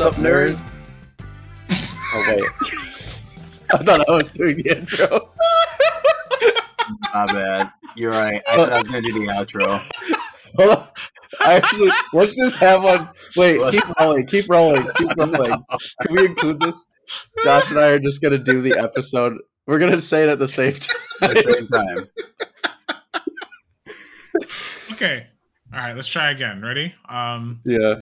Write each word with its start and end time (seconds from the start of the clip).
What's 0.00 0.16
up, 0.16 0.24
nerds? 0.24 0.62
Oh 2.14 2.24
wait, 2.26 2.42
I 3.74 3.76
thought 3.84 4.08
I 4.08 4.16
was 4.16 4.30
doing 4.30 4.56
the 4.56 4.78
intro. 4.78 5.30
My 7.12 7.26
bad. 7.26 7.70
You're 7.96 8.12
right. 8.12 8.40
I 8.48 8.56
thought 8.56 8.72
I 8.72 8.78
was 8.78 8.88
going 8.88 9.02
to 9.02 9.12
do 9.12 9.18
the 9.18 9.26
outro. 9.26 9.78
Hold 10.56 10.78
on. 10.78 10.88
I 11.40 11.52
actually 11.52 11.90
let's 12.14 12.34
just 12.34 12.58
have 12.60 12.82
one. 12.82 13.10
Wait, 13.36 13.60
keep 13.72 13.84
rolling, 13.98 14.24
keep 14.24 14.48
rolling, 14.48 14.86
keep 14.96 15.14
rolling. 15.18 15.64
Can 16.00 16.16
we 16.16 16.24
include 16.24 16.60
this? 16.60 16.86
Josh 17.44 17.68
and 17.70 17.78
I 17.78 17.88
are 17.88 17.98
just 17.98 18.22
gonna 18.22 18.38
do 18.38 18.62
the 18.62 18.78
episode. 18.78 19.36
We're 19.66 19.80
gonna 19.80 20.00
say 20.00 20.22
it 20.22 20.30
at 20.30 20.38
the 20.38 20.48
same 20.48 20.72
time. 20.72 20.96
At 21.20 21.34
the 21.34 21.42
same 21.42 21.66
time. 21.66 21.96
Okay. 24.92 25.26
All 25.74 25.78
right, 25.78 25.94
let's 25.94 26.08
try 26.08 26.30
again. 26.30 26.62
Ready? 26.62 26.94
Um 27.06 27.60
Yeah. 27.66 28.00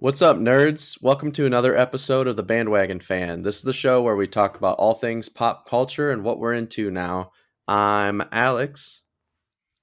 What's 0.00 0.22
up, 0.22 0.38
nerds? 0.38 0.96
Welcome 1.02 1.30
to 1.32 1.44
another 1.44 1.76
episode 1.76 2.26
of 2.26 2.34
the 2.34 2.42
Bandwagon 2.42 3.00
Fan. 3.00 3.42
This 3.42 3.56
is 3.56 3.64
the 3.64 3.74
show 3.74 4.00
where 4.00 4.16
we 4.16 4.26
talk 4.26 4.56
about 4.56 4.78
all 4.78 4.94
things 4.94 5.28
pop 5.28 5.68
culture 5.68 6.10
and 6.10 6.24
what 6.24 6.38
we're 6.38 6.54
into 6.54 6.90
now. 6.90 7.32
I'm 7.68 8.22
Alex. 8.32 9.02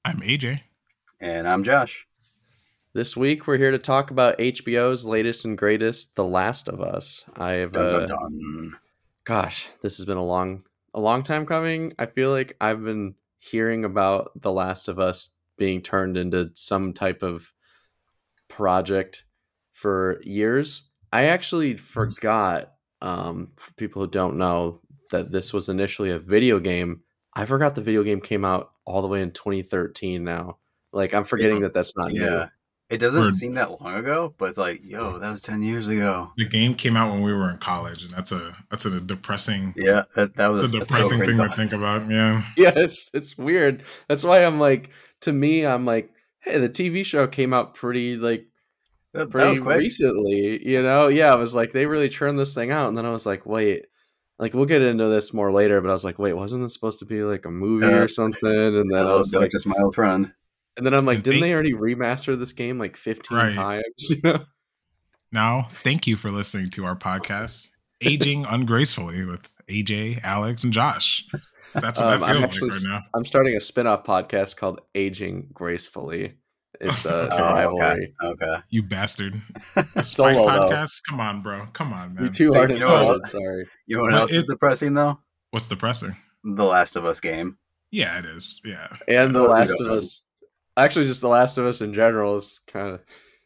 I'm 0.03 0.21
AJ. 0.21 0.61
And 1.21 1.47
I'm 1.47 1.63
Josh. 1.63 2.07
This 2.93 3.15
week 3.15 3.45
we're 3.45 3.59
here 3.59 3.69
to 3.69 3.77
talk 3.77 4.09
about 4.09 4.39
HBO's 4.39 5.05
latest 5.05 5.45
and 5.45 5.55
greatest, 5.55 6.15
The 6.15 6.25
Last 6.25 6.67
of 6.67 6.81
Us. 6.81 7.23
I've 7.35 7.73
Dun, 7.73 7.85
uh, 7.85 7.89
dun, 7.91 8.07
dun. 8.07 8.77
gosh, 9.23 9.69
this 9.83 9.97
has 9.97 10.07
been 10.07 10.17
a 10.17 10.25
long 10.25 10.63
a 10.95 10.99
long 10.99 11.21
time 11.21 11.45
coming. 11.45 11.93
I 11.99 12.07
feel 12.07 12.31
like 12.31 12.57
I've 12.59 12.83
been 12.83 13.13
hearing 13.37 13.85
about 13.85 14.31
The 14.41 14.51
Last 14.51 14.87
of 14.87 14.97
Us 14.97 15.35
being 15.59 15.83
turned 15.83 16.17
into 16.17 16.49
some 16.55 16.93
type 16.93 17.21
of 17.21 17.53
project 18.47 19.25
for 19.77 20.19
years. 20.23 20.89
I 21.13 21.25
actually 21.25 21.77
forgot 21.77 22.73
um 22.99 23.51
for 23.57 23.71
people 23.73 24.01
who 24.01 24.07
don't 24.07 24.37
know 24.37 24.81
that 25.11 25.31
this 25.31 25.53
was 25.53 25.69
initially 25.69 26.09
a 26.09 26.17
video 26.17 26.59
game. 26.59 27.01
I 27.35 27.45
forgot 27.45 27.75
the 27.75 27.81
video 27.81 28.01
game 28.03 28.19
came 28.19 28.43
out 28.43 28.71
all 28.85 29.03
the 29.03 29.07
way 29.07 29.21
in 29.21 29.31
2013 29.31 30.23
now. 30.23 30.57
Like 30.91 31.13
I'm 31.13 31.25
forgetting 31.25 31.61
that 31.61 31.75
that's 31.75 31.95
not 31.95 32.11
new. 32.11 32.25
Yeah. 32.25 32.47
It 32.89 32.97
doesn't 32.97 33.21
Word. 33.21 33.35
seem 33.35 33.53
that 33.53 33.81
long 33.81 33.95
ago, 33.95 34.33
but 34.37 34.45
it's 34.49 34.57
like, 34.57 34.81
yo, 34.83 35.19
that 35.19 35.29
was 35.29 35.41
10 35.41 35.61
years 35.61 35.89
ago. 35.89 36.31
The 36.37 36.45
game 36.45 36.73
came 36.73 36.95
out 36.95 37.11
when 37.11 37.21
we 37.21 37.33
were 37.33 37.49
in 37.49 37.57
college, 37.57 38.05
and 38.05 38.13
that's 38.13 38.31
a 38.31 38.55
that's 38.71 38.85
a 38.85 39.01
depressing 39.01 39.73
Yeah, 39.75 40.03
that, 40.15 40.37
that 40.37 40.47
was 40.47 40.63
a 40.63 40.79
depressing 40.79 41.19
so 41.19 41.25
thing 41.25 41.37
crazy. 41.37 41.49
to 41.49 41.55
think 41.55 41.73
about. 41.73 42.09
Yeah. 42.09 42.43
yeah, 42.57 42.71
it's 42.75 43.11
it's 43.13 43.37
weird. 43.37 43.83
That's 44.07 44.23
why 44.23 44.43
I'm 44.43 44.57
like, 44.57 44.89
to 45.21 45.33
me, 45.33 45.65
I'm 45.65 45.85
like, 45.85 46.09
hey, 46.39 46.59
the 46.59 46.69
TV 46.69 47.05
show 47.05 47.27
came 47.27 47.53
out 47.53 47.75
pretty 47.75 48.15
like 48.15 48.47
That, 49.17 49.25
that 49.25 49.31
pretty 49.31 49.59
quick. 49.59 49.77
recently, 49.77 50.67
you 50.67 50.81
know? 50.81 51.07
Yeah, 51.07 51.31
I 51.33 51.35
was 51.35 51.53
like, 51.55 51.71
they 51.71 51.85
really 51.85 52.09
churned 52.09 52.37
this 52.39 52.53
thing 52.53 52.71
out, 52.71 52.87
and 52.87 52.97
then 52.97 53.05
I 53.05 53.09
was 53.09 53.25
like, 53.25 53.45
wait, 53.45 53.87
like 54.39 54.53
we'll 54.53 54.65
get 54.65 54.81
into 54.81 55.07
this 55.07 55.33
more 55.33 55.51
later, 55.51 55.81
but 55.81 55.89
I 55.89 55.93
was 55.93 56.03
like, 56.05 56.19
wait, 56.19 56.33
wasn't 56.33 56.61
this 56.63 56.73
supposed 56.73 56.99
to 56.99 57.05
be 57.05 57.23
like 57.23 57.45
a 57.45 57.51
movie 57.51 57.85
Uh, 57.87 58.03
or 58.03 58.07
something? 58.07 58.49
And 58.49 58.91
then 58.91 59.05
I 59.05 59.13
was 59.15 59.33
like, 59.33 59.51
just 59.51 59.65
my 59.65 59.75
old 59.81 59.95
friend. 59.95 60.31
and 60.77 60.85
then 60.85 60.93
I'm 60.93 61.05
like, 61.05 61.15
And 61.15 61.23
didn't 61.23 61.41
they- 61.41 61.47
they 61.47 61.53
already 61.53 61.73
remaster 61.73 62.37
this 62.37 62.53
game 62.53 62.77
like 62.77 62.95
15 62.97 63.37
Right. 63.37 63.53
times? 63.55 63.83
You 64.09 64.21
know? 64.23 64.45
Now, 65.31 65.67
thank 65.73 66.07
you 66.07 66.15
for 66.15 66.31
listening 66.31 66.69
to 66.71 66.85
our 66.85 66.95
podcast, 66.95 67.69
Aging 68.01 68.45
Ungracefully 68.45 69.27
with 69.27 69.49
AJ, 69.67 70.21
Alex, 70.23 70.63
and 70.63 70.71
Josh. 70.71 71.27
That's 71.73 71.99
what 71.99 72.07
Um, 72.07 72.21
that 72.21 72.29
I'm 72.29 72.35
like 72.41 72.43
actually 72.51 72.69
right 72.69 72.81
now. 72.85 73.01
I'm 73.13 73.25
starting 73.25 73.57
a 73.57 73.59
spin-off 73.59 74.03
podcast 74.05 74.55
called 74.55 74.79
Aging 74.95 75.49
Gracefully. 75.51 76.35
It's 76.79 77.05
a, 77.05 77.25
it's 77.25 77.37
a 77.39 77.43
Oh, 77.43 77.53
rivalry. 77.53 78.13
okay. 78.23 78.45
okay. 78.45 78.61
You 78.69 78.83
bastard. 78.83 79.41
A 79.75 79.83
Spike 80.03 80.35
Solo, 80.35 80.47
though. 80.47 80.59
podcast? 80.69 81.01
Come 81.09 81.19
on, 81.19 81.41
bro. 81.41 81.65
Come 81.73 81.93
on, 81.93 82.13
man. 82.15 82.23
You're 82.25 82.31
too 82.33 82.53
hard 82.53 82.69
you 82.71 82.79
to 82.79 82.85
know 82.85 82.97
know. 82.97 83.05
what? 83.05 83.25
Sorry. 83.25 83.67
You 83.87 83.97
know 83.97 84.03
what 84.03 84.11
But 84.11 84.21
else 84.21 84.31
is 84.33 84.43
it- 84.43 84.47
depressing, 84.47 84.93
though? 84.93 85.19
What's 85.51 85.67
depressing? 85.67 86.15
The 86.43 86.63
Last 86.65 86.95
of 86.95 87.05
Us 87.05 87.19
game. 87.19 87.57
Yeah, 87.91 88.19
it 88.19 88.25
is. 88.25 88.61
Yeah. 88.65 88.87
And 89.07 89.35
The 89.35 89.41
Last 89.43 89.73
of 89.79 89.87
know. 89.87 89.93
Us. 89.95 90.21
Actually, 90.75 91.07
just 91.07 91.21
The 91.21 91.27
Last 91.29 91.57
of 91.57 91.65
Us 91.65 91.81
in 91.81 91.93
general 91.93 92.35
is 92.37 92.61
kind 92.67 92.89
of. 92.89 93.01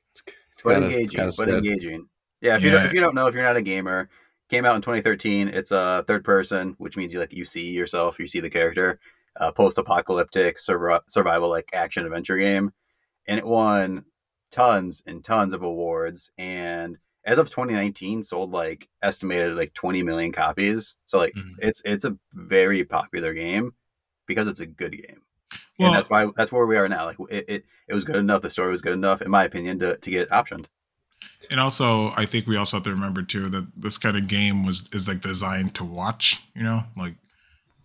It's, 0.10 0.24
it's 0.52 0.62
But 0.64 0.74
kind 0.74 0.86
of 0.86 0.92
it's 0.92 1.00
engaging. 1.12 1.26
but 1.26 1.34
sad. 1.36 1.50
engaging. 1.50 2.08
Yeah, 2.42 2.58
if 2.58 2.64
you 2.64 2.72
don't, 2.72 2.86
if 2.86 2.94
you 2.94 3.00
don't 3.00 3.16
know, 3.16 3.28
if 3.28 3.34
you're 3.36 3.44
not 3.44 3.56
a 3.56 3.62
gamer, 3.62 4.10
came 4.50 4.66
out 4.66 4.76
in 4.76 4.82
2013. 4.82 5.48
It's 5.48 5.72
a 5.72 6.04
third 6.08 6.24
person, 6.26 6.76
which 6.80 6.98
means 6.98 7.14
you 7.14 7.20
like 7.20 7.32
you 7.32 7.46
see 7.46 7.70
yourself, 7.70 8.20
you 8.20 8.28
see 8.28 8.40
the 8.42 8.50
character. 8.50 9.00
Uh, 9.40 9.50
post-apocalyptic 9.52 10.60
sur- 10.60 11.00
survival 11.08 11.50
like 11.50 11.70
action 11.72 12.04
adventure 12.06 12.38
game, 12.38 12.70
and 13.32 13.40
it 13.40 13.48
won 13.48 14.04
tons 14.52 15.02
and 15.08 15.24
tons 15.24 15.54
of 15.54 15.64
awards. 15.64 16.30
And 16.38 16.98
as 17.26 17.38
of 17.38 17.50
2019, 17.50 18.24
sold 18.24 18.52
like 18.52 18.90
estimated 19.02 19.56
like 19.56 19.74
20 19.74 20.04
million 20.04 20.34
copies. 20.34 20.98
So 21.06 21.18
like 21.18 21.34
Mhm. 21.34 21.56
it's 21.60 21.82
it's 21.86 22.04
a 22.04 22.18
very 22.34 22.84
popular 22.84 23.34
game 23.34 23.74
because 24.28 24.48
it's 24.48 24.60
a 24.60 24.66
good 24.66 24.92
game. 24.92 25.22
Well, 25.80 25.88
and 25.88 25.96
that's 25.96 26.10
why 26.10 26.28
that's 26.36 26.52
where 26.52 26.66
we 26.66 26.76
are 26.78 26.90
now. 26.90 27.06
Like 27.06 27.18
it, 27.30 27.46
it, 27.48 27.66
it 27.88 27.94
was 27.94 28.04
good 28.04 28.18
enough. 28.18 28.42
The 28.42 28.50
story 28.50 28.70
was 28.70 28.82
good 28.82 28.94
enough, 28.94 29.22
in 29.22 29.32
my 29.32 29.46
opinion, 29.46 29.80
to, 29.80 29.96
to 29.98 30.12
get 30.12 30.30
optioned. 30.30 30.66
And 31.50 31.60
also, 31.60 32.12
I 32.18 32.26
think 32.26 32.48
we 32.48 32.58
also 32.58 32.78
have 32.78 32.84
to 32.84 32.92
remember 32.92 33.22
too 33.24 33.50
that 33.50 33.68
this 33.78 33.98
kind 33.98 34.18
of 34.18 34.28
game 34.28 34.66
was 34.66 34.90
is 34.94 35.08
like 35.08 35.22
designed 35.22 35.74
to 35.76 35.86
watch. 35.86 36.44
You 36.54 36.64
know, 36.64 36.84
like 36.98 37.16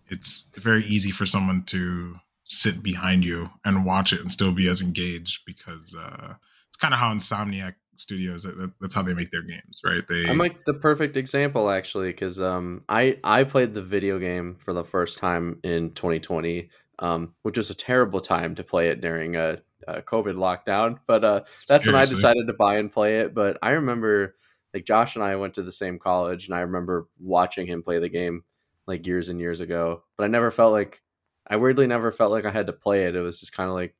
it's 0.09 0.55
very 0.57 0.83
easy 0.85 1.11
for 1.11 1.25
someone 1.25 1.63
to 1.67 2.19
sit 2.49 2.81
behind 2.81 3.25
you 3.25 3.49
and 3.65 3.85
watch 3.85 4.13
it 4.13 4.21
and 4.21 4.31
still 4.31 4.53
be 4.53 4.67
as 4.69 4.81
engaged 4.81 5.41
because 5.45 5.95
uh, 5.99 6.33
it's 6.69 6.77
kind 6.77 6.93
of 6.93 6.99
how 6.99 7.13
Insomniac 7.13 7.75
Studios 7.97 8.43
that, 8.43 8.57
that- 8.57 8.71
that's 8.79 8.93
how 8.93 9.01
they 9.01 9.13
make 9.13 9.31
their 9.31 9.41
games, 9.41 9.81
right? 9.83 10.07
They 10.07 10.25
I'm 10.27 10.37
like 10.37 10.63
the 10.65 10.73
perfect 10.75 11.17
example 11.17 11.69
actually 11.69 12.09
because 12.09 12.39
um 12.39 12.83
I 12.87 13.19
I 13.23 13.43
played 13.43 13.73
the 13.73 13.81
video 13.81 14.17
game 14.19 14.55
for 14.55 14.71
the 14.73 14.83
first 14.83 15.17
time 15.17 15.59
in 15.63 15.91
2020 15.91 16.69
um 16.99 17.33
which 17.41 17.57
was 17.57 17.69
a 17.69 17.73
terrible 17.75 18.19
time 18.21 18.55
to 18.55 18.63
play 18.63 18.89
it 18.89 19.01
during 19.01 19.35
a, 19.35 19.57
a 19.87 20.01
COVID 20.03 20.35
lockdown 20.35 20.99
but 21.07 21.23
uh 21.23 21.41
that's 21.67 21.85
when 21.87 21.95
I 21.95 22.01
decided 22.15 22.47
to 22.47 22.53
buy 22.53 22.77
and 22.77 22.91
play 22.91 23.19
it 23.19 23.33
but 23.33 23.57
I 23.63 23.71
remember 23.71 24.35
like 24.75 24.85
Josh 24.85 25.15
and 25.15 25.23
I 25.23 25.35
went 25.35 25.55
to 25.55 25.63
the 25.63 25.71
same 25.71 25.97
college 25.99 26.47
and 26.47 26.55
I 26.55 26.61
remember 26.61 27.07
watching 27.19 27.65
him 27.67 27.81
play 27.83 27.97
the 27.99 28.09
game 28.09 28.43
like 28.85 29.05
years 29.07 29.27
and 29.29 29.39
years 29.39 29.59
ago 29.59 30.03
but 30.17 30.23
I 30.23 30.27
never 30.27 30.51
felt 30.51 30.71
like 30.71 31.01
I 31.49 31.57
weirdly 31.57 31.87
never 31.87 32.11
felt 32.11 32.31
like 32.31 32.45
I 32.45 32.51
had 32.51 32.67
to 32.67 32.73
play 32.73 33.05
it 33.05 33.15
it 33.15 33.21
was 33.21 33.39
just 33.39 33.53
kind 33.53 33.69
of 33.69 33.75
like 33.75 33.95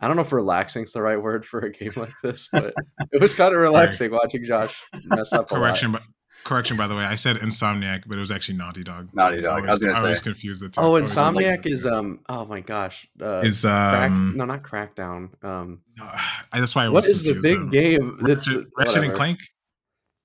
I 0.00 0.06
don't 0.06 0.16
know 0.16 0.22
if 0.22 0.32
relaxing 0.32 0.84
is 0.84 0.92
the 0.92 1.02
right 1.02 1.20
word 1.20 1.44
for 1.44 1.60
a 1.60 1.70
game 1.70 1.92
like 1.96 2.12
this 2.22 2.48
but 2.52 2.74
it 3.12 3.20
was 3.20 3.34
kind 3.34 3.54
of 3.54 3.60
relaxing 3.60 4.10
watching 4.10 4.44
Josh 4.44 4.82
mess 5.04 5.32
up 5.32 5.48
correction, 5.48 5.92
but 5.92 6.02
correction 6.44 6.76
by 6.76 6.86
the 6.86 6.94
way, 6.94 7.04
I 7.04 7.14
said 7.14 7.36
Insomniac, 7.36 8.04
but 8.06 8.16
it 8.16 8.20
was 8.20 8.30
actually 8.30 8.58
Naughty 8.58 8.82
Dog. 8.82 9.10
Naughty 9.12 9.40
Dog. 9.40 9.66
I 9.66 9.70
was 9.70 9.78
gonna 9.78 9.96
always 9.96 10.20
confused 10.20 10.62
the 10.62 10.68
two. 10.68 10.80
Oh, 10.80 10.92
Insomniac 10.92 11.66
is 11.66 11.86
um. 11.86 12.20
Oh 12.28 12.44
my 12.44 12.60
gosh. 12.60 13.08
Uh, 13.20 13.40
is 13.40 13.62
Crack, 13.62 14.10
um. 14.10 14.36
no, 14.36 14.44
not 14.44 14.62
Crackdown. 14.62 15.30
Um, 15.44 15.82
no, 15.98 16.10
that's 16.52 16.74
why 16.74 16.86
I 16.86 16.88
what 16.88 17.06
is 17.06 17.22
the 17.22 17.34
big 17.40 17.70
game? 17.70 18.18
That's 18.20 18.52
Ratchet, 18.52 18.68
Ratchet 18.76 19.04
and. 19.04 19.14
Clank. 19.14 19.40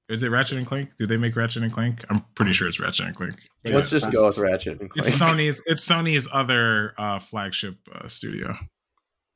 Is 0.07 0.21
it 0.21 0.29
Ratchet 0.29 0.57
and 0.57 0.67
Clank? 0.67 0.95
Do 0.97 1.07
they 1.07 1.17
make 1.17 1.35
Ratchet 1.35 1.63
and 1.63 1.73
Clank? 1.73 2.05
I'm 2.09 2.21
pretty 2.35 2.53
sure 2.53 2.67
it's 2.67 2.79
Ratchet 2.79 3.07
and 3.07 3.15
Clank. 3.15 3.35
But 3.63 3.73
Let's 3.73 3.91
yeah, 3.91 3.99
just 3.99 4.11
go 4.11 4.27
with 4.27 4.37
Ratchet 4.37 4.79
and 4.79 4.89
Clank. 4.89 5.07
It's 5.07 5.19
Sony's. 5.19 5.61
It's 5.65 5.87
Sony's 5.87 6.27
other 6.31 6.93
uh, 6.97 7.17
flagship 7.19 7.77
uh, 7.91 8.07
studio. 8.07 8.55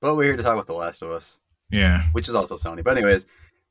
But 0.02 0.16
we're 0.16 0.26
here 0.26 0.38
to 0.38 0.44
talk 0.44 0.54
about 0.54 0.68
The 0.68 0.74
Last 0.74 1.02
of 1.02 1.12
Us, 1.12 1.40
Yeah. 1.72 2.04
which 2.12 2.30
is 2.30 2.36
also 2.36 2.56
Sony. 2.56 2.84
But 2.84 2.98
anyways, 2.98 3.26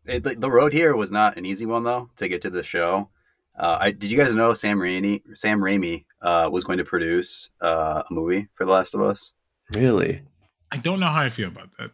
it, 0.06 0.24
the, 0.24 0.34
the 0.34 0.50
road 0.50 0.72
here 0.72 0.96
was 0.96 1.10
not 1.12 1.36
an 1.38 1.46
easy 1.46 1.66
one 1.66 1.84
though 1.84 2.10
to 2.16 2.28
get 2.28 2.42
to 2.42 2.50
the 2.50 2.62
show. 2.62 3.08
Uh, 3.56 3.78
I, 3.80 3.90
did 3.92 4.10
you 4.10 4.16
guys 4.16 4.34
know 4.34 4.52
Sam 4.54 4.78
Raimi 4.78 5.22
Sam 5.36 5.60
Raimi 5.60 6.04
uh, 6.22 6.48
was 6.52 6.64
going 6.64 6.78
to 6.78 6.84
produce 6.84 7.50
uh, 7.60 8.02
a 8.08 8.12
movie 8.12 8.48
for 8.54 8.64
The 8.64 8.72
Last 8.72 8.94
of 8.94 9.00
Us? 9.00 9.32
Really? 9.74 10.22
I 10.70 10.76
don't 10.76 11.00
know 11.00 11.06
how 11.06 11.22
I 11.22 11.28
feel 11.28 11.48
about 11.48 11.70
that. 11.78 11.90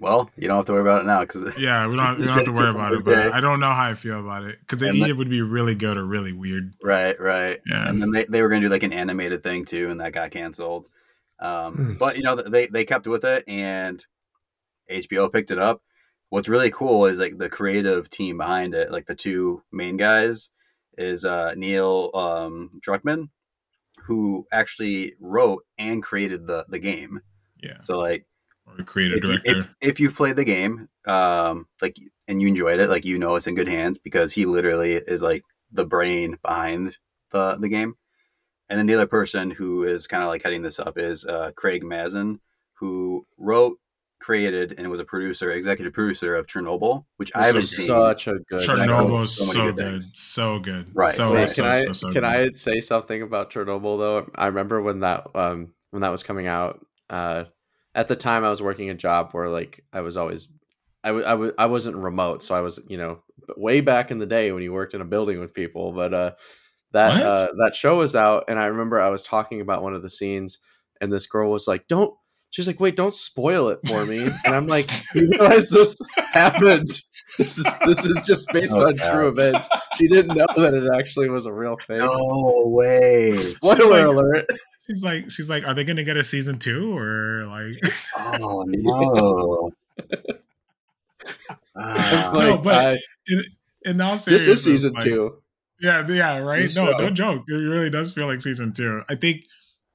Well, 0.00 0.30
you 0.36 0.46
don't 0.46 0.56
have 0.58 0.66
to 0.66 0.72
worry 0.72 0.82
about 0.82 1.02
it 1.02 1.06
now 1.06 1.20
because 1.20 1.56
Yeah, 1.58 1.86
we 1.86 1.96
don't. 1.96 2.18
We 2.18 2.26
don't 2.26 2.34
have 2.34 2.44
to 2.44 2.52
worry 2.52 2.70
about 2.70 2.92
it. 2.92 3.04
But 3.04 3.32
I 3.32 3.40
don't 3.40 3.60
know 3.60 3.72
how 3.72 3.84
I 3.88 3.94
feel 3.94 4.20
about 4.20 4.44
it 4.44 4.58
because 4.60 4.82
it 4.82 4.90
And 4.90 4.98
like- 4.98 5.14
would 5.16 5.30
be 5.30 5.42
really 5.42 5.74
good 5.74 5.96
or 5.96 6.04
really 6.04 6.32
weird. 6.32 6.74
right, 6.82 7.18
right. 7.20 7.60
Yeah. 7.66 7.88
And 7.88 8.00
then 8.02 8.10
they, 8.10 8.24
they 8.26 8.42
were 8.42 8.48
going 8.48 8.60
to 8.62 8.68
do 8.68 8.72
like 8.72 8.82
an 8.82 8.92
animated 8.92 9.42
thing 9.42 9.64
too, 9.64 9.88
and 9.90 10.00
that 10.00 10.12
got 10.12 10.30
canceled. 10.30 10.88
Um, 11.38 11.74
Hmm. 11.74 11.92
but 11.98 12.16
you 12.16 12.22
know 12.22 12.34
they 12.36 12.66
they 12.66 12.84
kept 12.84 13.06
with 13.06 13.24
it, 13.24 13.44
and 13.48 14.04
HBO 14.90 15.32
picked 15.32 15.50
it 15.50 15.58
up. 15.58 15.82
What's 16.28 16.48
really 16.48 16.70
cool 16.70 17.06
is 17.06 17.18
like 17.18 17.38
the 17.38 17.48
creative 17.48 18.10
team 18.10 18.38
behind 18.38 18.74
it, 18.74 18.90
like 18.90 19.06
the 19.06 19.14
two 19.14 19.62
main 19.72 19.96
guys, 19.96 20.50
is 20.98 21.24
uh, 21.24 21.54
Neil 21.56 22.10
um, 22.14 22.80
Druckmann, 22.84 23.28
who 24.04 24.46
actually 24.52 25.14
wrote 25.20 25.64
and 25.78 26.02
created 26.02 26.46
the 26.46 26.64
the 26.68 26.78
game. 26.78 27.20
Yeah. 27.62 27.80
So 27.84 27.98
like 27.98 28.26
Or 28.66 28.82
creative 28.84 29.18
if, 29.18 29.24
you, 29.24 29.38
director. 29.38 29.58
if, 29.80 29.90
if 29.92 30.00
you've 30.00 30.14
played 30.14 30.36
the 30.36 30.44
game, 30.44 30.88
um, 31.06 31.66
like 31.80 31.96
and 32.28 32.42
you 32.42 32.48
enjoyed 32.48 32.80
it, 32.80 32.90
like 32.90 33.04
you 33.04 33.18
know 33.18 33.36
it's 33.36 33.46
in 33.46 33.54
good 33.54 33.68
hands 33.68 33.98
because 33.98 34.32
he 34.32 34.44
literally 34.46 34.94
is 34.94 35.22
like 35.22 35.44
the 35.72 35.86
brain 35.86 36.36
behind 36.42 36.96
the 37.30 37.56
the 37.56 37.68
game. 37.68 37.94
And 38.68 38.78
then 38.78 38.86
the 38.86 38.94
other 38.94 39.06
person 39.06 39.50
who 39.50 39.84
is 39.84 40.08
kind 40.08 40.22
of 40.24 40.28
like 40.28 40.42
heading 40.42 40.62
this 40.62 40.80
up 40.80 40.98
is 40.98 41.24
uh, 41.24 41.52
Craig 41.54 41.84
Mazin, 41.84 42.40
who 42.74 43.24
wrote, 43.38 43.78
created 44.18 44.74
and 44.76 44.90
was 44.90 44.98
a 44.98 45.04
producer, 45.04 45.52
executive 45.52 45.92
producer 45.92 46.34
of 46.34 46.46
Chernobyl, 46.48 47.04
which 47.16 47.30
I 47.36 47.38
This 47.38 47.46
haven't 47.46 47.62
is 47.62 47.76
seen. 47.76 47.86
such 47.86 48.26
a 48.26 48.38
good. 48.50 48.60
Chernobyl 48.62 49.24
is 49.24 49.36
so 49.36 49.44
so 49.44 49.64
good 49.66 49.76
good, 49.76 50.02
so 50.02 50.58
good, 50.58 50.86
Right. 50.92 51.14
So, 51.14 51.32
Wait, 51.32 51.40
Wait, 51.40 51.50
so, 51.50 51.62
can 51.62 51.70
I 51.70 51.80
so, 51.80 51.92
so 51.92 52.06
can 52.08 52.22
good. 52.22 52.24
I 52.24 52.50
say 52.52 52.80
something 52.80 53.22
about 53.22 53.52
Chernobyl 53.52 53.98
though? 53.98 54.30
I 54.34 54.46
remember 54.48 54.82
when 54.82 55.00
that 55.00 55.28
um 55.36 55.72
when 55.92 56.02
that 56.02 56.10
was 56.10 56.24
coming 56.24 56.48
out. 56.48 56.84
Uh, 57.08 57.44
at 57.96 58.06
the 58.08 58.14
time, 58.14 58.44
I 58.44 58.50
was 58.50 58.62
working 58.62 58.90
a 58.90 58.94
job 58.94 59.30
where 59.32 59.48
like 59.48 59.82
I 59.92 60.02
was 60.02 60.16
always, 60.16 60.46
I 61.02 61.08
w- 61.08 61.26
I 61.26 61.30
w- 61.30 61.54
I 61.58 61.66
wasn't 61.66 61.96
remote, 61.96 62.42
so 62.44 62.54
I 62.54 62.60
was 62.60 62.78
you 62.88 62.98
know 62.98 63.20
way 63.56 63.80
back 63.80 64.10
in 64.10 64.18
the 64.18 64.26
day 64.26 64.52
when 64.52 64.62
you 64.62 64.72
worked 64.72 64.94
in 64.94 65.00
a 65.00 65.04
building 65.04 65.40
with 65.40 65.54
people. 65.54 65.92
But 65.92 66.14
uh, 66.14 66.30
that 66.92 67.22
uh, 67.22 67.46
that 67.64 67.74
show 67.74 67.98
was 67.98 68.14
out, 68.14 68.44
and 68.48 68.58
I 68.58 68.66
remember 68.66 69.00
I 69.00 69.08
was 69.08 69.22
talking 69.24 69.60
about 69.60 69.82
one 69.82 69.94
of 69.94 70.02
the 70.02 70.10
scenes, 70.10 70.58
and 71.00 71.12
this 71.12 71.26
girl 71.26 71.50
was 71.50 71.66
like, 71.66 71.88
"Don't." 71.88 72.14
She's 72.50 72.66
like, 72.68 72.80
"Wait, 72.80 72.96
don't 72.96 73.12
spoil 73.14 73.68
it 73.70 73.80
for 73.88 74.04
me." 74.06 74.18
And 74.44 74.54
I'm 74.54 74.66
like, 74.66 74.88
"You 75.14 75.28
realize 75.30 75.70
this 75.70 75.98
happened? 76.32 76.88
This 77.38 77.58
is 77.58 77.66
this 77.84 78.04
is 78.04 78.22
just 78.26 78.46
based 78.52 78.74
Oh, 78.76 78.86
on 78.86 78.96
true 78.96 79.28
events." 79.28 79.68
She 79.96 80.06
didn't 80.06 80.36
know 80.36 80.46
that 80.56 80.74
it 80.74 80.88
actually 80.98 81.28
was 81.28 81.46
a 81.46 81.52
real 81.52 81.76
thing. 81.86 81.98
No 81.98 82.62
way. 82.66 83.38
Spoiler 83.40 84.08
like- 84.08 84.16
alert! 84.16 84.46
She's 84.86 85.02
like, 85.04 85.30
she's 85.30 85.50
like, 85.50 85.64
are 85.64 85.74
they 85.74 85.84
gonna 85.84 86.04
get 86.04 86.16
a 86.16 86.24
season 86.24 86.58
two 86.58 86.96
or 86.96 87.44
like? 87.46 87.74
Oh 88.40 88.62
no. 88.66 89.72
Ah, 91.76 92.30
No, 92.32 92.38
Like, 92.38 92.62
but 92.62 92.74
I- 92.96 93.00
In 93.84 94.00
all 94.00 94.16
seriousness, 94.18 94.46
this 94.46 94.58
is 94.58 94.64
season 94.82 94.94
like- 94.94 95.04
two. 95.04 95.42
Yeah, 95.80 96.06
yeah, 96.08 96.38
right. 96.38 96.62
This 96.62 96.74
No, 96.74 96.86
show. 96.92 96.98
no 96.98 97.10
joke. 97.10 97.44
It 97.48 97.52
really 97.52 97.90
does 97.90 98.10
feel 98.12 98.26
like 98.26 98.40
season 98.40 98.72
two. 98.72 99.02
I 99.10 99.14
think, 99.14 99.44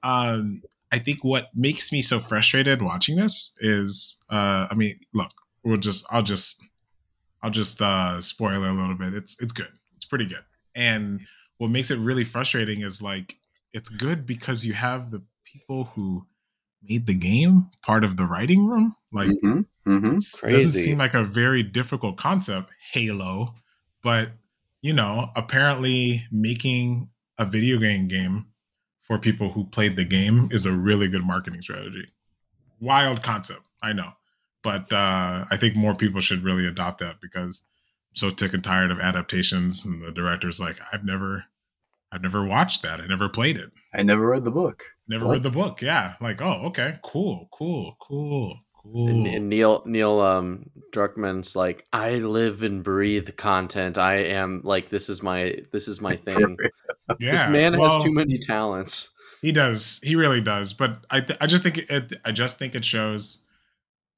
um, 0.04 0.62
I 0.92 1.00
think 1.00 1.24
what 1.24 1.48
makes 1.56 1.92
me 1.92 2.04
so 2.04 2.20
frustrated 2.20 2.84
watching 2.84 3.16
this 3.16 3.58
is, 3.62 4.24
uh, 4.30 4.68
I 4.70 4.76
mean, 4.76 5.00
look, 5.14 5.32
we'll 5.64 5.78
just, 5.78 6.06
I'll 6.12 6.22
just, 6.22 6.64
I'll 7.42 7.50
just 7.50 7.82
uh 7.82 8.22
spoil 8.22 8.64
it 8.64 8.70
a 8.70 8.74
little 8.74 8.94
bit. 8.94 9.16
It's, 9.16 9.42
it's 9.42 9.54
good. 9.54 9.70
It's 9.96 10.06
pretty 10.06 10.28
good. 10.28 10.44
And 10.76 11.22
what 11.58 11.70
makes 11.72 11.90
it 11.90 11.98
really 11.98 12.26
frustrating 12.26 12.82
is 12.82 13.02
like, 13.02 13.38
it's 13.74 13.90
good 13.90 14.26
because 14.26 14.66
you 14.66 14.74
have 14.74 15.12
the 15.12 15.22
people 15.46 15.86
who 15.96 16.26
made 16.84 17.06
the 17.06 17.14
game 17.14 17.70
part 17.82 18.04
of 18.04 18.18
the 18.18 18.26
writing 18.26 18.66
room. 18.68 18.96
Like, 19.12 19.30
mhm, 19.30 19.66
mhm. 19.86 20.16
it 20.16 20.52
doesn't 20.52 20.70
seem 20.70 20.98
like 20.98 21.14
a 21.14 21.24
very 21.24 21.64
difficult 21.64 22.18
concept, 22.18 22.72
Halo, 22.92 23.56
but 24.04 24.32
you 24.82 24.94
know, 24.94 25.30
apparently 25.36 26.26
making 26.32 27.10
a 27.38 27.46
video 27.46 27.78
game 27.78 28.08
game 28.08 28.48
for 29.02 29.18
people 29.20 29.52
who 29.52 29.66
played 29.66 29.96
the 29.96 30.06
game 30.06 30.48
is 30.52 30.66
a 30.66 30.72
really 30.72 31.08
good 31.08 31.24
marketing 31.24 31.62
strategy. 31.62 32.08
Wild 32.80 33.22
concept, 33.22 33.62
I 33.84 33.94
know, 33.94 34.14
but 34.64 34.92
uh, 34.92 35.46
I 35.50 35.58
think 35.58 35.76
more 35.76 35.94
people 35.96 36.22
should 36.22 36.44
really 36.44 36.66
adopt 36.66 37.00
that 37.00 37.22
because 37.22 37.64
I'm 38.12 38.16
so 38.16 38.30
sick 38.36 38.54
and 38.54 38.64
tired 38.64 38.92
of 38.92 39.00
adaptations. 39.00 39.86
And 39.86 40.04
the 40.04 40.12
director's 40.12 40.60
like, 40.60 40.78
I've 40.92 41.04
never, 41.04 41.46
I've 42.12 42.22
never 42.22 42.44
watched 42.46 42.82
that. 42.84 43.00
I 43.00 43.08
never 43.08 43.30
played 43.30 43.58
it. 43.58 43.72
I 43.94 44.04
never 44.04 44.28
read 44.28 44.44
the 44.44 44.52
book. 44.52 44.84
Never 45.08 45.26
What? 45.26 45.34
read 45.34 45.44
the 45.44 45.50
book. 45.52 45.82
Yeah, 45.82 46.16
like, 46.22 46.42
oh, 46.42 46.66
okay, 46.68 46.96
cool, 47.04 47.48
cool, 47.52 47.96
cool, 48.02 48.58
cool. 48.84 49.08
And, 49.08 49.28
and 49.28 49.50
Neil 49.50 49.84
Neil 49.86 50.20
um 50.20 50.66
Druckmann's 50.94 51.56
like, 51.56 51.86
I 51.94 52.16
live 52.16 52.64
and 52.64 52.84
breathe 52.84 53.36
content. 53.38 53.98
I 53.98 54.16
am 54.16 54.62
like 54.64 54.90
this 54.90 55.08
is 55.10 55.22
my 55.24 55.56
this 55.72 55.88
is 55.88 56.02
my 56.02 56.16
thing. 56.16 56.58
yeah, 57.20 57.32
this 57.32 57.48
man 57.48 57.78
well- 57.78 57.92
has 57.96 58.04
too 58.04 58.12
many 58.14 58.38
talents. 58.38 59.12
He 59.42 59.52
does. 59.52 60.00
He 60.04 60.16
really 60.16 60.40
does. 60.42 60.72
But 60.74 61.04
I, 61.10 61.20
th- 61.22 61.40
I 61.42 61.48
just 61.48 61.64
think 61.64 61.80
it. 61.80 62.14
I 62.24 62.32
just 62.32 62.60
think 62.60 62.76
it 62.76 62.86
shows 62.86 63.44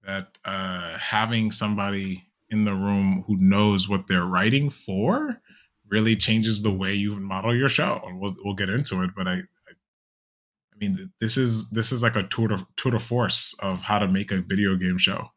that 0.05 0.37
uh, 0.43 0.97
having 0.97 1.49
somebody 1.49 2.25
in 2.49 2.65
the 2.65 2.73
room 2.73 3.23
who 3.25 3.37
knows 3.37 3.87
what 3.87 4.07
they're 4.07 4.25
writing 4.25 4.69
for 4.69 5.39
really 5.89 6.15
changes 6.15 6.61
the 6.61 6.71
way 6.71 6.93
you 6.93 7.15
model 7.15 7.55
your 7.55 7.69
show. 7.69 8.01
And 8.05 8.19
we'll 8.19 8.35
we'll 8.43 8.55
get 8.55 8.69
into 8.69 9.01
it. 9.03 9.11
But 9.15 9.27
I, 9.27 9.33
I, 9.33 9.71
I 9.71 10.77
mean, 10.79 11.11
this 11.19 11.37
is 11.37 11.69
this 11.69 11.91
is 11.91 12.03
like 12.03 12.15
a 12.15 12.23
tour 12.23 12.49
de 12.49 12.65
tour 12.77 12.91
de 12.91 12.99
force 12.99 13.55
of 13.61 13.81
how 13.81 13.99
to 13.99 14.07
make 14.07 14.31
a 14.31 14.41
video 14.41 14.75
game 14.75 14.97
show. 14.97 15.29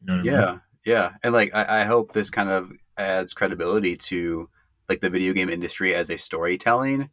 You 0.00 0.06
know 0.06 0.12
what 0.14 0.20
I 0.20 0.22
mean? 0.22 0.32
Yeah, 0.32 0.58
yeah, 0.84 1.10
and 1.22 1.34
like 1.34 1.54
I, 1.54 1.82
I 1.82 1.84
hope 1.84 2.12
this 2.12 2.30
kind 2.30 2.48
of 2.48 2.72
adds 2.96 3.32
credibility 3.32 3.96
to 3.96 4.48
like 4.88 5.00
the 5.00 5.10
video 5.10 5.32
game 5.32 5.50
industry 5.50 5.94
as 5.94 6.10
a 6.10 6.16
storytelling 6.16 7.10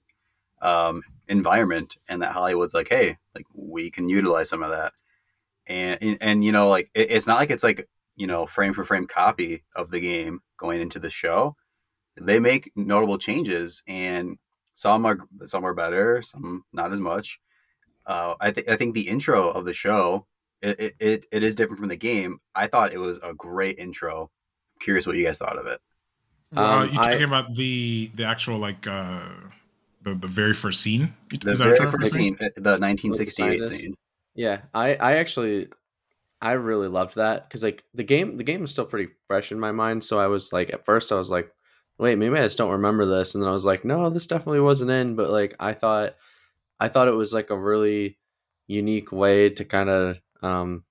um, 0.62 1.04
environment, 1.28 1.98
and 2.08 2.22
that 2.22 2.32
Hollywood's 2.32 2.74
like, 2.74 2.90
hey, 2.90 3.18
like 3.34 3.46
we 3.54 3.92
can 3.92 4.08
utilize 4.10 4.50
some 4.50 4.64
of 4.64 4.72
that, 4.72 4.94
and 5.68 5.98
and, 6.02 6.18
and 6.22 6.46
you 6.46 6.52
know, 6.52 6.70
like 6.70 6.90
it, 6.94 7.12
it's 7.12 7.28
not 7.28 7.38
like 7.38 7.52
it's 7.52 7.64
like 7.64 7.88
you 8.16 8.28
know 8.28 8.46
frame 8.46 8.74
for 8.74 8.86
frame 8.86 9.08
copy 9.08 9.64
of 9.76 9.92
the 9.92 10.00
game 10.00 10.40
going 10.58 10.82
into 10.82 11.00
the 11.00 11.10
show. 11.10 11.56
They 12.20 12.40
make 12.40 12.72
notable 12.76 13.18
changes, 13.18 13.84
and 13.88 14.38
some 14.74 15.06
are 15.06 15.18
some 15.46 15.66
are 15.66 15.74
better, 15.74 16.22
some 16.22 16.64
not 16.74 16.92
as 16.94 17.00
much. 17.00 17.40
Uh, 18.06 18.36
I 18.40 18.52
think 18.52 18.70
I 18.70 18.76
think 18.78 18.94
the 18.94 19.08
intro 19.08 19.50
of 19.50 19.66
the 19.66 19.74
show 19.74 20.28
it, 20.62 20.80
it, 20.80 20.96
it, 21.00 21.26
it 21.32 21.44
is 21.44 21.56
different 21.56 21.80
from 21.80 21.90
the 21.90 21.96
game. 21.96 22.40
I 22.56 22.68
thought 22.68 22.94
it 22.94 22.98
was 22.98 23.20
a 23.24 23.34
great 23.34 23.78
intro. 23.80 24.30
curious 24.82 25.06
what 25.08 25.16
you 25.18 25.26
guys 25.26 25.38
thought 25.40 25.58
of 25.58 25.66
it. 25.68 25.80
Well, 26.52 26.84
Um, 26.84 26.90
you 26.94 27.00
I- 27.00 27.04
talking 27.12 27.24
about 27.24 27.56
the 27.56 28.12
the 28.16 28.24
actual 28.26 28.58
like 28.60 28.88
uh 28.88 29.24
the 30.04 30.14
the 30.16 30.28
very 30.28 30.54
first 30.54 30.82
scene? 30.82 31.14
The 31.42 31.52
Is 31.52 31.60
that 31.60 31.66
very 31.78 31.92
first 31.92 32.14
referencing? 32.14 32.14
scene, 32.14 32.36
the 32.56 32.78
1968 32.78 33.32
scientist? 33.60 33.80
scene. 33.80 33.96
Yeah, 34.36 34.62
I 34.74 34.96
I 34.96 35.16
actually 35.18 35.68
I 36.42 36.52
really 36.54 36.88
loved 36.88 37.16
that 37.16 37.48
because 37.50 37.64
like 37.64 37.84
the 37.94 38.04
game 38.04 38.38
the 38.38 38.44
game 38.44 38.62
was 38.62 38.72
still 38.72 38.86
pretty 38.86 39.12
fresh 39.28 39.52
in 39.52 39.60
my 39.60 39.72
mind. 39.72 40.04
So 40.04 40.20
I 40.20 40.28
was 40.28 40.54
like 40.54 40.72
at 40.74 40.86
first 40.86 41.12
I 41.12 41.16
was 41.16 41.32
like, 41.32 41.50
wait, 41.98 42.18
maybe 42.18 42.38
I 42.38 42.44
just 42.44 42.58
don't 42.58 42.72
remember 42.72 43.06
this, 43.06 43.36
and 43.36 43.44
then 43.44 43.50
I 43.50 43.54
was 43.54 43.66
like, 43.66 43.86
no, 43.86 44.10
this 44.10 44.28
definitely 44.28 44.62
wasn't 44.62 44.92
in. 44.92 45.16
But 45.16 45.30
like 45.30 45.56
I 45.60 45.74
thought 45.74 46.16
I 46.80 46.88
thought 46.88 47.08
it 47.08 47.12
was 47.12 47.34
like 47.34 47.50
a 47.50 47.60
really 47.60 48.18
unique 48.68 49.12
way 49.12 49.50
to 49.52 49.66
kind 49.66 49.90
of 49.90 50.20
um, 50.42 50.84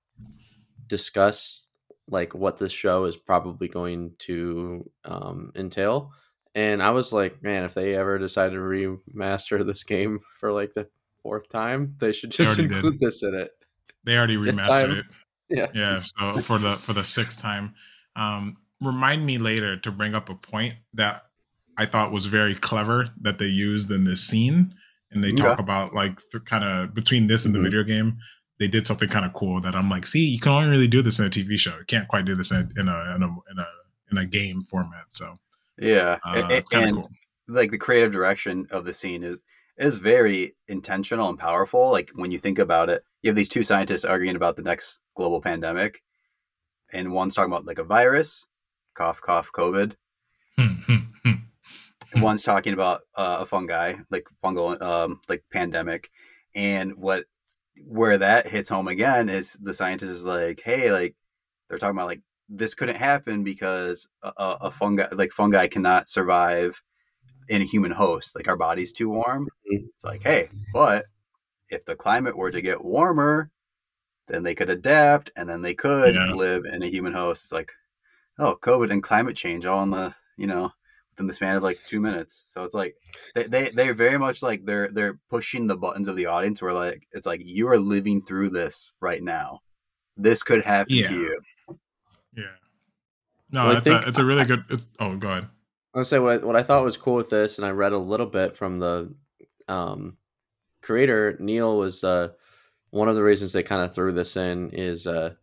discuss 0.87 1.67
like 2.07 2.35
what 2.35 2.57
this 2.57 2.71
show 2.71 3.05
is 3.05 3.17
probably 3.17 3.67
going 3.67 4.13
to 4.19 4.89
um, 5.03 5.51
entail. 5.55 6.11
And 6.53 6.81
I 6.81 6.91
was 6.91 7.11
like, 7.11 7.43
man, 7.43 7.63
if 7.63 7.73
they 7.73 7.95
ever 7.95 8.17
decide 8.17 8.51
to 8.51 8.57
remaster 8.57 9.65
this 9.65 9.83
game 9.83 10.19
for 10.39 10.51
like 10.53 10.73
the 10.73 10.87
fourth 11.21 11.49
time, 11.49 11.95
they 11.99 12.13
should 12.13 12.31
They 12.31 12.43
just 12.43 12.57
did. 12.57 12.71
include 12.71 12.99
this 12.99 13.23
in 13.23 13.33
it. 13.35 13.51
They 14.03 14.15
already 14.17 14.37
remastered 14.37 14.99
it. 14.99 15.05
Yeah. 15.49 15.67
Yeah. 15.73 16.03
So 16.03 16.39
for 16.39 16.57
the 16.59 16.75
for 16.75 16.93
the 16.93 17.03
sixth 17.03 17.41
time, 17.41 17.73
um, 18.15 18.57
remind 18.81 19.25
me 19.25 19.37
later 19.37 19.77
to 19.77 19.91
bring 19.91 20.15
up 20.15 20.29
a 20.29 20.35
point 20.35 20.75
that 20.93 21.23
I 21.77 21.85
thought 21.85 22.11
was 22.11 22.25
very 22.25 22.55
clever 22.55 23.07
that 23.21 23.37
they 23.39 23.45
used 23.47 23.91
in 23.91 24.03
this 24.05 24.21
scene, 24.25 24.73
and 25.11 25.23
they 25.23 25.31
talk 25.31 25.55
Okay. 25.55 25.63
about 25.63 25.93
like 25.93 26.19
the 26.31 26.39
kind 26.39 26.63
of 26.63 26.93
between 26.93 27.27
this 27.27 27.45
and 27.45 27.53
the 27.53 27.59
Mhm. 27.59 27.63
video 27.63 27.83
game, 27.83 28.17
they 28.59 28.67
did 28.67 28.87
something 28.87 29.09
kind 29.09 29.25
of 29.25 29.33
cool 29.33 29.59
that 29.61 29.75
I'm 29.75 29.89
like, 29.89 30.05
see, 30.07 30.25
you 30.25 30.39
can 30.39 30.51
only 30.53 30.69
really 30.69 30.87
do 30.87 31.01
this 31.01 31.19
in 31.19 31.25
a 31.25 31.29
TV 31.29 31.57
show. 31.57 31.77
You 31.77 31.85
can't 31.85 32.07
quite 32.07 32.25
do 32.25 32.35
this 32.35 32.51
in, 32.51 32.71
in 32.77 32.87
a 32.87 33.15
in 33.15 33.23
a 33.23 33.27
in 33.27 33.59
a 33.59 33.67
in 34.11 34.17
a 34.17 34.25
game 34.25 34.61
format. 34.63 35.05
So 35.09 35.35
Yeah, 35.77 36.19
uh, 36.25 36.47
it's 36.49 36.69
kind 36.69 36.85
and 36.85 36.95
of 36.95 36.95
cool. 36.95 37.09
like 37.47 37.71
the 37.71 37.77
creative 37.77 38.11
direction 38.11 38.67
of 38.71 38.85
the 38.85 38.93
scene 38.93 39.23
is 39.23 39.39
is 39.77 39.97
very 39.97 40.55
intentional 40.67 41.29
and 41.29 41.37
powerful. 41.37 41.91
Like 41.91 42.11
when 42.15 42.31
you 42.31 42.39
think 42.39 42.59
about 42.59 42.89
it, 42.89 43.03
you 43.21 43.29
have 43.29 43.35
these 43.35 43.49
two 43.49 43.63
scientists 43.63 44.05
arguing 44.05 44.35
about 44.37 44.55
the 44.55 44.61
next 44.61 44.99
global 45.15 45.41
pandemic, 45.41 46.01
and 46.93 47.11
one's 47.13 47.35
talking 47.35 47.51
about 47.51 47.65
like 47.65 47.79
a 47.79 47.83
virus, 47.83 48.45
cough 48.95 49.21
cough 49.21 49.51
COVID, 49.55 49.93
Hmm, 50.57 50.67
hmm, 50.87 50.97
hmm. 51.23 52.21
one's 52.21 52.43
talking 52.43 52.73
about 52.73 53.01
uh, 53.15 53.37
a 53.41 53.45
fungi, 53.45 53.95
like 54.09 54.25
fungal, 54.43 54.81
um, 54.81 55.19
like 55.27 55.43
pandemic, 55.51 56.09
and 56.55 56.95
what 56.95 57.25
where 57.85 58.17
that 58.17 58.47
hits 58.47 58.69
home 58.69 58.87
again 58.87 59.27
is 59.29 59.53
the 59.61 59.73
scientist 59.73 60.11
is 60.11 60.25
like, 60.25 60.61
hey, 60.63 60.91
like 60.91 61.15
they're 61.69 61.77
talking 61.77 61.95
about 61.97 62.07
like 62.07 62.21
this 62.47 62.73
couldn't 62.73 62.95
happen 62.95 63.43
because 63.43 64.07
a, 64.23 64.31
a, 64.37 64.71
fungi, 64.71 65.07
like 65.11 65.31
fungi, 65.33 65.67
cannot 65.67 66.07
survive 66.07 66.81
in 67.49 67.61
a 67.61 67.65
human 67.65 67.91
host. 67.91 68.35
Like 68.35 68.47
our 68.47 68.55
body's 68.55 68.93
too 68.93 69.09
warm. 69.09 69.49
Mhm. 69.71 69.83
It's 69.95 70.05
like, 70.05 70.21
hey, 70.23 70.47
but 70.73 71.05
if 71.69 71.83
the 71.85 71.95
climate 71.95 72.37
were 72.37 72.51
to 72.51 72.61
get 72.61 72.83
warmer, 72.83 73.49
then 74.27 74.43
they 74.43 74.55
could 74.55 74.69
adapt, 74.69 75.31
and 75.35 75.49
then 75.49 75.61
they 75.61 75.73
could 75.73 76.15
Yeah. 76.15 76.33
live 76.33 76.65
in 76.65 76.83
a 76.83 76.87
human 76.89 77.13
host. 77.13 77.43
It's 77.43 77.51
like, 77.51 77.71
oh, 78.39 78.57
COVID 78.61 78.91
and 78.91 79.03
climate 79.03 79.35
change 79.35 79.65
all 79.65 79.83
in 79.83 79.89
the 79.91 80.13
you 80.37 80.47
know 80.47 80.71
within 81.11 81.27
the 81.27 81.33
span 81.33 81.55
of 81.55 81.63
like 81.63 81.79
two 81.87 81.99
minutes. 82.01 82.43
So 82.47 82.63
it's 82.63 82.73
like 82.75 82.95
they 83.35 83.43
they 83.43 83.69
they're 83.69 83.93
very 83.93 84.17
much 84.17 84.41
like 84.43 84.65
they're 84.65 84.89
they're 84.91 85.19
pushing 85.29 85.67
the 85.67 85.77
buttons 85.77 86.07
of 86.07 86.15
the 86.15 86.25
audience 86.25 86.61
where 86.61 86.73
like 86.73 87.07
it's 87.11 87.25
like 87.25 87.41
you 87.45 87.67
are 87.69 87.77
living 87.79 88.21
through 88.21 88.49
this 88.49 88.93
right 88.99 89.23
now. 89.23 89.61
This 90.17 90.43
could 90.43 90.63
happen 90.63 90.95
Yeah. 90.95 91.07
to 91.07 91.13
you. 91.13 91.41
Yeah. 92.35 92.43
No, 93.51 93.65
Well, 93.67 93.77
it's 93.77 93.87
think- 93.87 94.05
a 94.05 94.07
it's 94.09 94.19
a 94.19 94.25
really 94.25 94.45
good. 94.45 94.63
It's, 94.69 94.87
oh, 94.99 95.15
go 95.15 95.29
ahead. 95.29 95.47
I 95.93 95.99
would 95.99 96.07
say 96.07 96.19
what 96.19 96.33
I, 96.41 96.45
what 96.45 96.57
I 96.57 96.63
thought 96.63 96.83
was 96.83 96.97
cool 96.97 97.15
with 97.15 97.29
this, 97.29 97.57
and 97.57 97.65
I 97.65 97.69
read 97.71 97.93
a 97.93 97.97
little 97.97 98.25
bit 98.25 98.57
from 98.57 98.77
the 98.77 99.13
um, 99.69 100.17
creator 100.81 101.37
Neil 101.39 101.77
was 101.77 102.03
uh, 102.03 102.29
one 102.89 103.07
of 103.07 103.15
the 103.15 103.23
reasons 103.23 103.53
they 103.53 103.63
kind 103.63 103.81
of 103.81 103.95
threw 103.95 104.11
this 104.11 104.35
in 104.35 104.71
is 104.71 105.07
uh, 105.07 105.35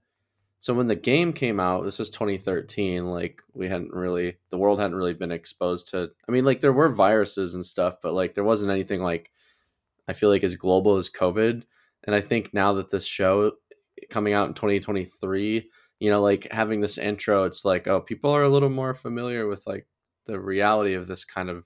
So 0.63 0.73
when 0.75 0.87
the 0.87 0.95
game 0.95 1.33
came 1.33 1.59
out, 1.59 1.85
this 1.85 1.99
was 1.99 2.09
2013. 2.11 3.05
Like 3.07 3.43
we 3.53 3.67
hadn't 3.67 3.93
really, 3.93 4.37
the 4.51 4.57
world 4.57 4.79
hadn't 4.79 4.97
really 4.97 5.13
been 5.13 5.33
exposed 5.33 5.89
to. 5.89 6.13
I 6.29 6.31
mean, 6.31 6.45
like 6.45 6.61
there 6.61 6.73
were 6.73 6.89
viruses 6.89 7.55
and 7.55 7.65
stuff, 7.67 7.97
but 8.01 8.13
like 8.13 8.35
there 8.35 8.45
wasn't 8.45 8.71
anything 8.71 9.03
like 9.03 9.33
I 10.07 10.13
feel 10.13 10.29
like 10.29 10.45
as 10.45 10.55
global 10.55 10.99
as 10.99 11.11
COVID. 11.11 11.65
And 12.05 12.15
I 12.15 12.21
think 12.21 12.55
now 12.55 12.75
that 12.75 12.91
this 12.91 13.05
show 13.05 13.55
coming 14.09 14.35
out 14.35 14.47
in 14.47 14.55
2023, 14.55 15.69
you 15.99 16.11
know, 16.11 16.23
like 16.23 16.47
having 16.53 16.79
this 16.79 16.97
intro, 16.97 17.43
it's 17.43 17.65
like, 17.65 17.89
oh, 17.89 18.01
people 18.01 18.31
are 18.31 18.45
a 18.45 18.49
little 18.49 18.71
more 18.71 18.95
familiar 18.95 19.49
with 19.49 19.67
like 19.67 19.89
the 20.27 20.39
reality 20.39 20.95
of 20.95 21.09
this 21.09 21.25
kind 21.25 21.51
of 21.51 21.65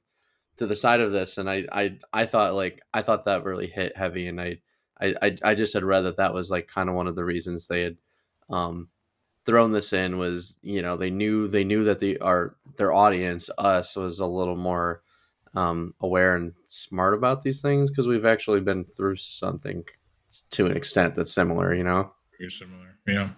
to 0.56 0.66
the 0.66 0.74
side 0.74 1.02
of 1.02 1.12
this. 1.12 1.36
And 1.36 1.50
I, 1.50 1.66
I, 1.70 1.98
I 2.14 2.24
thought 2.24 2.54
like, 2.54 2.80
I 2.94 3.02
thought 3.02 3.26
that 3.26 3.44
really 3.44 3.66
hit 3.66 3.94
heavy. 3.94 4.26
And 4.26 4.40
I, 4.40 4.60
I, 4.98 5.36
I 5.44 5.54
just 5.54 5.74
had 5.74 5.84
read 5.84 6.02
that 6.04 6.16
that 6.16 6.32
was 6.32 6.50
like 6.50 6.66
kind 6.66 6.88
of 6.88 6.94
one 6.94 7.08
of 7.08 7.14
the 7.14 7.26
reasons 7.26 7.66
they 7.66 7.82
had, 7.82 7.98
um, 8.50 8.88
thrown 9.44 9.72
this 9.72 9.92
in 9.92 10.18
was, 10.18 10.58
you 10.62 10.82
know, 10.82 10.96
they 10.96 11.10
knew, 11.10 11.48
they 11.48 11.64
knew 11.64 11.84
that 11.84 12.00
the, 12.00 12.18
our, 12.18 12.56
their 12.76 12.92
audience, 12.92 13.50
us 13.58 13.96
was 13.96 14.20
a 14.20 14.26
little 14.26 14.56
more, 14.56 15.02
um, 15.54 15.94
aware 16.00 16.36
and 16.36 16.52
smart 16.64 17.14
about 17.14 17.40
these 17.40 17.62
things 17.62 17.90
because 17.90 18.06
we've 18.06 18.26
actually 18.26 18.60
been 18.60 18.84
through 18.84 19.16
something 19.16 19.84
to 20.50 20.66
an 20.66 20.76
extent 20.76 21.14
that's 21.14 21.32
similar, 21.32 21.74
you 21.74 21.84
know. 21.84 22.12
Very 22.38 22.50
similar, 22.50 22.98
yeah. 23.06 23.30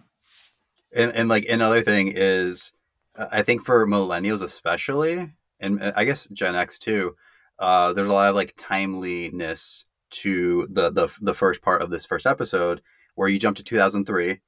And 0.95 1.13
and 1.13 1.29
like 1.29 1.47
another 1.47 1.83
thing 1.83 2.13
is, 2.15 2.73
uh, 3.17 3.27
I 3.31 3.43
think 3.43 3.65
for 3.65 3.87
millennials 3.87 4.43
especially, 4.43 5.31
and 5.61 5.83
uh, 5.83 5.93
I 5.95 6.05
guess 6.05 6.27
Gen 6.33 6.57
X 6.57 6.79
too, 6.79 7.15
uh, 7.59 7.93
there's 7.93 8.09
a 8.09 8.13
lot 8.13 8.31
of 8.31 8.35
like 8.35 8.55
timeliness 8.57 9.85
to 10.11 10.67
the 10.71 10.91
the 10.91 11.09
the 11.21 11.35
first 11.35 11.63
part 11.63 11.83
of 11.83 11.91
this 11.91 12.07
first 12.07 12.27
episode 12.27 12.81
where 13.15 13.29
you 13.29 13.39
jump 13.39 13.57
to 13.59 13.63
2003 13.63 14.41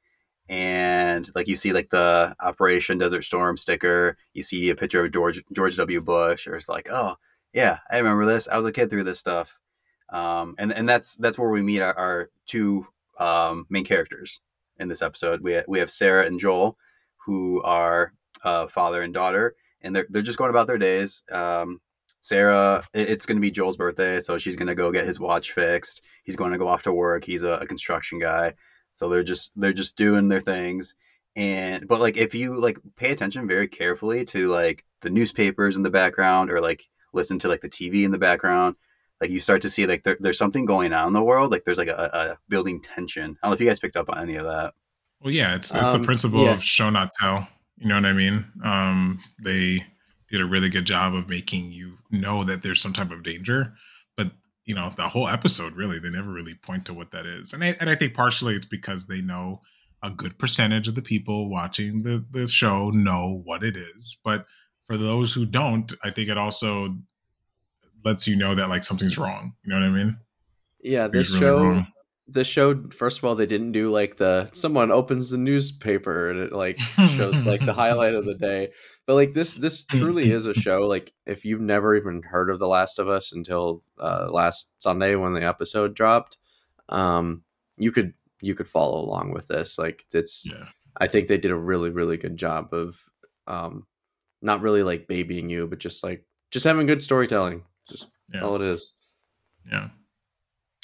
and 0.50 1.30
like 1.36 1.46
you 1.46 1.54
see 1.54 1.72
like 1.72 1.90
the 1.90 2.34
Operation 2.40 2.98
Desert 2.98 3.22
Storm 3.22 3.56
sticker, 3.56 4.16
you 4.34 4.42
see 4.42 4.68
a 4.70 4.74
picture 4.74 5.04
of 5.04 5.12
George 5.12 5.42
George 5.52 5.76
W. 5.76 6.00
Bush, 6.00 6.48
or 6.48 6.56
it's 6.56 6.68
like, 6.68 6.88
oh 6.90 7.14
yeah, 7.54 7.78
I 7.90 7.98
remember 7.98 8.26
this. 8.26 8.48
I 8.48 8.56
was 8.56 8.66
a 8.66 8.72
kid 8.72 8.90
through 8.90 9.04
this 9.04 9.20
stuff, 9.20 9.56
um, 10.10 10.56
and 10.58 10.72
and 10.72 10.88
that's 10.88 11.14
that's 11.14 11.38
where 11.38 11.50
we 11.50 11.62
meet 11.62 11.80
our, 11.80 11.96
our 11.96 12.30
two 12.46 12.84
um, 13.20 13.64
main 13.70 13.84
characters 13.84 14.40
in 14.78 14.88
this 14.88 15.02
episode. 15.02 15.40
We 15.40 15.62
we 15.68 15.78
have 15.78 15.90
Sarah 15.90 16.26
and 16.26 16.40
Joel, 16.40 16.76
who 17.24 17.62
are 17.62 18.12
uh, 18.42 18.66
father 18.66 19.02
and 19.02 19.14
daughter, 19.14 19.54
and 19.82 19.94
they're 19.94 20.06
they're 20.10 20.20
just 20.20 20.38
going 20.38 20.50
about 20.50 20.66
their 20.66 20.78
days. 20.78 21.22
Um, 21.30 21.80
Sarah, 22.18 22.84
it's 22.92 23.24
going 23.24 23.36
to 23.36 23.40
be 23.40 23.52
Joel's 23.52 23.76
birthday, 23.76 24.18
so 24.18 24.36
she's 24.36 24.56
going 24.56 24.68
to 24.68 24.74
go 24.74 24.90
get 24.90 25.06
his 25.06 25.20
watch 25.20 25.52
fixed. 25.52 26.02
He's 26.24 26.36
going 26.36 26.52
to 26.52 26.58
go 26.58 26.68
off 26.68 26.82
to 26.82 26.92
work. 26.92 27.24
He's 27.24 27.44
a, 27.44 27.52
a 27.52 27.66
construction 27.66 28.18
guy, 28.18 28.52
so 29.00 29.08
they're 29.08 29.22
just 29.22 29.50
they're 29.56 29.72
just 29.72 29.96
doing 29.96 30.28
their 30.28 30.42
things. 30.42 30.94
And 31.34 31.88
but 31.88 32.00
like 32.00 32.18
if 32.18 32.34
you 32.34 32.54
like 32.54 32.78
pay 32.96 33.12
attention 33.12 33.48
very 33.48 33.66
carefully 33.66 34.26
to 34.26 34.52
like 34.52 34.84
the 35.00 35.08
newspapers 35.08 35.74
in 35.74 35.82
the 35.82 35.88
background 35.88 36.50
or 36.50 36.60
like 36.60 36.86
listen 37.14 37.38
to 37.38 37.48
like 37.48 37.62
the 37.62 37.70
TV 37.70 38.04
in 38.04 38.10
the 38.10 38.18
background, 38.18 38.76
like 39.18 39.30
you 39.30 39.40
start 39.40 39.62
to 39.62 39.70
see 39.70 39.86
like 39.86 40.04
there, 40.04 40.18
there's 40.20 40.36
something 40.36 40.66
going 40.66 40.92
on 40.92 41.06
in 41.06 41.14
the 41.14 41.22
world. 41.22 41.50
Like 41.50 41.64
there's 41.64 41.78
like 41.78 41.88
a, 41.88 42.10
a, 42.12 42.38
building 42.50 42.78
tension. 42.78 43.38
I 43.42 43.46
don't 43.46 43.52
know 43.52 43.54
if 43.54 43.60
you 43.60 43.66
guys 43.66 43.78
picked 43.78 43.96
up 43.96 44.10
on 44.10 44.18
any 44.18 44.36
of 44.36 44.44
that. 44.44 44.74
Well, 45.22 45.32
yeah, 45.32 45.54
it's 45.54 45.74
it's 45.74 45.88
um, 45.88 46.02
the 46.02 46.04
principle 46.04 46.44
yeah. 46.44 46.52
of 46.52 46.62
show 46.62 46.90
not 46.90 47.12
tell. 47.18 47.48
You 47.78 47.88
know 47.88 47.94
what 47.94 48.04
I 48.04 48.12
mean? 48.12 48.44
Um, 48.62 49.24
they 49.42 49.86
did 50.28 50.42
a 50.42 50.46
really 50.46 50.68
good 50.68 50.84
job 50.84 51.14
of 51.14 51.26
making 51.26 51.72
you 51.72 51.96
know 52.10 52.44
that 52.44 52.62
there's 52.62 52.82
some 52.82 52.92
type 52.92 53.12
of 53.12 53.22
danger, 53.22 53.62
but 53.62 53.72
you 54.70 54.76
know 54.76 54.92
the 54.96 55.08
whole 55.08 55.26
episode 55.26 55.74
really 55.74 55.98
they 55.98 56.10
never 56.10 56.30
really 56.30 56.54
point 56.54 56.84
to 56.84 56.94
what 56.94 57.10
that 57.10 57.26
is, 57.26 57.52
and 57.52 57.64
I, 57.64 57.76
and 57.80 57.90
I 57.90 57.96
think 57.96 58.14
partially 58.14 58.54
it's 58.54 58.64
because 58.64 59.06
they 59.06 59.20
know 59.20 59.62
a 60.00 60.10
good 60.10 60.38
percentage 60.38 60.86
of 60.86 60.94
the 60.94 61.02
people 61.02 61.50
watching 61.50 62.04
the 62.04 62.24
the 62.30 62.46
show 62.46 62.90
know 62.90 63.42
what 63.44 63.64
it 63.64 63.76
is, 63.76 64.16
but 64.24 64.46
for 64.84 64.96
those 64.96 65.32
who 65.32 65.44
don't, 65.44 65.92
I 66.04 66.12
think 66.12 66.28
it 66.28 66.38
also 66.38 66.90
lets 68.04 68.28
you 68.28 68.36
know 68.36 68.54
that 68.54 68.68
like 68.68 68.84
something's 68.84 69.18
wrong. 69.18 69.54
You 69.64 69.72
know 69.72 69.80
what 69.80 69.86
I 69.86 69.88
mean? 69.88 70.18
Yeah, 70.80 71.08
this 71.08 71.30
really 71.30 71.40
show 71.40 71.64
wrong. 71.64 71.86
this 72.28 72.46
show 72.46 72.88
first 72.90 73.18
of 73.18 73.24
all 73.24 73.34
they 73.34 73.46
didn't 73.46 73.72
do 73.72 73.90
like 73.90 74.18
the 74.18 74.50
someone 74.52 74.92
opens 74.92 75.30
the 75.30 75.38
newspaper 75.38 76.30
and 76.30 76.38
it 76.38 76.52
like 76.52 76.78
shows 77.16 77.44
like 77.44 77.66
the 77.66 77.72
highlight 77.82 78.14
of 78.14 78.24
the 78.24 78.36
day. 78.36 78.68
But 79.10 79.16
like 79.16 79.34
this 79.34 79.54
this 79.54 79.82
truly 79.82 80.30
is 80.30 80.46
a 80.46 80.54
show 80.54 80.86
like 80.86 81.12
if 81.26 81.44
you've 81.44 81.60
never 81.60 81.96
even 81.96 82.22
heard 82.22 82.48
of 82.48 82.60
The 82.60 82.68
Last 82.68 83.00
of 83.00 83.08
Us 83.08 83.32
until 83.32 83.82
uh, 83.98 84.28
last 84.30 84.80
Sunday 84.80 85.16
when 85.16 85.32
the 85.32 85.42
episode 85.42 85.96
dropped, 85.96 86.38
um 86.90 87.42
you 87.76 87.90
could 87.90 88.14
you 88.40 88.54
could 88.54 88.68
follow 88.68 89.00
along 89.00 89.32
with 89.32 89.48
this. 89.48 89.80
Like 89.80 90.06
it's 90.12 90.46
yeah. 90.46 90.66
I 90.96 91.08
think 91.08 91.26
they 91.26 91.38
did 91.38 91.50
a 91.50 91.56
really 91.56 91.90
really 91.90 92.18
good 92.18 92.36
job 92.36 92.72
of 92.72 93.02
um 93.48 93.84
not 94.42 94.60
really 94.60 94.84
like 94.84 95.08
babying 95.08 95.48
you, 95.48 95.66
but 95.66 95.80
just 95.80 96.04
like 96.04 96.24
just 96.52 96.64
having 96.64 96.86
good 96.86 97.02
storytelling. 97.02 97.64
Just 97.88 98.06
yeah. 98.32 98.42
all 98.42 98.54
it 98.54 98.62
is. 98.62 98.94
Yeah. 99.68 99.88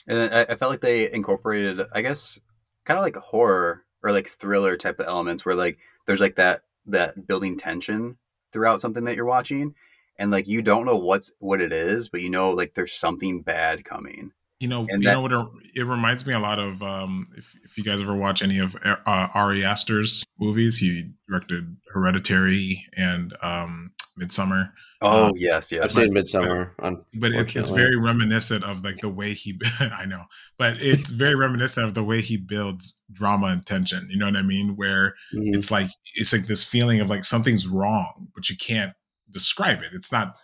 And 0.09 0.35
I, 0.35 0.42
I 0.52 0.56
felt 0.56 0.73
like 0.73 0.80
they 0.80 1.12
incorporated, 1.12 1.80
I 1.92 2.02
guess, 2.02 2.40
kind 2.87 2.99
of 2.99 3.04
like 3.04 3.14
horror 3.14 3.85
or 4.02 4.11
like 4.11 4.30
thriller 4.30 4.76
type 4.76 4.99
of 4.99 5.06
elements 5.06 5.45
where 5.45 5.54
like 5.54 5.78
there's 6.06 6.18
like 6.18 6.35
that 6.35 6.62
that 6.87 7.26
building 7.26 7.57
tension 7.57 8.16
throughout 8.52 8.81
something 8.81 9.05
that 9.05 9.16
you're 9.16 9.25
watching 9.25 9.75
and 10.19 10.31
like 10.31 10.47
you 10.47 10.62
don't 10.62 10.87
know 10.87 10.97
what's 10.97 11.31
what 11.38 11.61
it 11.61 11.73
is 11.73 12.09
but 12.09 12.21
you 12.21 12.31
know 12.31 12.50
like 12.50 12.73
there's 12.75 12.95
something 12.95 13.43
bad 13.43 13.85
coming 13.85 14.33
you 14.59 14.69
know, 14.69 14.87
and 14.88 15.02
you 15.02 15.09
that, 15.09 15.14
know 15.14 15.21
what? 15.21 15.33
It, 15.33 15.81
it, 15.81 15.85
reminds 15.85 16.26
me 16.26 16.33
a 16.33 16.38
lot 16.38 16.59
of 16.59 16.83
um, 16.83 17.26
if 17.37 17.55
if 17.62 17.76
you 17.76 17.85
guys 17.85 18.00
ever 18.00 18.14
watch 18.14 18.43
any 18.43 18.59
of 18.59 18.75
uh, 18.75 18.97
Ari 19.07 19.62
Aster's 19.62 20.25
movies, 20.40 20.78
he 20.78 21.11
directed 21.28 21.76
Hereditary 21.93 22.87
and 22.97 23.37
um, 23.43 23.93
Midsommar. 24.19 24.73
Oh 25.03 25.26
um, 25.26 25.33
yes, 25.37 25.71
yes. 25.71 25.83
I've 25.83 25.93
seen 25.93 26.15
Midsommar. 26.15 26.71
But 27.15 27.33
it, 27.33 27.55
it's 27.55 27.71
very 27.71 27.97
reminiscent 27.97 28.65
of 28.65 28.83
like 28.83 28.99
the 28.99 29.09
way 29.09 29.35
he. 29.35 29.59
I 29.81 30.07
know, 30.07 30.25
but 30.57 30.81
it's 30.81 31.11
very 31.11 31.35
reminiscent 31.35 31.87
of 31.87 31.95
the 31.95 32.05
way 32.05 32.23
he 32.23 32.37
builds 32.37 33.03
drama 33.12 33.49
and 33.49 33.67
tension. 33.67 34.09
You 34.11 34.19
know 34.19 34.26
what 34.26 34.37
I 34.37 34.43
mean? 34.43 34.76
Where 34.76 35.15
mm-hmm. 35.35 35.55
it's 35.55 35.71
like 35.71 35.91
it's 36.15 36.33
like 36.33 36.47
this 36.47 36.65
feeling 36.65 37.00
of 37.00 37.11
like 37.11 37.25
something's 37.25 37.69
wrong, 37.69 38.29
but 38.35 38.49
you 38.49 38.57
can't 38.57 38.93
describe 39.31 39.83
it. 39.83 39.91
It's 39.93 40.12
not 40.12 40.38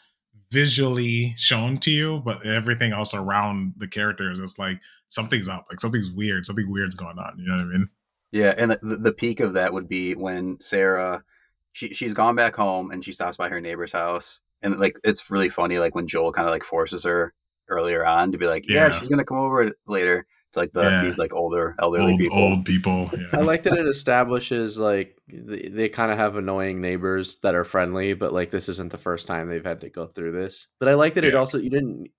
visually 0.53 1.33
shown 1.39 1.79
to 1.79 1.91
you, 1.91 2.21
but 2.25 2.45
everything 2.45 2.93
else 2.93 3.15
around 3.15 3.73
the 3.79 3.89
characters 3.89 4.39
is 4.39 4.59
like 4.59 4.79
something's 5.09 5.49
up, 5.49 5.67
like 5.71 5.81
something's 5.81 6.13
weird, 6.13 6.45
something 6.45 6.71
weird's 6.71 6.95
going 6.95 7.19
on. 7.19 7.39
You 7.39 7.49
know 7.49 7.57
what 7.57 7.63
I 7.63 7.79
mean? 7.79 7.89
Yeah, 8.33 8.55
and 8.57 8.71
the, 8.71 8.97
the 8.99 9.13
peak 9.13 9.41
of 9.41 9.55
that 9.55 9.73
would 9.73 9.89
be 9.89 10.15
when 10.15 10.61
Sarah, 10.61 11.25
she 11.73 11.95
she's 11.95 12.13
gone 12.13 12.37
back 12.37 12.55
home 12.55 12.91
and 12.91 13.03
she 13.03 13.13
stops 13.13 13.39
by 13.39 13.49
her 13.49 13.61
neighbor's 13.61 13.93
house, 13.93 14.42
and 14.63 14.79
like 14.79 14.97
it's 15.05 15.31
really 15.31 15.49
funny, 15.49 15.79
like 15.79 15.95
when 15.95 16.07
Joel 16.07 16.33
kind 16.33 16.49
of 16.49 16.53
like 16.53 16.65
forces 16.65 17.05
her 17.05 17.35
earlier 17.69 18.05
on 18.05 18.33
to 18.33 18.39
be 18.39 18.47
like, 18.47 18.69
yeah, 18.69 18.89
yeah 18.89 18.99
she's 18.99 19.09
gonna 19.09 19.25
come 19.25 19.39
over 19.39 19.73
later. 19.87 20.27
It's 20.49 20.57
like 20.59 20.73
the 20.73 20.83
yeah. 20.83 21.03
these 21.03 21.17
like 21.17 21.33
older 21.33 21.75
elderly 21.81 22.13
old, 22.13 22.21
people. 22.21 22.39
Old 22.39 22.65
people. 22.67 23.11
Yeah. 23.13 23.29
I 23.33 23.41
like 23.41 23.63
that 23.63 23.79
it 23.79 23.87
establishes 23.87 24.79
like 24.79 25.17
they, 25.27 25.69
they 25.69 25.89
kind 25.89 26.13
of 26.13 26.19
have 26.19 26.37
annoying 26.37 26.83
neighbors 26.83 27.39
that 27.41 27.55
are 27.55 27.65
friendly, 27.65 28.13
but 28.13 28.35
like 28.35 28.51
this 28.51 28.69
isn't 28.69 28.93
the 28.93 28.99
first 28.99 29.27
time 29.27 29.49
they've 29.49 29.65
had 29.65 29.81
to 29.81 29.89
go 29.89 30.07
through 30.09 30.33
this. 30.33 30.69
But 30.79 30.91
I 30.91 30.95
like 30.95 31.15
that 31.15 31.25
yeah. 31.25 31.31
it 31.31 31.35
also 31.37 31.59
you 31.59 31.71
didn't. 31.71 32.11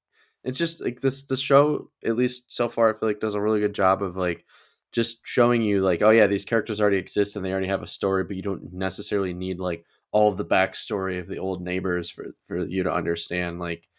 It's 0.44 0.58
just 0.58 0.82
like 0.82 1.00
this. 1.00 1.26
The 1.26 1.38
show, 1.38 1.92
at 2.04 2.16
least 2.16 2.52
so 2.52 2.70
far, 2.70 2.90
I 2.90 2.98
feel 2.98 3.08
like 3.08 3.20
does 3.20 3.36
a 3.36 3.42
really 3.42 3.60
good 3.60 3.76
job 3.76 4.02
of 4.02 4.18
like 4.18 4.46
just 4.92 5.22
showing 5.26 5.62
you 5.62 5.82
like, 5.82 6.02
oh 6.02 6.10
yeah, 6.10 6.26
these 6.26 6.44
characters 6.44 6.82
already 6.82 6.98
exist 6.98 7.36
and 7.36 7.46
they 7.46 7.52
already 7.52 7.68
have 7.68 7.84
a 7.84 7.88
story, 7.88 8.24
but 8.24 8.36
you 8.36 8.42
don't 8.42 8.74
necessarily 8.74 9.34
need 9.34 9.60
like 9.60 9.86
all 10.14 10.30
of 10.30 10.38
the 10.38 10.46
backstory 10.46 11.20
of 11.20 11.28
the 11.28 11.40
old 11.40 11.62
neighbors 11.62 12.10
for 12.10 12.28
for 12.48 12.58
you 12.66 12.84
to 12.84 12.94
understand 12.94 13.60
like 13.60 13.90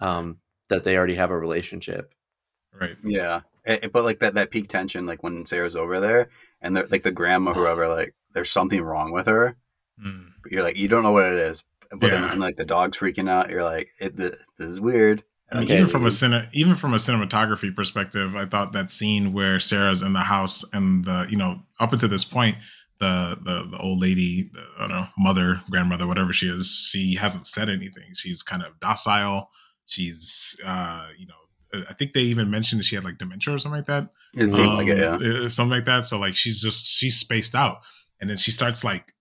um 0.00 0.38
that 0.68 0.84
they 0.84 0.96
already 0.96 1.16
have 1.16 1.30
a 1.30 1.38
relationship. 1.38 2.14
Right. 2.72 2.96
Yeah. 3.04 3.42
It, 3.64 3.92
but 3.92 4.04
like 4.04 4.20
that 4.20 4.34
that 4.34 4.50
peak 4.50 4.68
tension, 4.68 5.06
like 5.06 5.22
when 5.22 5.44
Sarah's 5.44 5.76
over 5.76 6.00
there, 6.00 6.30
and 6.62 6.74
they're 6.74 6.86
like 6.86 7.02
the 7.02 7.10
grandma, 7.10 7.52
whoever, 7.52 7.88
like 7.88 8.14
there's 8.32 8.50
something 8.50 8.80
wrong 8.80 9.12
with 9.12 9.26
her. 9.26 9.56
Mm. 10.04 10.28
But 10.42 10.52
you're 10.52 10.62
like, 10.62 10.76
you 10.76 10.88
don't 10.88 11.02
know 11.02 11.12
what 11.12 11.32
it 11.32 11.38
is. 11.38 11.62
But 11.90 12.12
yeah. 12.12 12.28
then, 12.28 12.38
like 12.38 12.56
the 12.56 12.64
dog's 12.64 12.98
freaking 12.98 13.28
out. 13.28 13.50
You're 13.50 13.64
like, 13.64 13.88
it, 13.98 14.16
this 14.16 14.34
is 14.58 14.80
weird. 14.80 15.22
I 15.50 15.60
mean, 15.60 15.70
even 15.70 15.86
from 15.86 16.04
a 16.04 16.08
cine, 16.08 16.48
even 16.52 16.74
from 16.74 16.92
a 16.92 16.96
cinematography 16.96 17.74
perspective, 17.74 18.34
I 18.34 18.46
thought 18.46 18.72
that 18.72 18.90
scene 18.90 19.32
where 19.32 19.60
Sarah's 19.60 20.02
in 20.02 20.12
the 20.12 20.20
house 20.20 20.64
and 20.72 21.04
the 21.04 21.26
you 21.30 21.36
know 21.36 21.60
up 21.78 21.92
until 21.92 22.08
this 22.08 22.24
point, 22.24 22.56
the 22.98 23.38
the, 23.42 23.68
the 23.70 23.78
old 23.78 24.00
lady, 24.00 24.50
the, 24.52 24.64
I 24.78 24.80
don't 24.80 24.90
know, 24.90 25.06
mother, 25.18 25.62
grandmother, 25.70 26.06
whatever 26.06 26.32
she 26.32 26.48
is, 26.48 26.68
she 26.90 27.14
hasn't 27.14 27.46
said 27.46 27.68
anything. 27.68 28.14
She's 28.14 28.42
kind 28.42 28.62
of 28.62 28.78
docile. 28.80 29.50
She's 29.86 30.60
uh, 30.64 31.08
you 31.18 31.26
know 31.26 31.34
I 31.88 31.94
think 31.94 32.12
they 32.12 32.20
even 32.20 32.50
mentioned 32.50 32.80
that 32.80 32.84
she 32.84 32.94
had 32.94 33.04
like 33.04 33.18
dementia 33.18 33.54
or 33.54 33.58
something 33.58 33.78
like 33.78 33.86
that. 33.86 34.08
It 34.34 34.50
seemed 34.50 34.68
um, 34.68 34.76
like 34.76 34.88
it, 34.88 34.98
yeah. 34.98 35.44
Uh, 35.44 35.48
something 35.48 35.76
like 35.76 35.84
that. 35.86 36.04
So 36.04 36.18
like 36.18 36.34
she's 36.34 36.60
just 36.60 36.86
she's 36.86 37.18
spaced 37.18 37.54
out, 37.54 37.78
and 38.20 38.30
then 38.30 38.36
she 38.36 38.50
starts 38.50 38.84
like 38.84 39.12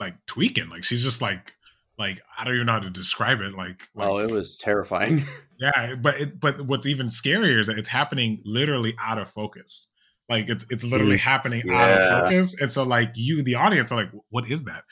like 0.00 0.14
tweaking. 0.26 0.68
Like 0.68 0.84
she's 0.84 1.02
just 1.02 1.22
like 1.22 1.56
like 1.98 2.20
I 2.38 2.44
don't 2.44 2.54
even 2.54 2.66
know 2.66 2.74
how 2.74 2.80
to 2.80 2.90
describe 2.90 3.40
it. 3.40 3.54
Like, 3.54 3.88
like 3.94 4.08
oh, 4.08 4.18
it 4.18 4.30
was 4.30 4.58
terrifying. 4.58 5.24
yeah, 5.58 5.94
but 5.94 6.20
it, 6.20 6.40
but 6.40 6.62
what's 6.62 6.86
even 6.86 7.06
scarier 7.06 7.58
is 7.58 7.66
that 7.68 7.78
it's 7.78 7.88
happening 7.88 8.40
literally 8.44 8.94
out 9.00 9.18
of 9.18 9.28
focus. 9.28 9.88
Like 10.28 10.48
it's 10.48 10.64
it's 10.70 10.84
literally 10.84 11.18
happening 11.18 11.70
out 11.70 11.90
of 11.90 12.08
focus 12.08 12.58
and 12.60 12.72
so 12.72 12.82
like 12.82 13.10
you 13.14 13.42
the 13.42 13.54
audience 13.54 13.92
are 13.92 13.96
like 13.96 14.10
what 14.30 14.50
is 14.50 14.64
that 14.64 14.84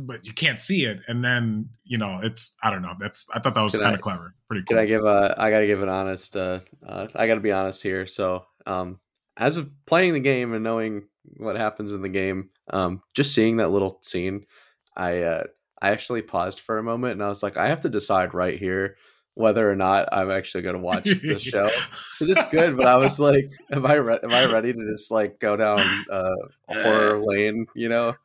but 0.00 0.26
you 0.26 0.32
can't 0.32 0.58
see 0.58 0.84
it 0.84 1.00
and 1.06 1.24
then 1.24 1.68
you 1.84 1.96
know 1.96 2.18
it's 2.22 2.56
i 2.62 2.70
don't 2.70 2.82
know 2.82 2.94
that's 2.98 3.28
i 3.32 3.38
thought 3.38 3.54
that 3.54 3.62
was 3.62 3.78
kind 3.78 3.94
of 3.94 4.00
clever 4.00 4.34
pretty 4.50 4.64
cool 4.64 4.76
Can 4.76 4.82
I 4.82 4.86
give 4.86 5.04
a? 5.04 5.34
I 5.38 5.50
gotta 5.50 5.66
give 5.66 5.80
an 5.80 5.88
honest. 5.88 6.36
Uh, 6.36 6.58
uh, 6.86 7.06
I 7.14 7.26
gotta 7.26 7.40
be 7.40 7.52
honest 7.52 7.82
here. 7.82 8.06
So, 8.06 8.44
um, 8.66 8.98
as 9.36 9.56
of 9.56 9.70
playing 9.86 10.12
the 10.12 10.20
game 10.20 10.52
and 10.52 10.64
knowing 10.64 11.06
what 11.36 11.56
happens 11.56 11.94
in 11.94 12.02
the 12.02 12.08
game, 12.08 12.50
um, 12.70 13.00
just 13.14 13.32
seeing 13.32 13.58
that 13.58 13.70
little 13.70 14.00
scene, 14.02 14.46
I 14.96 15.22
uh, 15.22 15.44
I 15.80 15.90
actually 15.90 16.22
paused 16.22 16.60
for 16.60 16.78
a 16.78 16.82
moment 16.82 17.12
and 17.12 17.22
I 17.22 17.28
was 17.28 17.42
like, 17.42 17.56
I 17.56 17.68
have 17.68 17.82
to 17.82 17.88
decide 17.88 18.34
right 18.34 18.58
here 18.58 18.96
whether 19.34 19.70
or 19.70 19.76
not 19.76 20.08
I'm 20.12 20.30
actually 20.30 20.62
gonna 20.62 20.78
watch 20.90 21.04
the 21.04 21.38
show 21.38 21.68
because 22.18 22.36
it's 22.36 22.50
good. 22.50 22.76
But 22.76 22.86
I 22.86 22.96
was 22.96 23.18
like, 23.28 23.50
am 23.72 23.86
I 23.86 23.94
re- 23.94 24.18
am 24.22 24.32
I 24.32 24.52
ready 24.52 24.72
to 24.72 24.86
just 24.90 25.10
like 25.10 25.38
go 25.40 25.56
down 25.56 25.78
uh, 26.10 26.34
a 26.68 26.82
horror 26.82 27.18
lane? 27.18 27.66
You 27.74 27.88
know. 27.88 28.16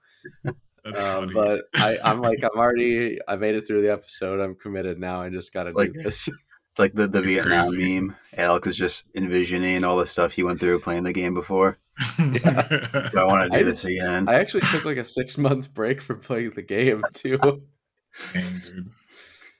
that's 0.84 1.06
Um, 1.06 1.30
funny 1.30 1.34
but 1.34 1.62
I, 1.76 1.98
I'm 2.04 2.22
like, 2.22 2.44
I'm 2.44 2.58
already, 2.60 3.20
I 3.28 3.36
made 3.38 3.56
it 3.56 3.66
through 3.68 3.82
the 3.82 3.92
episode. 3.92 4.40
I'm 4.40 4.56
committed 4.56 5.00
now. 5.00 5.22
I 5.22 5.30
just 5.30 5.54
got 5.54 5.64
to 5.64 5.72
do 5.72 5.78
like- 5.78 5.94
this. 5.94 6.28
It's 6.28 6.80
like 6.80 6.94
the, 6.94 7.08
the 7.08 7.22
Pretty 7.22 7.36
Vietnam 7.36 7.70
crazy. 7.70 8.00
meme. 8.02 8.16
Alex 8.36 8.68
is 8.68 8.76
just 8.76 9.04
envisioning 9.16 9.86
all 9.86 9.96
the 9.96 10.06
stuff 10.06 10.34
he 10.34 10.44
went 10.44 10.60
through 10.60 10.82
playing 10.82 11.04
the 11.04 11.14
game 11.14 11.34
before. 11.34 11.78
So 12.18 12.24
I 12.26 13.24
want 13.24 13.50
to 13.50 13.56
I 13.56 13.60
do 13.60 13.64
this 13.64 13.86
again. 13.86 14.28
I 14.28 14.34
actually 14.34 14.68
took 14.68 14.84
like 14.84 14.98
a 14.98 15.06
six 15.06 15.38
month 15.38 15.74
break 15.74 16.02
from 16.02 16.20
playing 16.20 16.50
the 16.52 16.62
game 16.62 17.02
too. 17.14 17.38
Dang, 18.34 18.62
dude. 18.66 18.90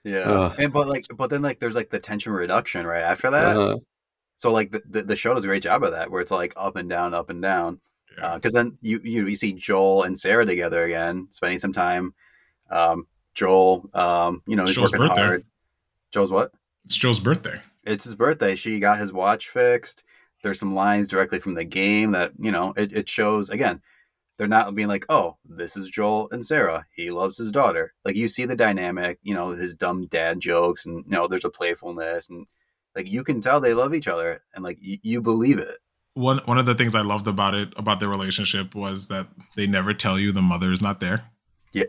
Yeah, 0.06 0.20
Ugh. 0.20 0.54
and 0.58 0.72
but 0.72 0.86
like, 0.88 1.04
but 1.16 1.30
then 1.30 1.42
like, 1.42 1.58
there's 1.58 1.74
like 1.74 1.90
the 1.90 1.98
tension 1.98 2.32
reduction 2.32 2.86
right 2.86 3.02
after 3.02 3.30
that. 3.30 3.56
Uh, 3.56 3.76
So 4.36 4.52
like, 4.52 4.70
the, 4.70 4.82
the 4.88 5.02
the 5.02 5.16
show 5.16 5.34
does 5.34 5.44
a 5.44 5.48
great 5.48 5.62
job 5.62 5.82
of 5.82 5.92
that, 5.92 6.10
where 6.10 6.20
it's 6.20 6.30
like 6.30 6.52
up 6.56 6.76
and 6.76 6.88
down, 6.88 7.14
up 7.14 7.30
and 7.30 7.42
down. 7.42 7.80
Yeah. 8.16 8.34
Because 8.34 8.52
then 8.52 8.78
you, 8.80 9.00
you 9.02 9.26
you 9.26 9.34
see 9.34 9.52
Joel 9.52 10.04
and 10.04 10.18
Sarah 10.18 10.46
together 10.46 10.84
again, 10.84 11.28
spending 11.30 11.58
some 11.58 11.72
time. 11.72 12.14
Um, 12.70 13.06
Joel, 13.34 13.90
um, 13.94 14.42
you 14.46 14.56
know, 14.56 14.64
he's 14.64 14.74
Joel's 14.76 14.92
working 14.92 15.08
birthday. 15.08 15.22
hard. 15.22 15.44
Joel's 16.12 16.30
what? 16.30 16.52
it's 16.84 16.96
Joel's 16.96 17.20
birthday 17.20 17.60
It's 17.84 18.04
his 18.04 18.14
birthday. 18.14 18.56
She 18.56 18.78
got 18.78 18.98
his 18.98 19.12
watch 19.12 19.48
fixed. 19.50 20.04
There's 20.42 20.60
some 20.60 20.74
lines 20.74 21.08
directly 21.08 21.40
from 21.40 21.54
the 21.54 21.64
game 21.64 22.12
that 22.12 22.32
you 22.38 22.52
know 22.52 22.72
it, 22.76 22.92
it 22.92 23.08
shows 23.08 23.50
again. 23.50 23.82
They're 24.38 24.46
not 24.46 24.74
being 24.74 24.88
like, 24.88 25.06
oh, 25.08 25.36
this 25.44 25.76
is 25.76 25.88
Joel 25.90 26.28
and 26.30 26.44
Sarah. 26.44 26.86
He 26.94 27.10
loves 27.10 27.38
his 27.38 27.50
daughter. 27.50 27.94
Like 28.04 28.16
you 28.16 28.28
see 28.28 28.44
the 28.44 28.56
dynamic, 28.56 29.18
you 29.22 29.34
know, 29.34 29.50
his 29.50 29.74
dumb 29.74 30.06
dad 30.06 30.40
jokes, 30.40 30.84
and 30.86 31.04
you 31.06 31.10
know, 31.10 31.26
there's 31.28 31.44
a 31.44 31.50
playfulness, 31.50 32.28
and 32.28 32.46
like 32.94 33.08
you 33.08 33.24
can 33.24 33.40
tell 33.40 33.60
they 33.60 33.74
love 33.74 33.94
each 33.94 34.08
other, 34.08 34.42
and 34.54 34.62
like 34.64 34.78
you, 34.80 34.98
you 35.02 35.20
believe 35.22 35.58
it. 35.58 35.78
one 36.14 36.38
one 36.46 36.58
of 36.58 36.66
the 36.66 36.74
things 36.74 36.94
i 36.94 37.02
loved 37.02 37.28
about 37.28 37.54
it 37.54 37.72
about 37.76 38.00
their 38.00 38.08
relationship 38.08 38.74
was 38.74 39.08
that 39.08 39.26
they 39.54 39.66
never 39.66 39.92
tell 39.94 40.18
you 40.18 40.32
the 40.32 40.42
mother 40.42 40.72
is 40.72 40.80
not 40.82 41.00
there 41.00 41.30
Yeah, 41.72 41.84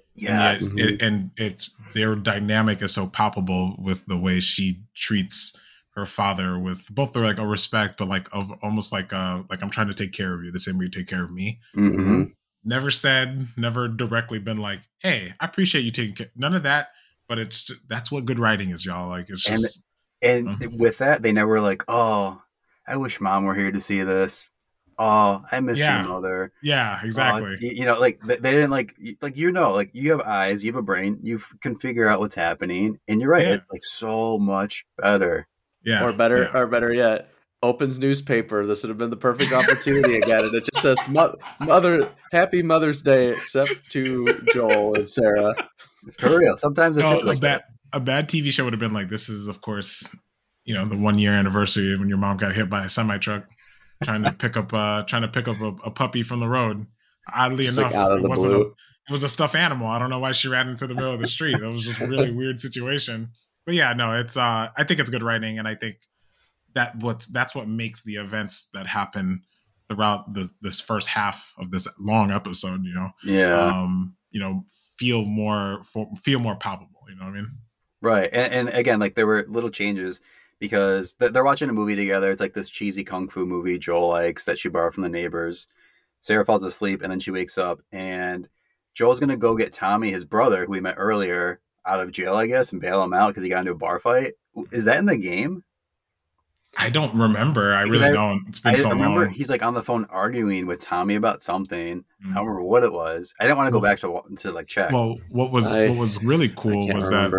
and, 0.50 0.60
yes, 0.60 0.74
yet 0.76 0.90
it, 0.90 1.02
and 1.02 1.32
it's 1.38 1.70
their 1.94 2.16
dynamic 2.16 2.82
is 2.82 2.94
so 2.94 3.08
palpable 3.08 3.76
with 3.80 4.06
the 4.06 4.18
way 4.18 4.40
she 4.42 4.82
treats 4.96 5.58
her 5.92 6.06
father 6.06 6.60
with 6.60 6.94
both 6.94 7.14
the 7.14 7.20
like 7.20 7.40
a 7.40 7.48
respect 7.48 7.98
but 7.98 8.08
like 8.08 8.28
of 8.34 8.52
almost 8.62 8.92
like 8.92 9.14
uh 9.14 9.42
like 9.50 9.62
i'm 9.64 9.70
trying 9.70 9.88
to 9.88 9.94
take 9.96 10.12
care 10.12 10.34
of 10.34 10.44
you 10.44 10.52
the 10.52 10.60
same 10.60 10.78
way 10.78 10.86
you 10.86 10.92
take 10.92 11.08
care 11.08 11.24
of 11.24 11.32
me 11.32 11.60
hmm 11.74 12.24
never 12.68 12.92
said 12.92 13.48
never 13.58 13.88
directly 13.88 14.38
been 14.40 14.58
like 14.58 14.82
hey 15.00 15.34
i 15.40 15.46
appreciate 15.46 15.82
you 15.84 15.92
taking 15.92 16.14
care 16.16 16.28
none 16.36 16.54
of 16.54 16.64
that 16.64 16.90
but 17.28 17.40
it's 17.40 17.72
that's 17.88 18.12
what 18.12 18.26
good 18.26 18.38
writing 18.40 18.70
is 18.72 18.86
y'all 18.86 19.10
like 19.10 19.30
it's 19.30 19.48
And- 19.48 19.58
just 19.58 19.90
And 20.22 20.48
Mhm. 20.48 20.80
with 20.80 20.98
that, 20.98 21.22
they 21.22 21.32
never 21.32 21.62
like, 21.62 21.84
oh, 21.88 22.42
I 22.88 22.98
wish 22.98 23.22
mom 23.22 23.44
were 23.44 23.54
here 23.54 23.72
to 23.72 23.80
see 23.80 24.02
this. 24.02 24.50
Oh, 24.98 25.44
I 25.52 25.60
miss 25.60 25.78
Yeah. 25.78 26.00
your 26.02 26.10
mother. 26.10 26.52
yeah 26.64 27.00
Oh, 27.04 27.06
exactly 27.06 27.56
you, 27.62 27.70
you 27.82 27.86
know, 27.86 28.00
like 28.00 28.20
they, 28.24 28.38
they 28.38 28.52
didn't 28.52 28.72
like 28.72 28.96
like 29.22 29.38
you 29.38 29.52
know, 29.52 29.74
like 29.74 29.92
you 29.94 30.10
have 30.12 30.22
eyes, 30.22 30.64
you 30.64 30.72
have 30.72 30.80
a 30.80 30.82
brain, 30.82 31.20
you 31.22 31.40
can 31.62 31.78
figure 31.78 32.10
out 32.10 32.20
what's 32.20 32.34
happening, 32.36 33.00
and 33.08 33.22
you're 33.22 33.30
right. 33.30 33.46
Yeah. 33.46 33.54
It's 33.54 33.70
like 33.72 33.84
so 33.86 34.40
much 34.40 34.86
better. 34.98 35.46
yeah 35.84 36.04
or 36.04 36.12
better, 36.14 36.44
yeah. 36.52 36.58
or 36.60 36.66
better 36.66 36.92
yet, 36.92 37.30
opens 37.64 38.00
newspaper. 38.00 38.66
This 38.66 38.84
would 38.84 38.90
have 38.90 38.98
been 38.98 39.10
the 39.10 39.18
perfect 39.18 39.54
opportunity 39.54 40.18
again, 40.18 40.46
and 40.46 40.56
it 40.56 40.68
just 40.74 40.82
says 40.82 40.98
"Mother, 41.60 42.10
Happy 42.32 42.62
Mother's 42.62 43.02
Day," 43.02 43.30
except 43.30 43.90
to 43.92 44.28
Joel 44.54 44.96
and 44.96 45.08
Sarah. 45.08 45.56
For 46.20 46.40
real. 46.40 46.56
Sometimes 46.58 46.98
it 46.98 47.02
no, 47.02 47.20
a 47.20 47.22
like 47.22 47.42
bad 47.42 47.64
a 47.94 48.00
bad 48.00 48.30
TV 48.30 48.52
show 48.52 48.64
would 48.64 48.74
have 48.74 48.80
been 48.80 48.94
like 48.94 49.10
this 49.10 49.30
is 49.30 49.48
of 49.48 49.62
course, 49.62 50.16
you 50.64 50.74
know, 50.74 50.88
the 50.88 50.98
one 50.98 51.20
year 51.20 51.34
anniversary 51.34 51.98
when 51.98 52.10
your 52.10 52.18
mom 52.18 52.38
got 52.38 52.54
hit 52.54 52.70
by 52.70 52.86
a 52.86 52.90
semi 52.90 53.18
truck 53.18 53.46
trying 54.04 54.24
to 54.24 54.32
pick 54.32 54.56
up 54.56 54.74
uh 54.74 55.04
trying 55.04 55.24
to 55.24 55.28
pick 55.28 55.48
up 55.48 55.60
a, 55.60 55.68
a 55.86 55.92
puppy 55.92 56.24
from 56.24 56.40
the 56.40 56.48
road. 56.48 56.86
Oddly 57.34 57.66
Just 57.66 57.78
enough, 57.78 57.92
like 57.92 58.00
out 58.00 58.12
of 58.14 58.24
it 58.24 58.30
wasn't 58.30 58.54
a, 58.54 58.58
blue. 58.58 58.76
it 59.10 59.12
was 59.12 59.24
a 59.24 59.30
stuffed 59.30 59.56
animal. 59.56 59.88
I 59.88 60.00
don't 60.00 60.10
know 60.10 60.20
why 60.20 60.32
she 60.32 60.48
ran 60.48 60.70
into 60.70 60.88
the 60.88 60.96
middle 60.96 61.14
of 61.14 61.20
the 61.20 61.28
street. 61.28 61.56
It 61.56 61.66
was 61.66 61.84
just 61.84 62.00
a 62.00 62.08
really 62.08 62.32
weird 62.36 62.60
situation. 62.60 63.32
But 63.66 63.76
yeah, 63.76 63.92
no, 63.94 64.14
it's 64.14 64.38
uh 64.38 64.70
I 64.76 64.84
think 64.86 65.00
it's 65.00 65.10
good 65.10 65.24
writing 65.24 65.60
and 65.60 65.68
I 65.68 65.76
think 65.76 65.98
that 66.78 66.96
what's 66.98 67.28
that's 67.28 67.54
what 67.56 67.68
makes 67.68 68.04
the 68.04 68.16
events 68.16 68.70
that 68.74 68.86
happen 68.88 69.42
throughout 69.90 70.34
the 70.34 70.50
this 70.62 70.80
first 70.80 71.08
half 71.08 71.54
of 71.58 71.72
this 71.72 71.88
long 72.00 72.30
episode, 72.32 72.84
you 72.86 72.94
know, 72.94 73.10
Yeah. 73.24 73.56
um, 73.82 74.16
you 74.32 74.40
know, 74.40 74.64
feel 75.00 75.26
more 75.26 75.82
feel 76.24 76.40
more 76.40 76.56
palpable, 76.56 77.02
you 77.10 77.16
know 77.16 77.26
what 77.26 77.32
I 77.32 77.36
mean? 77.36 77.52
Right. 78.02 78.30
And, 78.32 78.54
and 78.54 78.70
again, 78.70 79.00
like 79.00 79.16
there 79.16 79.26
were 79.28 79.46
little 79.50 79.70
changes 79.72 80.22
because 80.60 81.16
they're 81.16 81.44
watching 81.44 81.70
a 81.70 81.74
movie 81.74 81.96
together. 81.96 82.32
It's 82.32 82.42
like 82.42 82.54
this 82.54 82.70
cheesy 82.70 83.04
kung 83.04 83.28
fu 83.28 83.46
movie 83.46 83.80
Joel 83.80 84.10
likes 84.10 84.46
that 84.46 84.60
she 84.60 84.70
borrowed 84.70 84.94
from 84.94 85.04
the 85.04 85.10
neighbors. 85.10 85.68
Sarah 86.20 86.46
falls 86.46 86.64
asleep 86.64 87.02
and 87.02 87.12
then 87.12 87.20
she 87.20 87.32
wakes 87.32 87.58
up 87.58 87.80
and 87.92 88.48
Joel's 88.94 89.20
going 89.20 89.30
to 89.30 89.38
go 89.38 89.56
get 89.56 89.74
Tommy, 89.74 90.12
his 90.12 90.26
brother, 90.26 90.66
who 90.66 90.72
we 90.72 90.80
met 90.82 90.96
earlier, 90.98 91.60
out 91.86 92.00
of 92.00 92.12
jail, 92.12 92.36
I 92.36 92.48
guess, 92.48 92.72
and 92.72 92.82
bail 92.82 93.04
him 93.04 93.14
out 93.14 93.28
because 93.30 93.44
he 93.44 93.50
got 93.50 93.60
into 93.60 93.72
a 93.72 93.76
bar 93.76 94.00
fight. 94.00 94.34
Is 94.72 94.86
that 94.86 94.98
in 94.98 95.06
the 95.06 95.16
game? 95.18 95.64
I 96.78 96.90
don't 96.90 97.16
remember. 97.16 97.74
I 97.74 97.84
Because 97.86 98.02
really 98.02 98.12
I- 98.12 98.14
don't. 98.14 98.46
It's 98.48 98.60
been 98.60 98.76
so 98.76 98.90
remember 98.90 99.26
long. 99.26 99.34
he's 99.34 99.50
like 99.50 99.64
on 99.64 99.74
the 99.74 99.84
phone 99.84 100.06
arguing 100.10 100.68
with 100.68 100.80
Tommy 100.80 101.16
about 101.16 101.42
something. 101.44 102.04
I 102.24 102.28
Mm. 102.28 102.36
don't 102.36 102.46
remember 102.46 102.64
what 102.64 102.84
it 102.84 102.92
was. 102.92 103.34
I 103.40 103.44
didn't 103.46 103.58
want 103.58 103.68
to 103.68 103.72
go 103.72 103.80
back 103.82 104.00
to 104.02 104.22
to 104.40 104.52
like 104.52 104.68
check. 104.68 104.92
Well, 104.92 105.18
what 105.30 105.52
was 105.52 105.74
I- 105.74 105.90
what 105.90 105.98
was 105.98 106.24
really 106.24 106.50
cool 106.50 106.84
can't 106.86 106.96
was 106.96 107.10
that 107.10 107.32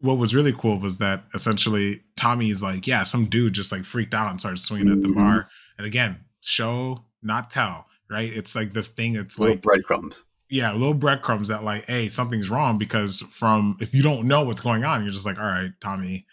what 0.00 0.18
was 0.18 0.34
really 0.34 0.52
cool 0.52 0.78
was 0.78 0.98
that 0.98 1.24
essentially 1.34 2.02
Tommy's 2.16 2.62
like, 2.62 2.86
yeah, 2.86 3.02
some 3.02 3.26
dude 3.26 3.54
just 3.54 3.72
like 3.72 3.84
freaked 3.84 4.14
out 4.14 4.30
and 4.30 4.38
started 4.38 4.58
swinging 4.60 4.92
at 4.92 5.00
the 5.02 5.08
Mhm. 5.08 5.14
bar. 5.14 5.48
And 5.78 5.86
again, 5.86 6.18
show 6.42 7.06
not 7.22 7.50
tell, 7.50 7.86
right? 8.10 8.30
It's 8.32 8.54
like 8.54 8.74
this 8.74 8.90
thing. 8.90 9.16
It's 9.16 9.38
little 9.38 9.54
like 9.54 9.62
breadcrumbs. 9.62 10.22
yeah, 10.50 10.72
little 10.72 10.94
breadcrumbs 10.94 11.48
that 11.48 11.64
like, 11.64 11.86
hey, 11.86 12.08
something's 12.10 12.50
wrong 12.50 12.78
because 12.78 13.22
from 13.22 13.76
if 13.80 13.94
you 13.94 14.02
don't 14.02 14.28
know 14.28 14.44
what's 14.44 14.60
going 14.60 14.84
on, 14.84 15.02
you're 15.02 15.12
just 15.12 15.26
like, 15.26 15.38
all 15.38 15.44
right, 15.46 15.70
Tommy, 15.80 16.26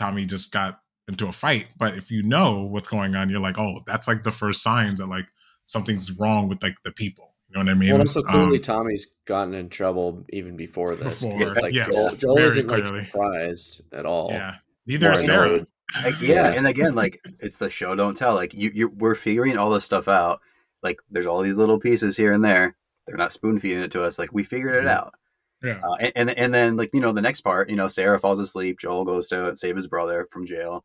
Tommy 0.00 0.24
just 0.26 0.50
got 0.50 0.80
into 1.12 1.28
a 1.28 1.32
fight. 1.32 1.68
But 1.78 1.96
if 1.96 2.10
you 2.10 2.22
know 2.22 2.62
what's 2.62 2.88
going 2.88 3.14
on, 3.14 3.30
you're 3.30 3.40
like, 3.40 3.58
oh, 3.58 3.80
that's 3.86 4.08
like 4.08 4.22
the 4.24 4.30
first 4.32 4.62
signs 4.62 4.98
that 4.98 5.06
like 5.06 5.26
something's 5.64 6.10
wrong 6.18 6.48
with 6.48 6.62
like 6.62 6.76
the 6.84 6.90
people. 6.92 7.28
You 7.48 7.54
know 7.62 7.70
what 7.70 7.76
I 7.76 7.78
mean? 7.78 7.90
Well, 7.92 8.00
also 8.00 8.22
clearly 8.22 8.56
Um, 8.56 8.62
Tommy's 8.62 9.14
gotten 9.26 9.54
in 9.54 9.68
trouble 9.68 10.24
even 10.30 10.56
before 10.56 10.96
this. 10.96 11.22
Before, 11.22 11.50
it's 11.50 11.60
like 11.60 11.74
yes, 11.74 11.94
Joel, 11.94 12.16
Joel 12.16 12.38
isn't 12.50 12.66
like 12.68 12.84
clearly. 12.86 13.04
surprised 13.06 13.82
at 13.92 14.06
all. 14.06 14.30
yeah. 14.32 14.56
Neither 14.86 15.12
is 15.12 15.24
Sarah. 15.24 15.46
annoyed. 15.48 15.66
Like, 16.04 16.20
yeah, 16.22 16.48
and 16.52 16.66
again, 16.66 16.94
like 16.94 17.20
it's 17.40 17.58
the 17.58 17.68
show 17.70 17.94
don't 17.94 18.16
tell. 18.16 18.34
Like 18.34 18.54
you, 18.54 18.70
you, 18.74 18.88
we're 18.88 19.14
figuring 19.14 19.58
all 19.58 19.70
this 19.70 19.84
stuff 19.84 20.08
out. 20.08 20.40
Like 20.82 20.98
there's 21.10 21.26
all 21.26 21.42
these 21.42 21.58
little 21.58 21.78
pieces 21.78 22.16
here 22.16 22.32
and 22.32 22.42
there. 22.44 22.74
They're 23.06 23.16
not 23.18 23.32
spoon 23.32 23.60
feeding 23.60 23.82
it 23.82 23.92
to 23.92 24.02
us. 24.02 24.18
Like 24.18 24.32
we 24.32 24.44
figured 24.44 24.74
it 24.84 24.88
Mhm. 24.88 24.90
out. 24.96 25.14
Yeah. 25.62 25.80
Uh, 25.84 25.94
and, 26.00 26.12
and 26.16 26.30
and 26.30 26.54
then 26.54 26.76
like 26.78 26.90
you 26.94 27.00
know 27.00 27.12
the 27.12 27.20
next 27.20 27.42
part, 27.42 27.68
you 27.70 27.76
know, 27.76 27.86
Sarah 27.88 28.18
falls 28.18 28.40
asleep. 28.40 28.78
Joel 28.80 29.04
goes 29.04 29.28
to 29.28 29.56
save 29.58 29.76
his 29.76 29.86
brother 29.86 30.26
from 30.32 30.46
jail. 30.46 30.84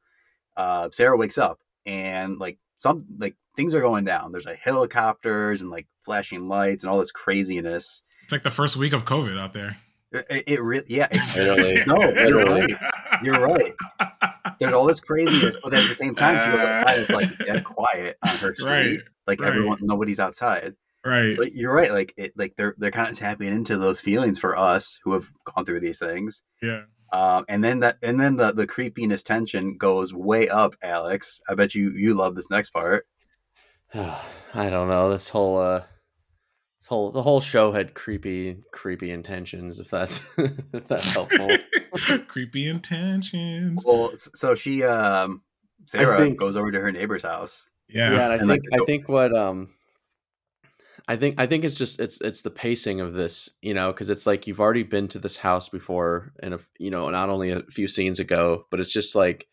Uh, 0.58 0.90
Sarah 0.92 1.16
wakes 1.18 1.38
up 1.38 1.60
and 1.86 2.38
like 2.40 2.58
some 2.78 3.06
like 3.18 3.36
things 3.56 3.74
are 3.74 3.82
going 3.82 4.04
down. 4.04 4.32
There's 4.34 4.46
like 4.46 4.58
helicopters 4.60 5.62
and 5.62 5.70
like 5.72 5.88
flashing 6.04 6.48
lights 6.50 6.84
and 6.84 6.92
all 6.92 7.00
this 7.00 7.12
craziness. 7.12 8.02
It's 8.24 8.32
like 8.34 8.44
the 8.44 8.52
first 8.52 8.76
week 8.76 8.92
of 8.94 9.06
COVID 9.06 9.40
out 9.40 9.54
there. 9.54 9.78
It, 10.12 10.26
it, 10.30 10.44
it 10.48 10.62
really, 10.62 10.86
yeah. 10.88 11.08
It, 11.12 11.36
Literally. 11.38 11.84
no, 11.88 12.00
you're 12.00 12.36
Literally. 12.36 12.74
right. 12.74 13.22
You're 13.24 13.40
right. 13.48 13.74
There's 14.60 14.74
all 14.74 14.86
this 14.86 15.00
craziness, 15.00 15.58
but 15.62 15.72
then 15.72 15.84
at 15.84 15.90
the 15.90 15.96
same 15.96 16.16
time, 16.16 16.36
she 16.36 16.58
goes 16.58 16.68
outside. 16.68 17.00
It's 17.00 17.10
like 17.10 17.38
dead 17.46 17.64
quiet 17.64 18.18
on 18.24 18.36
her 18.38 18.54
street. 18.54 18.68
Right, 18.70 19.00
Like 19.28 19.40
right. 19.42 19.48
everyone, 19.50 19.78
nobody's 19.82 20.20
outside. 20.20 20.74
right. 21.06 21.36
But 21.38 21.54
you're 21.54 21.74
right. 21.74 21.92
Like 21.92 22.14
it, 22.18 22.34
like 22.38 22.54
they're 22.58 22.74
they're 22.78 22.92
kind 22.92 23.10
of 23.10 23.18
tapping 23.18 23.48
into 23.50 23.78
those 23.78 24.00
feelings 24.02 24.40
for 24.40 24.58
us 24.58 25.00
who 25.04 25.14
have 25.14 25.28
gone 25.46 25.66
through 25.66 25.82
these 25.82 26.00
things. 26.00 26.42
Yeah. 26.62 26.84
Um, 27.14 27.46
and 27.48 27.64
then 27.64 27.80
that, 27.80 27.98
and 28.02 28.20
then 28.20 28.36
the 28.36 28.52
the 28.52 28.68
creepiness 28.68 29.24
tension 29.24 29.78
goes 29.78 30.14
way 30.14 30.50
up. 30.50 30.76
Alex, 30.84 31.40
I 31.50 31.56
bet 31.56 31.74
you 31.76 31.92
you 31.92 32.14
love 32.14 32.36
this 32.36 32.50
next 32.50 32.72
part. 32.72 33.06
I 33.94 34.70
don't 34.70 34.90
know. 34.90 35.10
This 35.10 35.30
whole 35.30 35.58
uh 35.58 35.84
this 36.80 36.88
whole 36.88 37.12
the 37.12 37.22
whole 37.24 37.40
show 37.42 37.72
had 37.72 37.94
creepy 37.94 38.58
creepy 38.72 39.12
intentions 39.12 39.80
if 39.80 39.90
that's 39.90 40.22
if 40.38 40.88
that's 40.88 41.14
helpful. 41.14 41.50
Creepy 42.28 42.68
intentions. 42.68 43.84
Well, 43.86 44.12
so 44.36 44.54
she, 44.56 44.84
um, 44.84 45.42
Sarah 45.88 46.18
think- 46.20 46.38
goes 46.38 46.56
over 46.56 46.72
to 46.72 46.80
her 46.80 46.92
neighbor's 46.92 47.24
house 47.24 47.68
Yeah. 47.90 48.12
yeah, 48.12 48.24
and 48.26 48.34
I 48.34 48.36
And, 48.38 48.48
like, 48.48 48.62
think 48.62 48.72
the- 48.78 48.84
I 48.84 48.86
think 48.86 49.10
what 49.10 49.34
um 49.36 49.70
I 51.08 51.16
think 51.16 51.40
I 51.40 51.46
think 51.46 51.64
it's 51.64 51.76
just 51.76 52.00
it's 52.00 52.20
it's 52.22 52.42
the 52.42 52.50
pacing 52.50 53.00
of 53.00 53.14
this, 53.14 53.50
you 53.62 53.74
know, 53.74 53.92
because 53.94 54.10
it's 54.10 54.28
like 54.28 54.46
you've 54.46 54.60
already 54.60 54.84
been 54.84 55.08
to 55.10 55.20
this 55.20 55.38
house 55.38 55.70
before, 55.70 56.34
and 56.44 56.60
you 56.80 56.92
know, 56.92 57.10
not 57.10 57.30
only 57.30 57.52
a 57.52 57.64
few 57.64 57.88
scenes 57.88 58.20
ago, 58.20 58.66
but 58.72 58.80
it's 58.82 58.92
just 58.92 59.16
like 59.16 59.48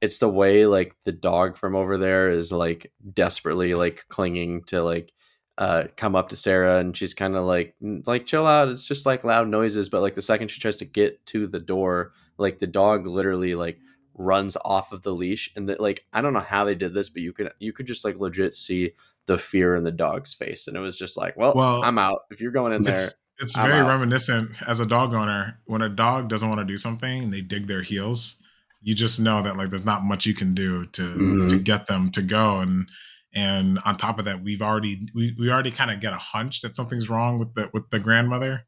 it's 0.00 0.18
the 0.18 0.28
way 0.28 0.66
like 0.66 0.96
the 1.04 1.12
dog 1.12 1.56
from 1.56 1.76
over 1.76 1.98
there 1.98 2.30
is 2.30 2.52
like 2.52 2.92
desperately 3.12 3.74
like 3.74 4.04
clinging 4.08 4.62
to 4.64 4.82
like 4.82 5.12
uh 5.58 5.84
come 5.96 6.16
up 6.16 6.30
to 6.30 6.36
Sarah, 6.36 6.78
and 6.78 6.96
she's 6.96 7.12
kind 7.14 7.36
of 7.36 7.44
like 7.44 7.74
"Mm, 7.82 8.06
like 8.06 8.24
chill 8.26 8.46
out. 8.46 8.68
It's 8.68 8.88
just 8.88 9.04
like 9.06 9.24
loud 9.24 9.48
noises, 9.48 9.90
but 9.90 10.00
like 10.00 10.14
the 10.14 10.22
second 10.22 10.48
she 10.48 10.60
tries 10.60 10.78
to 10.78 10.86
get 10.86 11.24
to 11.26 11.46
the 11.46 11.60
door, 11.60 12.12
like 12.38 12.58
the 12.60 12.66
dog 12.66 13.06
literally 13.06 13.54
like 13.54 13.78
runs 14.16 14.56
off 14.64 14.92
of 14.92 15.02
the 15.02 15.12
leash 15.12 15.50
and 15.56 15.68
that 15.68 15.80
like 15.80 16.04
i 16.12 16.20
don't 16.20 16.32
know 16.34 16.38
how 16.38 16.64
they 16.64 16.76
did 16.76 16.94
this 16.94 17.08
but 17.08 17.20
you 17.20 17.32
could 17.32 17.50
you 17.58 17.72
could 17.72 17.84
just 17.84 18.04
like 18.04 18.16
legit 18.16 18.52
see 18.52 18.92
the 19.26 19.38
fear 19.38 19.74
in 19.74 19.84
the 19.84 19.90
dog's 19.92 20.34
face 20.34 20.68
and 20.68 20.76
it 20.76 20.80
was 20.80 20.96
just 20.98 21.16
like 21.16 21.36
well, 21.36 21.52
Well, 21.54 21.82
i'm 21.82 21.98
out 21.98 22.20
if 22.30 22.40
you're 22.40 22.52
going 22.52 22.72
in 22.72 22.82
there 22.82 22.94
It's 22.94 23.14
it's 23.38 23.56
very 23.56 23.80
out. 23.80 23.88
reminiscent 23.88 24.50
as 24.68 24.78
a 24.78 24.86
dog 24.86 25.12
owner. 25.12 25.58
When 25.66 25.82
a 25.82 25.88
dog 25.88 26.28
doesn't 26.28 26.48
want 26.48 26.60
to 26.60 26.64
do 26.64 26.78
something 26.78 27.24
and 27.24 27.32
they 27.32 27.40
dig 27.40 27.66
their 27.66 27.82
heels, 27.82 28.40
you 28.80 28.94
just 28.94 29.18
know 29.18 29.42
that 29.42 29.56
like 29.56 29.70
there's 29.70 29.84
not 29.84 30.04
much 30.04 30.24
you 30.24 30.34
can 30.34 30.54
do 30.54 30.86
to 30.86 31.02
Mhm. 31.02 31.48
to 31.48 31.58
get 31.58 31.88
them 31.88 32.12
to 32.12 32.22
go. 32.22 32.60
And 32.60 32.88
and 33.34 33.80
on 33.84 33.96
top 33.96 34.20
of 34.20 34.26
that, 34.26 34.44
we've 34.44 34.62
already 34.62 35.08
we, 35.16 35.34
we 35.36 35.50
already 35.50 35.72
kind 35.72 35.90
of 35.90 35.98
get 35.98 36.12
a 36.12 36.16
hunch 36.16 36.60
that 36.60 36.76
something's 36.76 37.10
wrong 37.10 37.40
with 37.40 37.54
the 37.54 37.68
with 37.72 37.90
the 37.90 37.98
grandmother. 37.98 38.66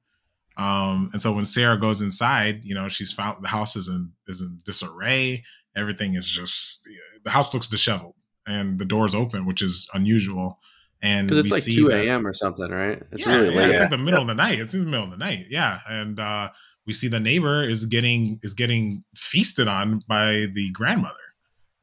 Um, 0.57 1.11
and 1.13 1.23
so 1.23 1.33
when 1.33 1.45
Sarah 1.45 1.79
goes 1.79 2.01
inside, 2.01 2.65
you 2.65 2.75
know, 2.75 2.89
she's 2.89 3.13
found 3.13 3.45
the 3.45 3.49
house 3.49 3.77
is 3.77 3.87
in 3.87 4.11
is 4.27 4.41
in 4.41 4.63
disarray. 4.65 5.45
Everything 5.77 6.15
is 6.15 6.29
just 6.29 6.89
the 7.25 7.31
house 7.31 7.55
looks 7.55 7.69
disheveled, 7.69 8.16
and 8.47 8.79
the 8.79 8.85
door's 8.85 9.15
open, 9.15 9.47
which 9.47 9.63
is 9.63 9.89
unusual. 9.95 10.59
And 11.03 11.29
because 11.29 11.45
it's 11.45 11.51
we 11.53 11.57
like 11.57 11.63
see 11.63 11.75
2 11.77 11.91
a.m 11.91 12.27
or 12.27 12.33
something 12.33 12.71
right 12.71 13.03
it's 13.13 13.27
yeah, 13.27 13.35
really 13.35 13.55
yeah, 13.55 13.61
late 13.61 13.71
It's 13.73 13.81
like 13.81 13.91
the 13.91 13.99
middle 13.99 14.23
of 14.23 14.27
the 14.27 14.35
night. 14.35 14.59
It's 14.59 14.73
in 14.73 14.81
the 14.81 14.87
middle 14.91 15.05
of 15.05 15.11
the 15.11 15.17
night. 15.19 15.47
Yeah, 15.51 15.81
and 15.89 16.19
uh, 16.19 16.51
we 16.87 16.93
see 16.95 17.09
the 17.09 17.21
neighbor 17.21 17.69
is 17.69 17.85
getting 17.85 18.41
is 18.43 18.55
getting 18.55 19.05
feasted 19.15 19.69
on 19.69 20.03
by 20.09 20.47
the 20.55 20.71
grandmother, 20.73 21.15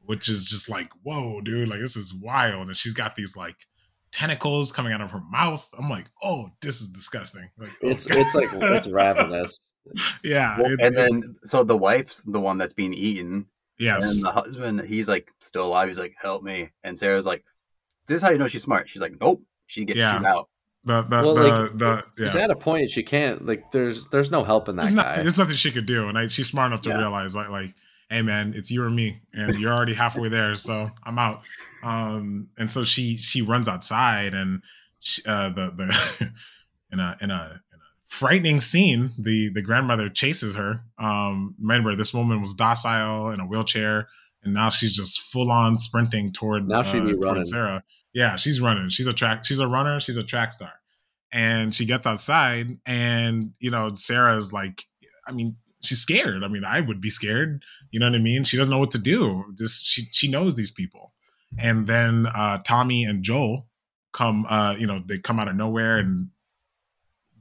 which 0.00 0.28
is 0.28 0.44
just 0.46 0.68
like, 0.68 0.90
whoa, 1.04 1.40
dude! 1.40 1.68
Like 1.68 1.80
this 1.80 1.96
is 1.96 2.12
wild. 2.12 2.66
And 2.66 2.76
she's 2.76 2.94
got 2.94 3.14
these 3.14 3.36
like 3.36 3.56
tentacles 4.10 4.72
coming 4.72 4.92
out 4.92 5.00
of 5.00 5.10
her 5.12 5.22
mouth. 5.30 5.68
I'm 5.78 5.88
like, 5.88 6.06
oh, 6.22 6.50
this 6.60 6.80
is 6.80 6.88
disgusting. 6.88 7.50
Like, 7.58 7.70
oh, 7.82 7.88
it's 7.88 8.06
God. 8.06 8.18
it's 8.18 8.34
like 8.34 8.48
it's 8.52 8.88
ravenous 8.88 9.58
yeah, 10.24 10.58
Well, 10.60 10.72
it- 10.72 10.80
and 10.80 10.94
it- 10.94 10.96
then 10.96 11.36
so 11.44 11.62
the 11.62 11.76
wife's 11.76 12.22
the 12.24 12.40
one 12.40 12.58
that's 12.58 12.74
being 12.74 12.94
eaten, 12.94 13.46
yes, 13.84 14.16
and 14.16 14.24
the 14.24 14.32
husband 14.32 14.80
he's 14.82 15.08
like 15.08 15.30
still 15.40 15.66
alive. 15.66 15.88
He's 15.88 15.98
like, 15.98 16.14
"Help 16.20 16.42
me!" 16.42 16.70
And 16.82 16.98
Sarah's 16.98 17.26
like, 17.26 17.44
"This 18.06 18.16
is 18.16 18.22
how 18.22 18.30
you 18.30 18.38
know 18.38 18.48
she's 18.48 18.62
smart." 18.62 18.88
She's 18.88 19.02
like, 19.02 19.14
"Nope." 19.20 19.42
She 19.66 19.84
gets 19.84 19.98
Yeah. 19.98 20.18
she's 20.18 20.26
out. 20.26 20.48
the 20.84 21.02
the 21.02 21.16
Well, 21.22 21.34
the, 21.34 21.42
like, 21.42 21.78
the 21.78 22.04
yeah. 22.18 22.26
she's 22.26 22.36
at 22.36 22.50
a 22.50 22.56
point 22.56 22.90
she 22.90 23.02
can't 23.02 23.46
like 23.46 23.70
there's 23.72 24.06
there's 24.08 24.30
no 24.30 24.44
help 24.44 24.68
in 24.68 24.76
that 24.76 24.82
there's, 24.84 24.94
guy 24.94 25.14
not, 25.16 25.22
there's 25.22 25.38
nothing 25.38 25.56
she 25.56 25.70
could 25.70 25.86
do, 25.86 26.08
and 26.08 26.18
I, 26.18 26.26
she's 26.26 26.48
smart 26.48 26.68
enough 26.72 26.82
to 26.82 26.90
Yeah. 26.90 26.98
realize 26.98 27.34
like 27.34 27.48
like, 27.48 27.74
hey 28.10 28.20
man, 28.22 28.52
it's 28.54 28.70
you 28.70 28.82
or 28.82 28.90
me, 28.90 29.22
and 29.32 29.58
you're 29.58 29.72
already 29.72 29.94
halfway 29.94 30.28
there, 30.28 30.54
so 30.56 30.90
I'm 31.04 31.18
out. 31.18 31.42
Um, 31.82 32.48
and 32.58 32.70
so 32.70 32.84
she 32.84 33.16
she 33.16 33.40
runs 33.42 33.68
outside, 33.68 34.34
and 34.34 34.62
she, 35.00 35.22
uh, 35.26 35.48
the 35.50 35.70
the 36.18 36.32
in 36.92 37.00
a 37.00 37.16
in 37.22 37.30
a 37.30 37.30
in 37.30 37.30
a 37.30 37.60
frightening 38.18 38.60
scene, 38.60 39.12
the 39.18 39.50
the 39.50 39.62
grandmother 39.62 40.08
chases 40.08 40.56
her. 40.56 40.80
Um, 40.98 41.54
remember 41.60 41.96
this 41.96 42.14
woman 42.14 42.40
was 42.40 42.54
docile 42.54 43.30
in 43.30 43.40
a 43.40 43.46
wheelchair, 43.46 44.08
and 44.42 44.54
now 44.54 44.70
she's 44.70 44.96
just 44.96 45.20
full 45.20 45.50
on 45.50 45.78
sprinting 45.78 46.32
toward 46.32 46.68
Now 46.68 46.82
she'd 46.82 47.04
be 47.04 47.14
uh, 47.14 47.16
running. 47.16 47.44
Sarah. 47.44 47.84
Yeah, 48.12 48.36
she's 48.36 48.60
running. 48.60 48.90
She's 48.90 49.08
a 49.08 49.12
track. 49.12 49.44
She's 49.44 49.58
a 49.58 49.66
runner. 49.66 49.98
She's 50.00 50.16
a 50.16 50.24
track 50.24 50.52
star 50.52 50.72
and 51.34 51.74
she 51.74 51.84
gets 51.84 52.06
outside 52.06 52.78
and 52.86 53.50
you 53.58 53.70
know 53.70 53.88
sarah's 53.94 54.52
like 54.52 54.84
i 55.26 55.32
mean 55.32 55.56
she's 55.82 56.00
scared 56.00 56.42
i 56.42 56.48
mean 56.48 56.64
i 56.64 56.80
would 56.80 57.00
be 57.00 57.10
scared 57.10 57.62
you 57.90 58.00
know 58.00 58.06
what 58.06 58.14
i 58.14 58.22
mean 58.22 58.44
she 58.44 58.56
doesn't 58.56 58.70
know 58.70 58.78
what 58.78 58.92
to 58.92 58.98
do 58.98 59.44
just 59.58 59.84
she 59.84 60.02
she 60.12 60.30
knows 60.30 60.56
these 60.56 60.70
people 60.70 61.12
and 61.58 61.86
then 61.86 62.26
uh 62.28 62.58
tommy 62.64 63.04
and 63.04 63.24
joel 63.24 63.66
come 64.12 64.46
uh 64.48 64.74
you 64.78 64.86
know 64.86 65.02
they 65.06 65.18
come 65.18 65.40
out 65.40 65.48
of 65.48 65.56
nowhere 65.56 65.98
and 65.98 66.28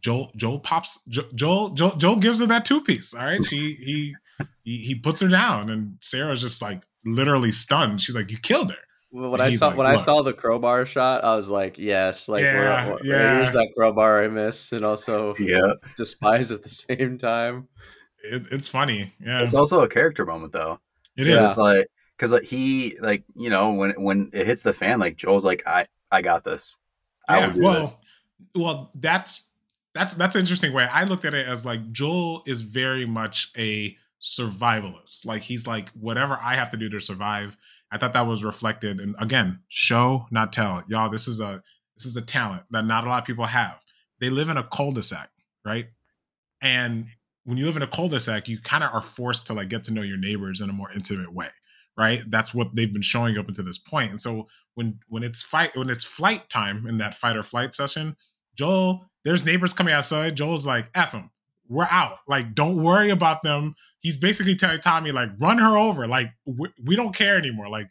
joel 0.03 0.31
joel 0.35 0.59
pops 0.59 0.99
joel 1.07 1.69
joel, 1.69 1.95
joel 1.95 2.15
gives 2.17 2.39
her 2.39 2.45
that 2.45 2.65
two 2.65 2.81
piece 2.81 3.13
all 3.15 3.25
right 3.25 3.43
she 3.43 3.73
he, 3.79 4.15
he 4.63 4.77
he 4.77 4.95
puts 4.95 5.21
her 5.21 5.27
down 5.27 5.69
and 5.69 5.97
sarah's 6.01 6.41
just 6.41 6.61
like 6.61 6.83
literally 7.05 7.51
stunned 7.51 7.99
she's 8.01 8.15
like 8.15 8.29
you 8.31 8.37
killed 8.37 8.69
her 8.71 8.77
Well, 9.11 9.29
when 9.31 9.41
I 9.41 9.49
saw 9.51 9.67
like, 9.69 9.77
when 9.77 9.87
I 9.87 9.95
saw 9.95 10.21
the 10.23 10.33
crowbar 10.33 10.85
shot, 10.87 11.23
I 11.23 11.35
was 11.35 11.47
like, 11.49 11.77
yes, 11.77 12.27
like 12.27 12.41
we're- 12.43 12.89
we're- 12.89 12.99
yeah. 13.03 13.35
here's 13.37 13.51
that 13.53 13.69
crowbar 13.77 14.23
I 14.23 14.27
missed, 14.27 14.73
and 14.73 14.83
also 14.83 15.35
Yeah, 15.37 15.73
despise 15.95 16.51
at 16.51 16.63
the 16.63 16.69
same 16.69 17.17
time. 17.17 17.67
it, 18.23 18.43
it's 18.51 18.69
funny 18.69 19.13
yeah 19.19 19.43
it's 19.43 19.53
also 19.53 19.81
a 19.81 19.87
character 19.87 20.25
moment 20.25 20.51
though. 20.53 20.79
it 21.15 21.27
Yeah. 21.27 21.35
It's 21.45 21.57
like 21.57 21.87
because 22.17 22.31
like 22.31 22.43
he 22.43 22.97
like 23.01 23.23
you 23.35 23.49
know 23.51 23.73
when 23.73 23.91
when 24.01 24.29
it 24.33 24.47
hits 24.47 24.61
the 24.63 24.73
fan, 24.73 24.99
like 24.99 25.15
Joel's 25.17 25.45
like, 25.45 25.61
"I 25.67 25.85
I 26.11 26.21
got 26.21 26.43
this. 26.43 26.75
I 27.27 27.37
yeah, 27.39 27.47
will 27.47 27.53
do 27.53 27.61
well, 27.61 28.01
well, 28.55 28.91
that's 28.95 29.47
that's 29.93 30.13
that's 30.15 30.35
an 30.35 30.39
interesting 30.39 30.73
way. 30.73 30.87
I 30.91 31.03
looked 31.03 31.25
at 31.25 31.33
it 31.33 31.47
as 31.47 31.65
like 31.65 31.91
Joel 31.91 32.43
is 32.45 32.61
very 32.61 33.05
much 33.05 33.51
a 33.57 33.95
survivalist. 34.21 35.25
Like 35.25 35.43
he's 35.43 35.67
like 35.67 35.89
whatever 35.89 36.37
I 36.41 36.55
have 36.55 36.69
to 36.71 36.77
do 36.77 36.89
to 36.89 36.99
survive. 36.99 37.57
I 37.91 37.97
thought 37.97 38.13
that 38.13 38.25
was 38.25 38.43
reflected, 38.43 38.99
and 38.99 39.15
again, 39.19 39.59
show 39.67 40.25
not 40.31 40.51
tell, 40.51 40.83
y'all. 40.87 41.09
This 41.09 41.27
is 41.27 41.39
a 41.39 41.61
this 41.95 42.05
is 42.05 42.15
a 42.17 42.21
talent 42.21 42.63
that 42.71 42.85
not 42.85 43.05
a 43.05 43.09
lot 43.09 43.21
of 43.21 43.27
people 43.27 43.45
have. 43.45 43.83
They 44.19 44.29
live 44.29 44.49
in 44.49 44.57
a 44.57 44.63
cul-de-sac, 44.63 45.29
right? 45.65 45.87
And 46.61 47.07
when 47.43 47.57
you 47.57 47.65
live 47.65 47.75
in 47.75 47.83
a 47.83 47.87
cul-de-sac, 47.87 48.47
you 48.47 48.57
kind 48.57 48.83
of 48.83 48.91
are 48.93 49.01
forced 49.01 49.47
to 49.47 49.53
like 49.53 49.69
get 49.69 49.83
to 49.85 49.93
know 49.93 50.01
your 50.01 50.17
neighbors 50.17 50.61
in 50.61 50.69
a 50.69 50.73
more 50.73 50.91
intimate 50.91 51.33
way, 51.33 51.49
right? 51.97 52.23
That's 52.29 52.53
what 52.53 52.75
they've 52.75 52.91
been 52.91 53.01
showing 53.01 53.37
up 53.37 53.47
until 53.47 53.65
this 53.65 53.77
point. 53.77 54.11
And 54.11 54.21
so 54.21 54.47
when 54.73 54.99
when 55.07 55.23
it's 55.23 55.43
fight 55.43 55.77
when 55.77 55.89
it's 55.89 56.05
flight 56.05 56.49
time 56.49 56.87
in 56.87 56.97
that 56.97 57.13
fight 57.13 57.37
or 57.37 57.43
flight 57.43 57.75
session, 57.75 58.15
Joel, 58.57 59.05
there's 59.23 59.45
neighbors 59.45 59.73
coming 59.73 59.93
outside. 59.93 60.35
Joel's 60.35 60.65
like, 60.67 60.87
"F 60.95 61.11
them, 61.13 61.29
we're 61.67 61.87
out. 61.89 62.17
Like, 62.27 62.53
don't 62.55 62.81
worry 62.83 63.09
about 63.09 63.43
them." 63.43 63.75
He's 63.99 64.17
basically 64.17 64.55
telling 64.55 64.79
Tommy 64.79 65.11
like, 65.11 65.29
"Run 65.39 65.57
her 65.57 65.77
over. 65.77 66.07
Like, 66.07 66.31
we, 66.45 66.69
we 66.83 66.95
don't 66.95 67.15
care 67.15 67.37
anymore. 67.37 67.69
Like, 67.69 67.89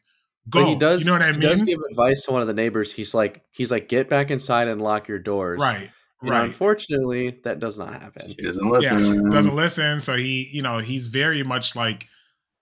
go." 0.50 0.60
But 0.62 0.68
he 0.68 0.74
does. 0.76 1.00
You 1.00 1.06
know 1.06 1.12
what 1.12 1.22
I 1.22 1.32
he 1.32 1.40
does 1.40 1.62
give 1.62 1.80
advice 1.90 2.24
to 2.26 2.32
one 2.32 2.40
of 2.42 2.48
the 2.48 2.54
neighbors. 2.54 2.92
He's 2.92 3.14
like, 3.14 3.42
he's 3.52 3.70
like, 3.70 3.88
get 3.88 4.08
back 4.08 4.30
inside 4.30 4.68
and 4.68 4.80
lock 4.82 5.08
your 5.08 5.18
doors. 5.18 5.60
Right. 5.60 5.90
And 6.20 6.30
Right. 6.30 6.44
unfortunately, 6.44 7.40
that 7.42 7.58
does 7.58 7.78
not 7.80 7.94
happen. 7.94 8.28
He 8.28 8.34
doesn't 8.44 8.64
listen. 8.68 8.92
yeah, 8.92 9.04
listen. 9.04 9.30
doesn't 9.30 9.56
listen. 9.56 10.00
So 10.00 10.14
he, 10.16 10.48
you 10.52 10.62
know, 10.62 10.78
he's 10.78 11.08
very 11.08 11.42
much 11.42 11.74
like, 11.74 12.06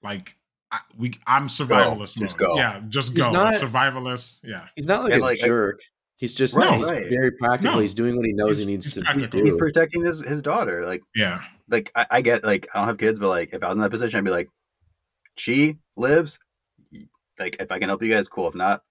like 0.02 0.34
I, 0.72 0.78
we. 0.96 1.12
I'm 1.26 1.48
survivalist 1.48 2.16
Just 2.18 2.38
go. 2.38 2.56
Yeah, 2.56 2.80
just 2.88 3.14
He's 3.14 3.26
go. 3.26 3.32
not- 3.32 3.52
survivalist. 3.54 4.38
Yeah, 4.44 4.66
He's 4.76 4.86
not 4.88 5.02
like 5.02 5.12
And, 5.12 5.20
a 5.20 5.24
like, 5.26 5.42
I- 5.42 5.46
jerk. 5.46 5.80
He's 6.20 6.34
just 6.34 6.54
Right, 6.56 6.76
he's 6.76 6.90
right. 6.90 7.08
very 7.08 7.32
practical. 7.32 7.74
No. 7.76 7.80
He's 7.80 7.94
doing 7.94 8.14
what 8.16 8.24
he 8.26 8.32
knows 8.32 8.58
He's- 8.58 8.66
he 8.68 8.72
needs 8.72 8.92
to 8.94 9.00
practical. 9.00 9.42
He's 9.44 9.56
protecting 9.56 10.04
his 10.04 10.20
his 10.20 10.40
daughter. 10.42 10.84
Like 10.86 11.02
yeah, 11.14 11.42
like 11.68 11.90
I, 11.96 12.06
I 12.10 12.20
get 12.20 12.44
like 12.44 12.68
I 12.72 12.78
don't 12.78 12.88
have 12.88 12.98
kids, 12.98 13.18
but 13.18 13.28
like 13.28 13.50
if 13.52 13.62
I 13.62 13.68
was 13.68 13.74
in 13.76 13.80
that 13.82 13.90
position, 13.90 14.18
I'd 14.18 14.24
be 14.24 14.30
like, 14.30 14.48
she 15.36 15.78
lives. 15.96 16.38
Like 17.38 17.56
if 17.58 17.72
I 17.72 17.78
can 17.78 17.88
help 17.88 18.02
you 18.02 18.12
guys, 18.12 18.28
cool. 18.28 18.48
If 18.48 18.54
not, 18.54 18.82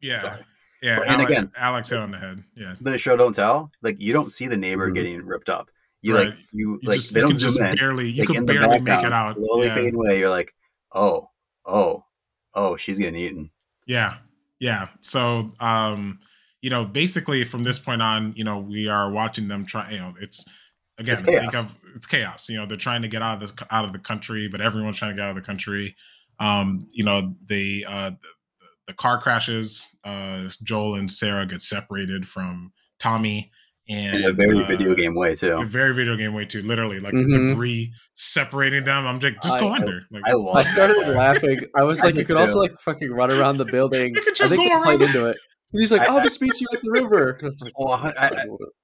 yeah, 0.00 0.20
Sorry. 0.20 0.40
yeah. 0.82 0.98
But- 0.98 1.06
and 1.08 1.14
Alex, 1.16 1.30
again- 1.30 1.52
Alex 1.56 1.88
hit 1.90 1.98
on 1.98 2.10
the 2.10 2.18
head. 2.18 2.44
Yeah, 2.54 2.74
the 2.80 2.98
show 2.98 3.16
don't 3.16 3.34
tell. 3.34 3.70
Like 3.82 3.98
you 4.00 4.12
don't 4.12 4.30
see 4.30 4.46
the 4.46 4.56
neighbor 4.58 4.90
Mhm. 4.90 4.94
getting 4.94 5.24
ripped 5.24 5.48
up. 5.48 5.70
You 6.02 6.14
Right. 6.14 6.26
like 6.28 6.36
you, 6.52 6.78
you 6.82 6.88
like 6.88 6.96
just 6.96 7.14
they 7.14 7.20
you 7.20 7.22
don't 7.22 7.30
can 7.30 7.38
just 7.40 7.58
in. 7.58 7.74
barely 7.76 8.10
you 8.10 8.18
like, 8.20 8.26
could 8.28 8.36
in 8.36 8.44
the 8.46 8.52
barely 8.52 8.78
make 8.80 9.02
it 9.02 9.12
out. 9.12 9.36
Slowly 9.36 9.68
yeah. 9.68 9.74
fading 9.74 9.94
away. 9.94 10.18
You're 10.18 10.28
like, 10.28 10.54
oh, 10.94 11.30
oh, 11.64 12.04
oh, 12.52 12.76
she's 12.76 12.98
getting 12.98 13.18
eaten. 13.18 13.50
Yeah. 13.86 14.16
Yeah. 14.58 14.88
So 15.00 15.52
um, 15.60 16.20
you 16.64 16.70
know, 16.70 16.84
basically 16.86 17.44
from 17.44 17.62
this 17.64 17.78
point 17.78 18.00
on, 18.00 18.32
you 18.36 18.44
know, 18.44 18.58
we 18.58 18.88
are 18.88 19.10
watching 19.10 19.48
them 19.48 19.66
try, 19.66 19.90
you 19.90 19.98
know, 19.98 20.14
it's 20.18 20.46
again, 20.98 21.14
It's 21.16 21.22
chaos. 21.24 21.40
think 21.40 21.54
of 21.54 21.78
it's 21.94 22.06
chaos. 22.06 22.48
You 22.48 22.56
know, 22.56 22.66
they're 22.66 22.78
trying 22.88 23.02
to 23.02 23.08
get 23.08 23.20
out 23.20 23.42
of 23.42 23.54
the 23.54 23.66
out 23.70 23.84
of 23.84 23.92
the 23.92 23.98
country, 23.98 24.48
but 24.48 24.60
everyone's 24.62 24.96
trying 24.96 25.10
to 25.10 25.16
get 25.16 25.24
out 25.26 25.30
of 25.30 25.36
the 25.36 25.42
country. 25.52 25.94
Um, 26.40 26.88
you 26.90 27.04
know, 27.04 27.34
they 27.46 27.84
uh 27.86 28.10
the, 28.10 28.16
the 28.88 28.92
car 28.94 29.20
crashes, 29.20 29.94
uh 30.04 30.48
Joel 30.62 30.94
and 30.94 31.10
Sarah 31.10 31.44
get 31.46 31.60
separated 31.60 32.26
from 32.26 32.72
Tommy 32.98 33.50
and 33.86 34.16
In 34.16 34.24
a 34.24 34.32
very 34.32 34.64
uh, 34.64 34.66
video 34.66 34.94
game 34.94 35.14
way 35.14 35.34
too. 35.36 35.52
A 35.54 35.58
too. 35.58 35.66
very 35.66 35.92
video 35.94 36.16
game 36.16 36.32
way 36.32 36.46
too, 36.46 36.62
literally 36.62 36.98
like 37.00 37.12
Mhm. 37.12 37.50
debris 37.50 37.92
separating 38.14 38.84
them. 38.84 39.06
I'm 39.06 39.18
like, 39.20 39.42
just 39.42 39.60
go 39.60 39.68
I- 39.68 39.76
under. 39.76 40.06
Like, 40.10 40.22
I 40.26 40.32
love. 40.32 40.56
I 40.56 40.62
started 40.64 41.08
laughing. 41.14 41.58
I 41.76 41.82
was 41.82 42.00
I 42.02 42.06
like, 42.06 42.14
you 42.14 42.20
did 42.22 42.28
could 42.28 42.36
also 42.38 42.58
like 42.60 42.80
fucking 42.80 43.10
run 43.12 43.30
around 43.30 43.58
the 43.58 43.66
building. 43.76 44.14
You 44.14 44.22
could 44.22 44.40
I 44.40 44.46
think 44.46 44.62
go 44.62 44.78
he 44.78 44.82
played 44.82 45.00
around. 45.02 45.14
into 45.14 45.26
it. 45.28 45.36
He's 45.74 45.92
like, 45.92 46.08
I- 46.08 46.14
I'll 46.14 46.22
just 46.22 46.40
meet 46.40 46.60
you 46.60 46.66
at 46.72 46.82
the 46.82 46.90
river. 46.90 47.30
And 47.30 47.42
I 47.42 47.46
was 47.46 47.62
like, 47.62 47.78
Well, 47.78 47.92
I, 47.92 48.12
I, 48.18 48.28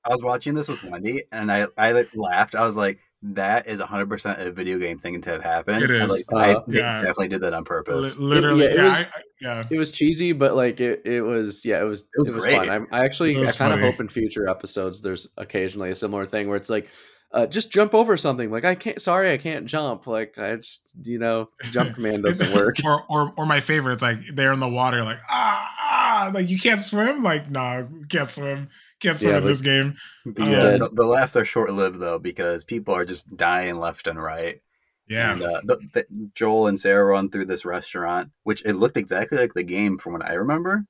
I 0.05 0.09
was 0.11 0.22
watching 0.22 0.55
this 0.55 0.68
with 0.68 0.83
Wendy, 0.85 1.22
and 1.33 1.50
I 1.50 1.66
I 1.79 1.92
like, 1.92 2.09
laughed. 2.14 2.55
I 2.55 2.64
was 2.66 2.76
like, 2.76 2.98
that 3.22 3.66
is 3.68 3.81
100% 3.81 4.46
a 4.46 4.50
video 4.50 4.79
game 4.79 4.98
thing 4.98 5.20
to 5.20 5.31
have 5.31 5.42
happened. 5.42 5.83
It 5.83 5.90
I. 6.03 6.07
Like, 6.07 6.57
Uh, 6.57 6.61
they 6.66 6.79
yeah. 6.79 6.96
definitely 6.96 7.29
did 7.29 7.42
that 7.42 7.53
on 7.53 7.64
purpose. 7.64 8.16
Li- 8.16 8.26
literally, 8.26 8.64
yeah, 8.64 8.70
it 8.70 8.76
yeah, 8.76 8.88
was- 8.88 8.98
I, 8.98 9.03
I, 9.03 9.22
yeah. 9.42 9.64
It 9.70 9.79
was 9.79 9.90
cheesy, 9.92 10.33
but 10.33 10.55
like 10.55 10.81
it, 10.81 11.03
it 11.05 11.20
was 11.22 11.64
yeah, 11.64 11.81
it 11.81 11.85
was 11.85 12.03
it 12.14 12.20
was 12.20 12.31
was, 12.31 12.46
fun. 12.46 12.68
I, 12.68 12.76
I 12.98 13.05
actually 13.05 13.37
I 13.37 13.40
was 13.40 13.57
kind 13.57 13.72
of 13.72 13.81
hope 13.81 14.00
in 14.00 14.09
future 14.09 14.48
episodes 14.48 15.00
there's 15.00 15.26
occasionally 15.38 15.90
a 15.90 15.94
similar 15.94 16.26
thing 16.26 16.48
where 16.48 16.57
it's 16.57 16.70
like 16.70 16.88
uh, 17.32 17.46
just 17.46 17.70
jump 17.70 17.94
over 17.94 18.16
something. 18.16 18.50
Like 18.50 18.64
I 18.64 18.74
can't. 18.74 19.00
Sorry, 19.00 19.32
I 19.32 19.38
can't 19.38 19.66
jump. 19.66 20.06
Like 20.06 20.38
I 20.38 20.56
just 20.56 20.94
you 21.04 21.18
know 21.18 21.50
jump 21.70 21.94
command 21.94 22.24
doesn't 22.24 22.54
work. 22.54 22.76
or, 22.84 23.04
or 23.08 23.32
or 23.36 23.46
my 23.46 23.60
favorite, 23.60 23.92
it's 23.94 24.02
like 24.02 24.18
they're 24.34 24.52
in 24.52 24.60
the 24.60 24.68
water, 24.68 25.04
like 25.04 25.20
ah 25.28 25.74
ah, 25.80 26.30
like 26.34 26.48
you 26.48 26.58
can't 26.58 26.80
swim. 26.80 27.22
Like 27.22 27.50
no, 27.50 27.88
you 28.00 28.06
can't 28.08 28.28
swim. 28.28 28.68
Can't 29.00 29.16
swim 29.16 29.32
Yeah, 29.32 29.38
in 29.38 29.46
this 29.46 29.60
game. 29.60 29.94
But 30.26 30.48
yeah, 30.48 30.76
the, 30.76 30.90
the 30.92 31.06
laughs 31.06 31.36
are 31.36 31.44
short 31.44 31.72
lived 31.72 32.00
though 32.00 32.18
because 32.18 32.64
people 32.64 32.94
are 32.94 33.04
just 33.04 33.34
dying 33.36 33.76
left 33.76 34.06
and 34.06 34.20
right. 34.20 34.60
Yeah, 35.08 35.32
And, 35.32 35.42
uh, 35.42 35.60
the, 35.64 35.78
the, 35.92 36.06
Joel 36.36 36.68
and 36.68 36.78
Sarah 36.78 37.04
run 37.04 37.30
through 37.30 37.46
this 37.46 37.64
restaurant, 37.64 38.30
which 38.44 38.64
it 38.64 38.74
looked 38.74 38.96
exactly 38.96 39.38
like 39.38 39.54
the 39.54 39.64
game 39.64 39.98
from 39.98 40.12
what 40.12 40.24
I 40.24 40.34
remember. 40.34 40.84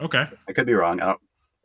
okay, 0.00 0.26
I 0.48 0.52
could 0.52 0.64
be 0.64 0.72
wrong. 0.72 1.00
I 1.02 1.06
don't, 1.06 1.20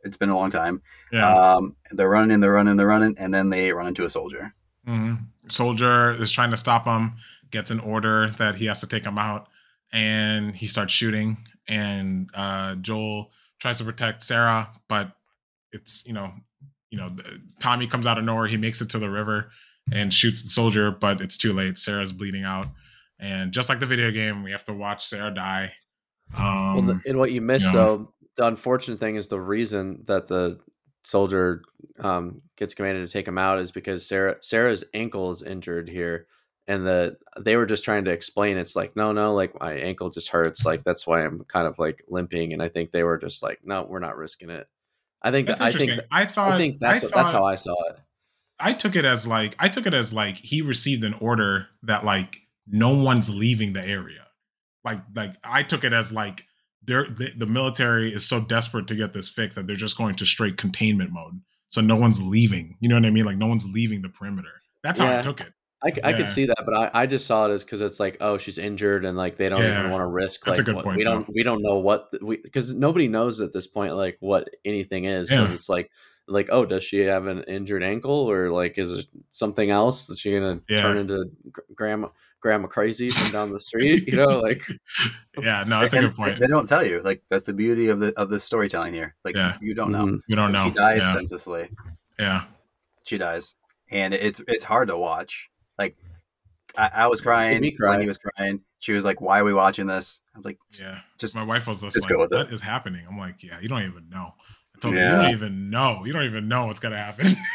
it's 0.06 0.16
been 0.16 0.30
a 0.30 0.36
long 0.36 0.50
time. 0.50 0.82
yeah. 1.12 1.54
Um, 1.54 1.76
they're 1.90 2.08
running, 2.08 2.40
they're 2.40 2.52
running, 2.52 2.76
they're 2.76 2.86
running, 2.86 3.16
and 3.18 3.34
then 3.34 3.50
they 3.50 3.72
run 3.72 3.88
into 3.88 4.04
a 4.04 4.10
soldier. 4.10 4.54
hmm 4.86 5.14
Soldier 5.48 6.20
is 6.20 6.32
trying 6.32 6.50
to 6.50 6.56
stop 6.56 6.86
him, 6.86 7.12
gets 7.50 7.70
an 7.70 7.78
order 7.80 8.30
that 8.38 8.56
he 8.56 8.66
has 8.66 8.80
to 8.80 8.88
take 8.88 9.04
him 9.04 9.16
out, 9.18 9.48
and 9.92 10.56
he 10.56 10.66
starts 10.66 10.92
shooting. 10.92 11.36
And 11.68 12.28
uh, 12.34 12.74
Joel 12.76 13.30
tries 13.60 13.78
to 13.78 13.84
protect 13.84 14.22
Sarah, 14.22 14.70
but 14.88 15.12
it's 15.72 16.06
you 16.06 16.12
know, 16.12 16.32
you 16.90 16.98
know, 16.98 17.14
Tommy 17.60 17.86
comes 17.86 18.06
out 18.06 18.18
of 18.18 18.24
nowhere. 18.24 18.46
He 18.46 18.56
makes 18.56 18.80
it 18.80 18.90
to 18.90 18.98
the 18.98 19.10
river 19.10 19.50
and 19.92 20.12
shoots 20.12 20.42
the 20.42 20.48
soldier, 20.48 20.90
but 20.90 21.20
it's 21.20 21.36
too 21.36 21.52
late. 21.52 21.78
Sarah's 21.78 22.12
bleeding 22.12 22.44
out, 22.44 22.66
and 23.20 23.52
just 23.52 23.68
like 23.68 23.78
the 23.78 23.86
video 23.86 24.10
game, 24.10 24.42
we 24.42 24.50
have 24.50 24.64
to 24.64 24.72
watch 24.72 25.04
Sarah 25.04 25.32
die. 25.32 25.72
Um, 26.36 26.74
well, 26.74 26.82
the, 26.82 27.00
and 27.06 27.18
what 27.18 27.30
you 27.30 27.40
miss 27.40 27.64
yeah. 27.64 27.72
though, 27.72 28.12
the 28.36 28.46
unfortunate 28.46 29.00
thing 29.00 29.16
is 29.16 29.28
the 29.28 29.40
reason 29.40 30.02
that 30.06 30.26
the 30.26 30.58
soldier 31.02 31.62
um, 32.00 32.42
gets 32.56 32.74
commanded 32.74 33.06
to 33.06 33.12
take 33.12 33.26
him 33.26 33.38
out 33.38 33.58
is 33.58 33.70
because 33.70 34.06
Sarah 34.06 34.36
Sarah's 34.42 34.84
ankle 34.92 35.30
is 35.30 35.42
injured 35.42 35.88
here, 35.88 36.26
and 36.66 36.86
the 36.86 37.16
they 37.40 37.56
were 37.56 37.66
just 37.66 37.84
trying 37.84 38.04
to 38.04 38.10
explain. 38.10 38.56
It's 38.58 38.76
like 38.76 38.96
no, 38.96 39.12
no, 39.12 39.34
like 39.34 39.58
my 39.58 39.72
ankle 39.72 40.10
just 40.10 40.28
hurts. 40.28 40.64
Like 40.64 40.84
that's 40.84 41.06
why 41.06 41.24
I'm 41.24 41.44
kind 41.44 41.66
of 41.66 41.78
like 41.78 42.04
limping, 42.08 42.52
and 42.52 42.62
I 42.62 42.68
think 42.68 42.90
they 42.90 43.04
were 43.04 43.18
just 43.18 43.42
like, 43.42 43.60
no, 43.64 43.86
we're 43.88 44.00
not 44.00 44.16
risking 44.16 44.50
it. 44.50 44.68
I 45.22 45.30
think 45.30 45.48
that's 45.48 45.60
that, 45.60 45.64
I 45.64 45.68
interesting. 45.68 45.96
think 45.96 46.08
I, 46.10 46.26
thought 46.26 46.52
I 46.52 46.58
think 46.58 46.78
that's 46.78 47.02
I 47.02 47.06
what, 47.06 47.14
that's 47.14 47.32
how 47.32 47.44
I 47.44 47.54
saw 47.54 47.74
it. 47.90 47.98
I 48.60 48.72
took 48.72 48.96
it 48.96 49.04
as 49.04 49.26
like 49.26 49.56
I 49.58 49.68
took 49.68 49.86
it 49.86 49.94
as 49.94 50.12
like 50.12 50.36
he 50.36 50.60
received 50.62 51.04
an 51.04 51.14
order 51.14 51.68
that 51.82 52.04
like 52.04 52.38
no 52.66 52.90
one's 52.90 53.34
leaving 53.34 53.72
the 53.72 53.84
area. 53.84 54.26
Like 54.84 55.00
like 55.14 55.34
I 55.42 55.62
took 55.62 55.84
it 55.84 55.92
as 55.92 56.12
like 56.12 56.44
they're 56.86 57.06
the, 57.08 57.32
the 57.36 57.46
military 57.46 58.12
is 58.12 58.24
so 58.26 58.40
desperate 58.40 58.86
to 58.88 58.94
get 58.94 59.12
this 59.12 59.28
fixed 59.28 59.56
that 59.56 59.66
they're 59.66 59.76
just 59.76 59.96
going 59.98 60.14
to 60.16 60.26
straight 60.26 60.56
containment 60.56 61.10
mode. 61.12 61.40
So 61.68 61.80
no 61.80 61.96
one's 61.96 62.22
leaving. 62.22 62.76
You 62.80 62.88
know 62.88 62.94
what 62.96 63.04
I 63.04 63.10
mean? 63.10 63.24
Like 63.24 63.36
no 63.36 63.46
one's 63.46 63.66
leaving 63.66 64.02
the 64.02 64.08
perimeter. 64.08 64.52
That's 64.82 65.00
how 65.00 65.18
I 65.18 65.22
took 65.22 65.40
it. 65.40 65.52
I, 65.84 65.88
I 66.04 66.10
Yeah. 66.10 66.16
could 66.16 66.26
see 66.26 66.46
that, 66.46 66.62
but 66.64 66.74
I, 66.74 67.02
I 67.02 67.06
just 67.06 67.26
saw 67.26 67.46
it 67.46 67.52
as 67.52 67.62
because 67.62 67.82
it's 67.82 68.00
like, 68.00 68.16
oh, 68.20 68.38
she's 68.38 68.56
injured, 68.56 69.04
and 69.04 69.16
like 69.16 69.36
they 69.36 69.48
don't 69.50 69.60
Yeah. 69.62 69.80
even 69.80 69.90
want 69.90 70.02
to 70.02 70.06
risk. 70.06 70.44
That's 70.44 70.58
a 70.58 70.62
like, 70.62 70.66
good 70.66 70.74
what- 70.76 70.84
point, 70.84 70.96
We 70.96 71.04
don't 71.04 71.28
we 71.34 71.42
don't 71.42 71.62
know 71.62 71.78
what 71.78 72.10
because 72.42 72.74
nobody 72.74 73.08
knows 73.08 73.40
at 73.40 73.52
this 73.52 73.66
point 73.66 73.94
like 73.94 74.16
what 74.20 74.48
anything 74.64 75.04
is. 75.04 75.28
So 75.28 75.44
it's 75.46 75.68
like 75.68 75.90
like 76.28 76.48
oh, 76.50 76.64
does 76.64 76.82
she 76.82 76.98
have 77.00 77.26
an 77.26 77.42
injured 77.44 77.82
ankle 77.82 78.30
or 78.30 78.50
like 78.50 78.78
is 78.78 78.92
it 78.92 79.06
something 79.30 79.70
else 79.70 80.06
that 80.06 80.18
she 80.18 80.32
gonna 80.32 80.60
Yeah. 80.68 80.78
turn 80.78 80.96
into 80.96 81.30
gr- 81.52 81.60
grandma 81.74 82.08
grandma 82.46 82.68
crazy 82.68 83.08
from 83.08 83.32
down 83.32 83.50
the 83.52 83.58
street? 83.60 84.06
You 84.06 84.16
know, 84.16 84.40
like 84.40 84.62
Yeah, 85.42 85.64
no, 85.66 85.80
that's 85.80 85.94
a 85.94 86.00
good 86.00 86.14
point. 86.14 86.38
They 86.38 86.46
don't 86.46 86.68
tell 86.68 86.84
you. 86.86 87.02
Like 87.02 87.22
that's 87.30 87.44
the 87.44 87.52
beauty 87.52 87.88
of 87.88 87.98
the 88.00 88.12
of 88.18 88.30
the 88.30 88.38
storytelling 88.38 88.94
here. 88.94 89.14
Like 89.24 89.34
Yeah. 89.36 89.56
you 89.60 89.74
don't 89.74 89.90
know. 89.92 90.06
Mm-hmm. 90.06 90.16
You 90.28 90.36
don't 90.36 90.52
know. 90.52 90.64
She 90.66 90.70
dies 90.70 91.00
Yeah. 91.02 91.14
senselessly. 91.14 91.68
yeah. 92.18 92.44
She 93.04 93.18
dies, 93.18 93.54
and 93.90 94.14
it's 94.14 94.40
it's 94.48 94.64
hard 94.64 94.88
to 94.88 94.96
watch. 94.96 95.48
Like 95.78 95.96
I, 96.76 96.90
I 96.94 97.06
was 97.08 97.20
crying 97.20 97.60
me 97.60 97.72
cry. 97.72 97.90
when 97.90 98.00
he 98.00 98.06
was 98.08 98.18
crying. 98.18 98.60
She 98.80 98.92
was 98.92 99.04
like, 99.04 99.20
"Why 99.20 99.40
are 99.40 99.44
we 99.44 99.54
watching 99.54 99.86
this?" 99.86 100.20
I 100.34 100.38
was 100.38 100.44
like, 100.46 100.58
Yeah. 100.78 100.98
"Just 101.18 101.34
My 101.34 101.42
wife 101.44 101.66
was 101.66 101.80
just 101.82 101.94
Just 101.94 102.04
like, 102.04 102.12
go 102.12 102.18
with 102.18 102.30
"What 102.32 102.48
it. 102.48 102.52
is 102.52 102.60
happening?" 102.60 103.04
I'm 103.08 103.18
like, 103.18 103.42
"Yeah, 103.42 103.58
you 103.60 103.68
don't 103.68 103.82
even 103.82 104.08
know." 104.10 104.34
I 104.74 104.78
told 104.80 104.94
her, 104.94 105.00
"You 105.02 105.16
don't 105.16 105.30
even 105.30 105.70
know. 105.70 106.04
You 106.04 106.12
don't 106.12 106.24
even 106.24 106.46
know 106.48 106.66
what's 106.66 106.80
gonna 106.80 106.96
happen." 106.98 107.34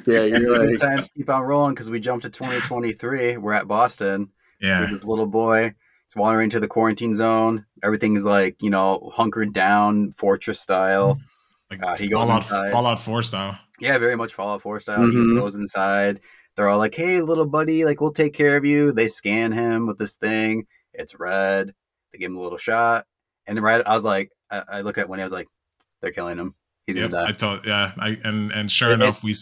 yeah, 0.06 0.22
you're 0.24 0.66
like 0.66 0.78
times 0.78 1.08
keep 1.16 1.28
on 1.30 1.42
rolling 1.42 1.74
because 1.74 1.90
we 1.90 2.00
jumped 2.00 2.24
to 2.24 2.30
2023. 2.30 3.36
We're 3.36 3.52
at 3.52 3.68
Boston. 3.68 4.30
yeah. 4.60 4.86
See 4.86 4.92
this 4.92 5.04
little 5.04 5.26
boy. 5.26 5.74
He's 6.06 6.16
wandering 6.16 6.50
to 6.50 6.60
the 6.60 6.68
quarantine 6.68 7.14
zone. 7.14 7.64
Everything's 7.82 8.24
like 8.24 8.56
you 8.60 8.70
know 8.70 9.10
hunkered 9.14 9.52
down, 9.52 10.12
fortress 10.12 10.60
style. 10.60 11.18
Like 11.70 11.82
Uh, 11.82 11.96
he 11.96 12.08
goes 12.08 12.26
Fallout, 12.26 12.42
inside. 12.42 12.70
Fallout 12.72 12.98
4 12.98 13.22
style. 13.22 13.58
Yeah, 13.80 13.98
very 13.98 14.16
much 14.16 14.34
Fallout 14.34 14.62
4 14.62 14.80
style. 14.80 14.98
Mhm. 15.00 15.34
He 15.34 15.40
goes 15.40 15.54
inside. 15.54 16.20
They're 16.56 16.68
all 16.68 16.78
like, 16.78 16.94
"Hey, 16.94 17.20
little 17.20 17.46
buddy, 17.46 17.84
like 17.84 18.00
we'll 18.00 18.12
take 18.12 18.32
care 18.34 18.56
of 18.56 18.64
you." 18.64 18.92
They 18.92 19.08
scan 19.08 19.50
him 19.50 19.86
with 19.86 19.98
this 19.98 20.14
thing. 20.14 20.66
It's 20.92 21.18
red. 21.18 21.74
They 22.12 22.18
give 22.18 22.30
him 22.30 22.36
a 22.36 22.42
little 22.42 22.58
shot, 22.58 23.06
and 23.46 23.56
then 23.56 23.64
right, 23.64 23.82
I 23.84 23.94
was 23.96 24.04
like, 24.04 24.30
I, 24.50 24.62
I 24.68 24.80
look 24.82 24.96
at 24.98 25.08
when 25.08 25.18
I 25.18 25.24
was 25.24 25.32
like, 25.32 25.48
"They're 26.00 26.12
killing 26.12 26.38
him. 26.38 26.54
He's 26.86 26.94
Yep, 26.94 27.12
I 27.14 27.32
told 27.32 27.66
yeah, 27.66 27.92
I 27.98 28.18
and 28.22 28.52
and 28.52 28.70
sure 28.70 28.90
It- 28.92 29.00
enough, 29.00 29.24
we 29.24 29.34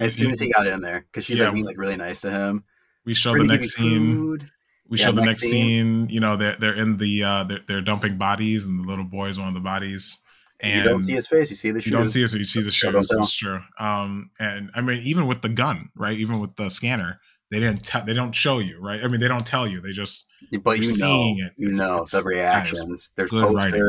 as 0.00 0.14
soon 0.16 0.32
as 0.32 0.40
he 0.40 0.52
got 0.52 0.66
in 0.66 0.80
there, 0.80 1.00
because 1.10 1.24
she's 1.24 1.38
Yeah. 1.38 1.44
like 1.46 1.54
being 1.54 1.64
like 1.66 1.78
really 1.78 1.96
nice 1.96 2.22
to 2.22 2.30
him. 2.30 2.64
we 3.04 3.14
show 3.14 3.34
the 3.36 3.44
next 3.44 3.74
scene. 3.74 4.50
We 4.88 4.98
Yeah, 4.98 5.06
show 5.06 5.12
the 5.12 5.20
next 5.22 5.42
next 5.42 5.50
scene. 5.50 6.08
You 6.08 6.18
know, 6.20 6.36
they're 6.36 6.56
they're 6.56 6.74
in 6.74 6.96
the 6.96 7.22
uh 7.22 7.44
they're, 7.44 7.60
they're 7.66 7.80
dumping 7.80 8.18
bodies, 8.18 8.66
and 8.66 8.82
the 8.82 8.88
little 8.88 9.04
boy 9.04 9.28
is 9.28 9.38
one 9.38 9.48
of 9.48 9.54
the 9.54 9.60
bodies. 9.60 10.18
And 10.62 10.84
you 10.84 10.90
don't 10.90 11.02
see 11.02 11.14
his 11.14 11.26
face. 11.26 11.48
You 11.48 11.56
see 11.56 11.70
the 11.70 11.80
you 11.80 11.90
don't 11.92 12.08
see 12.08 12.22
it, 12.22 12.28
so 12.28 12.36
you 12.36 12.44
see 12.44 12.60
the 12.60 12.70
shoes. 12.70 13.10
It's 13.10 13.32
true. 13.34 13.60
Um, 13.78 14.30
and 14.38 14.70
I 14.74 14.80
mean, 14.82 15.00
even 15.02 15.26
with 15.26 15.40
the 15.42 15.48
gun, 15.48 15.88
right? 15.96 16.18
Even 16.18 16.38
with 16.40 16.56
the 16.56 16.68
scanner, 16.68 17.18
they 17.50 17.60
didn't 17.60 17.82
tell. 17.84 18.04
They 18.04 18.12
don't 18.14 18.34
show 18.34 18.58
you, 18.58 18.78
right? 18.78 19.02
I 19.02 19.08
mean, 19.08 19.20
they 19.20 19.28
don't 19.28 19.46
tell 19.46 19.66
you. 19.66 19.80
They 19.80 19.92
just 19.92 20.30
but 20.62 20.72
you're 20.72 20.84
you 20.84 20.90
know, 20.90 20.94
seeing 20.96 21.38
it. 21.38 21.52
you 21.56 21.68
It's- 21.70 21.78
know 21.88 22.02
it's- 22.02 22.10
the 22.10 22.22
reactions. 22.28 23.08
There's 23.16 23.30
good 23.30 23.54
writing. 23.54 23.80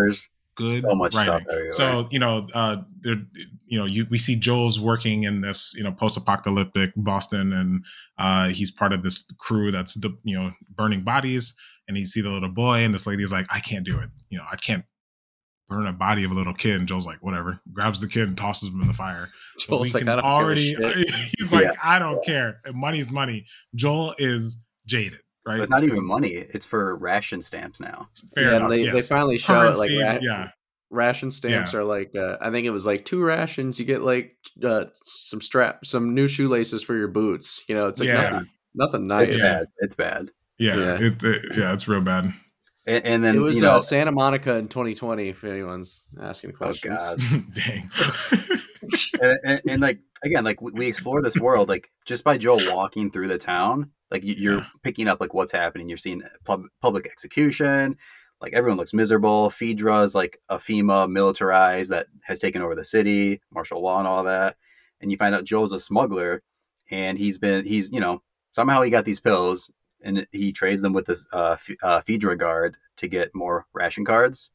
Good 0.62 0.82
So 0.82 0.96
much 0.96 1.14
writing. 1.16 1.46
So 1.72 2.08
you 2.12 2.20
know, 2.20 2.48
uh, 2.54 2.78
there, 3.02 3.16
you 3.66 3.78
know, 3.78 3.86
you 3.86 4.06
we 4.10 4.18
see 4.18 4.36
Joel's 4.36 4.80
working 4.80 5.24
in 5.24 5.42
this, 5.42 5.74
you 5.76 5.84
know, 5.84 5.92
post-apocalyptic 5.92 6.92
Boston, 6.96 7.54
and 7.54 7.86
uh, 8.18 8.50
he's 8.50 8.72
part 8.72 8.94
of 8.94 9.04
this 9.04 9.26
crew 9.40 9.72
that's, 9.72 9.98
you 10.24 10.38
know, 10.38 10.52
burning 10.70 11.04
bodies. 11.04 11.56
And 11.88 11.98
you 11.98 12.06
see 12.06 12.22
the 12.22 12.30
little 12.30 12.50
boy, 12.50 12.84
and 12.84 12.94
this 12.94 13.08
lady's 13.08 13.32
like, 13.32 13.48
"I 13.50 13.60
can't 13.60 13.86
do 13.86 14.00
it. 14.00 14.10
You 14.30 14.38
know, 14.38 14.46
I 14.50 14.56
can't 14.56 14.86
burn 15.68 15.88
a 15.88 15.94
body 15.94 16.24
of 16.24 16.32
a 16.32 16.34
little 16.34 16.54
kid." 16.54 16.80
And 16.80 16.88
Joel's 16.88 17.06
like, 17.08 17.18
"Whatever." 17.22 17.60
Grabs 17.74 18.02
the 18.02 18.08
kid 18.08 18.28
and 18.28 18.38
tosses 18.38 18.70
him 18.70 18.82
in 18.82 18.88
the 18.88 18.94
fire. 18.94 19.30
Joel's 19.60 19.94
like, 19.94 20.02
can 20.02 20.10
I 20.10 20.16
don't 20.16 20.26
already. 20.26 20.76
he's 21.38 21.52
like, 21.52 21.64
Yeah. 21.64 21.74
"I 21.84 22.00
don't 22.00 22.24
care. 22.24 22.62
Money's 22.74 23.12
money." 23.12 23.46
Joel 23.76 24.16
is 24.20 24.64
jaded, 24.86 25.20
right? 25.46 25.56
But 25.58 25.62
it's 25.62 25.72
not 25.72 25.84
even 25.84 26.06
money. 26.06 26.32
It's 26.34 26.66
for 26.66 26.96
ration 26.96 27.42
stamps 27.42 27.80
now. 27.80 28.10
Fair 28.36 28.44
yeah, 28.44 28.56
enough. 28.58 28.70
they, 28.70 28.84
yes. 28.84 28.94
they 28.94 29.16
finally 29.16 29.38
show 29.38 29.62
it 29.68 29.78
like 29.78 29.90
ra- 29.92 30.20
yeah. 30.22 30.50
ration 30.90 31.32
stamps 31.32 31.74
are 31.74 31.84
like 31.84 32.16
uh, 32.16 32.38
I 32.42 32.52
think 32.52 32.66
it 32.66 32.72
was 32.72 32.86
like 32.86 33.06
two 33.06 33.24
rations. 33.24 33.80
You 33.80 33.86
get 33.86 34.02
like 34.02 34.36
uh, 34.64 34.86
some 35.06 35.42
strap, 35.42 35.86
some 35.86 36.14
new 36.14 36.28
shoelaces 36.28 36.84
for 36.84 36.96
your 36.96 37.08
boots. 37.08 37.64
You 37.68 37.76
know, 37.76 37.88
it's 37.88 38.00
like 38.00 38.08
Yeah. 38.08 38.22
nothing, 38.30 38.50
nothing 38.76 39.08
nice. 39.08 39.32
It's 39.32 39.44
bad. 39.44 39.66
It's 39.80 39.96
bad. 39.96 40.32
Yeah, 40.58 40.76
Yeah. 40.78 40.98
It, 41.02 41.24
it- 41.24 41.58
yeah, 41.58 41.74
it's 41.74 41.88
real 41.88 42.02
bad. 42.02 42.34
And, 42.86 43.06
and 43.06 43.24
then 43.24 43.36
It 43.36 43.40
was 43.40 43.58
you 43.58 43.62
know, 43.62 43.74
uh, 43.74 43.82
Santa 43.82 44.12
Monica 44.12 44.56
in 44.56 44.68
2020. 44.68 45.30
If 45.30 45.44
anyone's 45.44 46.10
asking 46.20 46.54
questions, 46.54 47.00
God. 47.00 47.20
Dang. 47.54 47.92
and, 49.22 49.40
and, 49.44 49.62
and, 49.70 49.82
like 49.82 50.00
again, 50.24 50.44
like 50.44 50.62
we, 50.62 50.72
we 50.72 50.88
explore 50.88 51.22
this 51.22 51.38
world 51.38 51.70
like 51.70 51.92
just 52.06 52.24
by 52.24 52.40
Joel 52.40 52.60
walking 52.76 53.12
through 53.12 53.28
the 53.28 53.38
town. 53.38 53.92
Like 54.12 54.24
you, 54.24 54.36
you're 54.38 54.58
Yeah. 54.58 54.66
picking 54.84 55.08
up 55.08 55.20
like 55.22 55.34
what's 55.34 55.52
happening. 55.52 55.88
You're 55.90 55.98
seeing 55.98 56.22
pub, 56.44 56.66
public 56.82 57.06
execution. 57.08 57.98
Like 58.42 58.54
everyone 58.54 58.78
looks 58.78 58.94
miserable. 58.94 59.50
FEDRA 59.52 60.04
is 60.04 60.16
like 60.16 60.40
a 60.50 60.58
FEMA 60.58 61.10
militarized 61.10 61.92
that 61.92 62.08
has 62.24 62.40
taken 62.40 62.62
over 62.62 62.76
the 62.76 62.84
city, 62.84 63.42
martial 63.52 63.82
law 63.82 64.00
and 64.00 64.08
all 64.08 64.24
that. 64.24 64.58
And 65.00 65.12
you 65.12 65.18
find 65.18 65.34
out 65.36 65.46
Joe's 65.46 65.72
a 65.72 65.80
smuggler, 65.80 66.42
and 66.90 67.18
he's 67.18 67.38
been 67.38 67.66
he's 67.66 67.90
you 67.92 68.00
know 68.00 68.22
somehow 68.52 68.82
he 68.82 68.90
got 68.92 69.06
these 69.06 69.20
pills 69.20 69.72
and 70.04 70.26
he 70.32 70.52
trades 70.52 70.82
them 70.82 70.94
with 70.94 71.06
this 71.06 71.26
uh, 71.32 71.56
uh, 71.84 72.02
FEDRA 72.02 72.38
guard 72.38 72.76
to 72.98 73.08
get 73.08 73.34
more 73.36 73.66
ration 73.74 74.04
cards. 74.04 74.52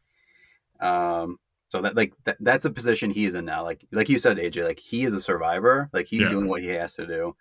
Um, 0.80 1.38
so 1.68 1.80
that 1.82 1.96
like 1.96 2.12
that, 2.24 2.36
that's 2.40 2.64
a 2.64 2.70
position 2.70 3.10
he 3.10 3.24
is 3.24 3.34
in 3.34 3.44
now. 3.44 3.62
Like 3.62 3.86
like 3.92 4.08
you 4.08 4.18
said, 4.18 4.36
AJ, 4.38 4.64
like 4.64 4.78
he 4.80 5.04
is 5.04 5.12
a 5.12 5.20
survivor. 5.20 5.88
Like 5.92 6.06
he's 6.06 6.22
Yeah. 6.22 6.30
doing 6.30 6.46
what 6.48 6.60
he 6.62 6.68
has 6.68 6.94
to 6.94 7.06
do, 7.06 7.36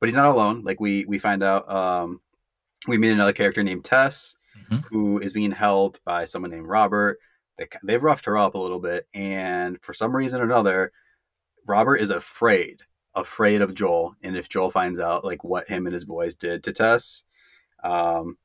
but 0.00 0.08
he's 0.08 0.16
not 0.16 0.34
alone. 0.34 0.62
Like 0.64 0.80
we 0.80 1.04
we 1.06 1.18
find 1.18 1.42
out 1.42 1.70
um, 1.70 2.20
we 2.88 2.98
meet 2.98 3.12
another 3.12 3.32
character 3.32 3.62
named 3.62 3.84
Tess 3.84 4.34
Mhm. 4.68 4.84
who 4.90 5.20
is 5.20 5.32
being 5.32 5.52
held 5.52 6.00
by 6.04 6.24
someone 6.24 6.50
named 6.50 6.66
Robert. 6.66 7.18
They 7.58 7.68
they've 7.84 8.02
roughed 8.02 8.24
her 8.24 8.36
up 8.36 8.54
a 8.54 8.58
little 8.58 8.80
bit, 8.80 9.06
and 9.14 9.80
for 9.82 9.94
some 9.94 10.14
reason 10.16 10.40
or 10.40 10.44
another, 10.44 10.92
Robert 11.66 11.96
is 11.96 12.10
afraid 12.10 12.82
afraid 13.14 13.60
of 13.60 13.74
Joel, 13.74 14.14
and 14.22 14.36
if 14.36 14.48
Joel 14.48 14.70
finds 14.70 14.98
out 15.00 15.24
like 15.24 15.42
what 15.44 15.68
him 15.68 15.86
and 15.86 15.92
his 15.92 16.04
boys 16.04 16.34
did 16.36 16.62
to 16.64 16.72
Tess, 16.72 17.24
um, 17.84 18.36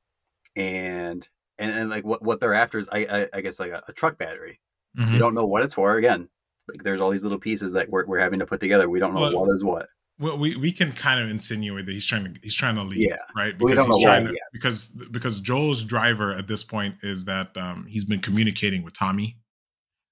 and 0.56 1.28
and, 1.58 1.72
and 1.72 1.90
like 1.90 2.04
what 2.06 2.22
what 2.22 2.40
they're 2.40 2.54
after 2.54 2.78
is 2.80 2.90
I 2.92 3.00
I, 3.06 3.28
I 3.34 3.42
guess 3.42 3.60
like 3.60 3.72
a, 3.72 3.84
a 3.88 3.94
truck 3.94 4.18
battery. 4.18 4.60
Mhm. 4.98 5.14
We 5.14 5.18
don't 5.18 5.34
know 5.34 5.46
what 5.46 5.64
it's 5.64 5.74
for. 5.74 5.96
Again, 5.98 6.30
like 6.68 6.84
there's 6.84 7.02
all 7.02 7.10
these 7.12 7.24
little 7.24 7.40
pieces 7.40 7.74
that 7.74 7.90
we're 7.90 8.06
we're 8.06 8.20
having 8.20 8.40
to 8.40 8.46
put 8.46 8.60
together. 8.60 8.90
We 8.90 9.00
don't 9.00 9.14
know 9.14 9.22
what 9.40 9.54
is 9.54 9.64
what. 9.64 9.88
Well, 10.18 10.38
we, 10.38 10.56
we 10.56 10.72
can 10.72 10.94
kind 10.94 11.22
of 11.22 11.30
insinuate 11.30 11.86
that 11.86 11.92
he's 11.92 12.06
trying 12.06 12.34
to 12.34 12.40
he's 12.42 12.56
trying 12.56 12.76
to 12.76 12.84
leave, 12.84 13.10
Yeah. 13.10 13.18
right? 13.36 13.58
Because 13.58 13.86
he's 13.86 14.04
trying 14.04 14.26
to 14.26 14.32
yet. 14.32 14.42
because 14.54 14.88
because 15.12 15.42
Joel's 15.42 15.84
driver 15.84 16.34
at 16.34 16.48
this 16.48 16.64
point 16.64 16.96
is 17.04 17.26
that 17.26 17.56
um, 17.58 17.86
he's 17.90 18.06
been 18.06 18.22
communicating 18.22 18.82
with 18.84 18.94
Tommy, 18.94 19.38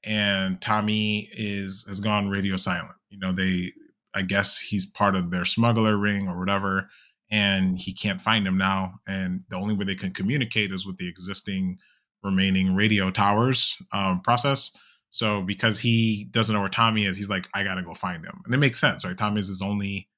and 0.03 0.59
Tommy 0.61 1.29
is 1.31 1.85
has 1.87 1.99
gone 2.01 2.27
radio 2.29 2.57
silent. 2.57 2.95
You 3.09 3.19
know, 3.19 3.31
they 3.31 3.71
I 4.13 4.23
guess 4.23 4.59
he's 4.59 4.85
part 4.85 5.15
of 5.15 5.31
their 5.31 5.45
smuggler 5.45 5.95
ring 5.97 6.27
or 6.27 6.37
whatever, 6.37 6.89
and 7.31 7.77
he 7.79 7.93
can't 7.93 8.19
find 8.21 8.45
him 8.45 8.57
now. 8.57 8.95
And 9.07 9.43
the 9.49 9.55
only 9.55 9.73
way 9.73 9.85
they 9.85 9.95
can 9.95 10.11
communicate 10.11 10.71
is 10.73 10.85
with 10.85 10.97
the 10.97 11.07
existing 11.07 11.77
remaining 12.23 12.75
radio 12.75 13.09
towers 13.09 13.81
um, 13.93 14.21
process. 14.21 14.75
So 15.13 15.41
because 15.43 15.79
he 15.79 16.27
doesn't 16.31 16.53
know 16.55 16.59
where 16.61 16.69
Tommy 16.69 17.05
is, 17.05 17.17
he's 17.17 17.29
like, 17.29 17.47
I 17.53 17.63
gotta 17.63 17.83
go 17.83 17.93
find 17.93 18.25
him, 18.25 18.41
and 18.45 18.53
it 18.53 18.57
makes 18.57 18.79
sense, 18.79 19.05
right? 19.05 19.15
Tommy 19.17 19.39
is 19.39 19.47
his 19.47 19.61
only 19.61 20.09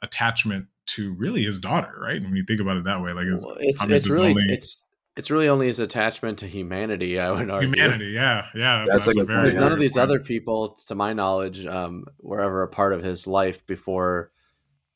attachment 0.00 0.66
to 0.86 1.12
really 1.14 1.42
his 1.42 1.58
daughter, 1.58 1.92
right? 2.00 2.16
And 2.16 2.26
When 2.26 2.36
you 2.36 2.44
think 2.44 2.60
about 2.60 2.76
it 2.76 2.84
that 2.84 3.02
way, 3.02 3.12
like 3.12 3.26
his 3.26 3.44
Well, 3.44 3.56
it's 3.58 3.80
Tommy's 3.80 3.96
it's 3.96 4.04
his 4.06 4.14
really 4.14 4.30
only- 4.30 4.44
it's 4.48 4.84
it's 5.16 5.30
really 5.30 5.48
only 5.48 5.66
his 5.68 5.80
attachment 5.80 6.38
to 6.38 6.46
humanity. 6.46 7.18
I 7.18 7.30
would 7.32 7.50
argue. 7.50 7.68
humanity, 7.68 8.06
yeah, 8.06 8.46
yeah. 8.54 8.84
That's, 8.88 9.04
That's 9.04 9.06
that's 9.06 9.16
a 9.18 9.20
a 9.22 9.24
very 9.24 9.42
Because 9.44 9.56
none 9.56 9.72
of 9.72 9.78
these 9.80 9.94
point. 9.94 10.02
other 10.04 10.20
people, 10.20 10.78
to 10.86 10.94
my 10.94 11.12
knowledge, 11.12 11.66
um, 11.66 12.04
were 12.20 12.40
ever 12.40 12.62
a 12.62 12.68
part 12.68 12.92
of 12.92 13.02
his 13.02 13.26
life 13.26 13.66
before 13.66 14.30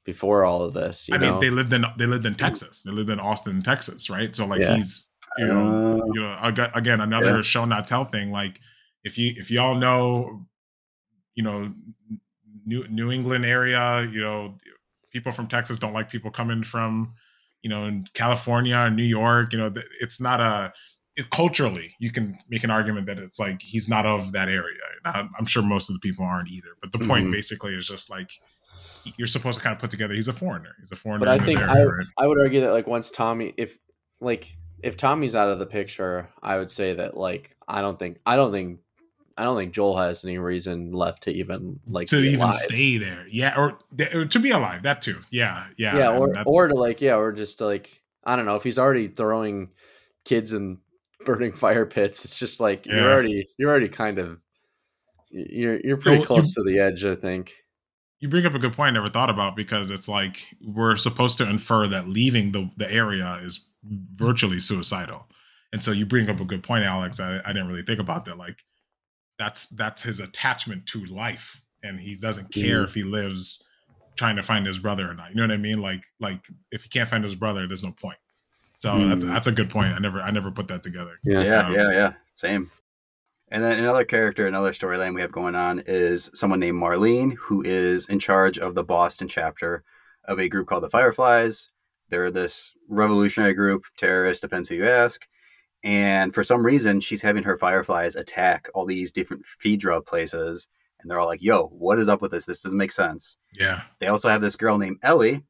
before 0.04 0.44
all 0.44 0.62
of 0.62 0.72
this. 0.72 1.08
You 1.08 1.16
I 1.16 1.18
know? 1.18 1.32
mean, 1.32 1.40
they 1.40 1.50
lived 1.50 1.72
in 1.72 1.84
they 1.98 2.06
lived 2.06 2.26
in 2.26 2.34
Texas. 2.36 2.82
They 2.84 2.92
lived 2.92 3.10
in 3.10 3.18
Austin, 3.20 3.62
Texas, 3.62 4.08
right? 4.08 4.34
So 4.36 4.46
like 4.46 4.60
Yeah. 4.60 4.74
he's 4.76 5.10
you 5.36 5.46
know 5.46 6.00
Uh, 6.00 6.12
you 6.14 6.20
know 6.20 6.68
again 6.74 7.00
another 7.00 7.36
Yeah. 7.36 7.42
show 7.42 7.64
not 7.64 7.86
tell 7.86 8.04
thing. 8.04 8.30
Like 8.30 8.60
if 9.04 9.18
you 9.18 9.32
if 9.36 9.50
y'all 9.50 9.74
know, 9.74 10.46
you 11.34 11.42
know, 11.42 11.72
New 12.66 12.86
New 12.88 13.10
England 13.10 13.44
area, 13.44 14.02
you 14.10 14.20
know, 14.20 14.56
people 15.12 15.32
from 15.32 15.46
Texas 15.48 15.78
don't 15.78 15.92
like 15.94 16.10
people 16.10 16.30
coming 16.30 16.62
from, 16.62 17.14
you 17.62 17.70
know, 17.70 17.84
in 17.84 18.06
California 18.14 18.76
or 18.76 18.90
New 18.90 19.04
York. 19.04 19.52
You 19.52 19.58
know, 19.60 19.72
it's 20.00 20.20
not 20.20 20.40
a 20.40 20.72
it, 21.16 21.30
culturally 21.30 21.94
you 21.98 22.10
can 22.12 22.36
make 22.48 22.62
an 22.64 22.70
argument 22.70 23.06
that 23.06 23.18
it's 23.18 23.38
like 23.40 23.60
he's 23.62 23.88
not 23.88 24.06
of 24.06 24.32
that 24.32 24.48
area. 24.48 24.78
I'm 25.04 25.46
sure 25.46 25.62
most 25.62 25.88
of 25.88 25.94
the 25.94 26.00
people 26.00 26.24
aren't 26.24 26.50
either. 26.50 26.68
But 26.80 26.92
the 26.92 26.98
point 27.06 27.26
Mhm. 27.26 27.32
basically 27.32 27.74
is 27.74 27.88
just 27.88 28.10
like 28.10 28.30
you're 29.16 29.26
supposed 29.26 29.58
to 29.58 29.64
kind 29.64 29.74
of 29.74 29.80
put 29.80 29.90
together. 29.90 30.12
He's 30.14 30.28
a 30.28 30.32
foreigner. 30.32 30.74
He's 30.80 30.92
a 30.92 30.96
foreigner. 30.96 31.24
but 31.24 31.28
I 31.28 31.38
think 31.38 31.58
I, 31.60 31.82
right? 31.82 32.06
I 32.18 32.26
would 32.26 32.38
argue 32.40 32.60
that 32.60 32.72
like 32.72 32.86
once 32.86 33.10
Tommy, 33.10 33.54
if 33.56 33.78
like 34.20 34.54
if 34.82 34.96
Tommy's 34.96 35.34
out 35.34 35.48
of 35.48 35.58
the 35.58 35.66
picture, 35.66 36.28
I 36.42 36.58
would 36.58 36.70
say 36.70 36.92
that 36.94 37.16
like 37.16 37.56
I 37.66 37.80
don't 37.80 37.98
think 37.98 38.18
I 38.26 38.36
don't 38.36 38.52
think 38.52 38.80
I 39.38 39.44
don't 39.44 39.56
think 39.56 39.72
Joel 39.72 39.96
has 39.96 40.24
any 40.24 40.38
reason 40.38 40.92
left 40.92 41.22
to 41.24 41.30
even 41.30 41.80
like 41.86 42.08
to 42.08 42.18
even 42.18 42.40
alive. 42.40 42.54
stay 42.54 42.98
there. 42.98 43.24
Yeah, 43.30 43.54
or, 43.56 43.78
or 44.12 44.24
to 44.24 44.38
be 44.38 44.50
alive. 44.50 44.82
That 44.82 45.00
too. 45.00 45.20
Yeah, 45.30 45.66
yeah. 45.76 45.96
yeah, 45.96 46.10
or 46.18 46.26
that's- 46.28 46.44
or 46.46 46.68
to 46.68 46.74
like 46.74 47.00
yeah, 47.00 47.16
or 47.16 47.32
just 47.32 47.58
to 47.58 47.66
like 47.66 48.02
I 48.24 48.36
don't 48.36 48.44
know 48.46 48.56
if 48.56 48.64
he's 48.64 48.78
already 48.78 49.08
throwing 49.08 49.70
kids 50.24 50.52
in 50.52 50.78
burning 51.24 51.52
fire 51.64 51.86
pits. 51.86 52.24
It's 52.24 52.38
just 52.38 52.60
like 52.60 52.86
Yeah. 52.86 52.96
you're 52.96 53.12
already 53.12 53.48
you're 53.58 53.70
already 53.70 53.88
kind 53.88 54.18
of 54.18 54.38
you're 55.30 55.78
you're 55.80 55.96
pretty 55.96 56.18
well, 56.18 56.20
you- 56.20 56.26
close 56.26 56.54
to 56.54 56.62
the 56.64 56.78
edge. 56.80 57.04
I 57.04 57.14
think. 57.14 57.54
you 58.20 58.28
bring 58.28 58.44
up 58.46 58.54
a 58.54 58.58
good 58.58 58.72
point 58.72 58.88
I 58.88 58.90
never 58.92 59.10
thought 59.10 59.30
about 59.30 59.54
because 59.56 59.90
it's 59.90 60.08
like 60.08 60.48
we're 60.60 60.96
supposed 60.96 61.38
to 61.38 61.48
infer 61.48 61.86
that 61.88 62.08
leaving 62.08 62.52
the, 62.52 62.70
the 62.76 62.90
area 62.90 63.38
is 63.42 63.64
virtually 63.84 64.58
suicidal. 64.60 65.28
And 65.72 65.84
so 65.84 65.92
you 65.92 66.06
bring 66.06 66.28
up 66.30 66.40
a 66.40 66.44
good 66.44 66.62
point, 66.62 66.84
Alex. 66.84 67.20
I, 67.20 67.40
I 67.44 67.52
didn't 67.52 67.68
really 67.68 67.82
think 67.82 68.00
about 68.00 68.24
that. 68.24 68.38
Like 68.38 68.64
that's 69.38 69.68
that's 69.68 70.02
his 70.02 70.20
attachment 70.20 70.86
to 70.86 71.04
life. 71.06 71.60
And 71.82 71.98
he 72.00 72.16
doesn't 72.16 72.52
care 72.52 72.80
Mhm. 72.80 72.84
if 72.84 72.94
he 72.94 73.02
lives 73.04 73.64
trying 74.16 74.36
to 74.36 74.42
find 74.42 74.66
his 74.66 74.78
brother 74.78 75.08
or 75.08 75.14
not. 75.14 75.30
You 75.30 75.36
know 75.36 75.44
what 75.44 75.52
I 75.52 75.56
mean? 75.58 75.80
Like 75.80 76.02
like 76.20 76.46
if 76.72 76.82
he 76.82 76.88
can't 76.88 77.08
find 77.08 77.22
his 77.22 77.34
brother, 77.36 77.66
there's 77.66 77.84
no 77.84 77.92
point. 77.92 78.18
So 78.74 79.08
that's 79.08 79.24
Mhm. 79.24 79.28
that's 79.28 79.46
a 79.46 79.52
good 79.52 79.70
point. 79.70 79.94
I 79.94 79.98
never 79.98 80.20
I 80.20 80.30
never 80.30 80.50
put 80.50 80.68
that 80.68 80.82
together. 80.82 81.18
Yeah. 81.24 81.42
yeah, 81.42 81.66
Um, 81.66 81.74
yeah, 81.74 81.90
yeah. 81.92 82.12
Same. 82.34 82.70
And 83.50 83.64
then 83.64 83.78
another 83.78 84.04
character, 84.04 84.46
another 84.46 84.72
storyline 84.72 85.14
we 85.14 85.22
have 85.22 85.32
going 85.32 85.54
on 85.54 85.82
is 85.86 86.30
someone 86.34 86.60
named 86.60 86.78
Marlene, 86.82 87.34
who 87.36 87.62
is 87.62 88.06
in 88.08 88.18
charge 88.18 88.58
of 88.58 88.74
the 88.74 88.84
Boston 88.84 89.26
chapter 89.26 89.84
of 90.24 90.38
a 90.38 90.48
group 90.50 90.66
called 90.68 90.82
the 90.82 90.90
Fireflies. 90.90 91.70
They're 92.10 92.30
this 92.30 92.72
revolutionary 92.88 93.54
group, 93.54 93.84
terrorist, 93.96 94.42
depends 94.42 94.68
who 94.68 94.74
you 94.74 94.86
ask. 94.88 95.26
And 95.84 96.34
for 96.34 96.42
some 96.42 96.64
reason, 96.64 97.00
she's 97.00 97.22
having 97.22 97.44
her 97.44 97.56
Fireflies 97.56 98.16
attack 98.16 98.68
all 98.74 98.84
these 98.84 99.12
different 99.12 99.44
drug 99.78 100.06
places. 100.06 100.68
And 101.00 101.10
they're 101.10 101.20
all 101.20 101.28
like, 101.28 101.42
yo, 101.42 101.66
what 101.66 101.98
is 101.98 102.08
up 102.08 102.20
with 102.20 102.32
this? 102.32 102.44
This 102.44 102.62
doesn't 102.62 102.78
make 102.78 102.90
sense. 102.92 103.38
Yeah. 103.56 103.82
They 104.00 104.08
also 104.08 104.28
have 104.28 104.40
this 104.40 104.56
girl 104.56 104.78
named 104.78 104.98
Ellie, 105.02 105.44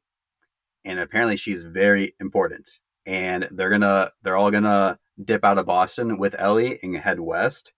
and 0.85 0.99
apparently 0.99 1.37
she's 1.37 1.63
very 1.63 2.15
important. 2.19 2.79
And 3.05 3.47
they're 3.51 3.71
gonna, 3.71 4.11
they're 4.21 4.37
all 4.37 4.51
gonna 4.51 4.99
dip 5.23 5.43
out 5.43 5.57
of 5.57 5.65
Boston 5.65 6.19
with 6.19 6.35
Ellie 6.37 6.79
and 6.83 6.95
head 6.95 7.19
west. 7.19 7.73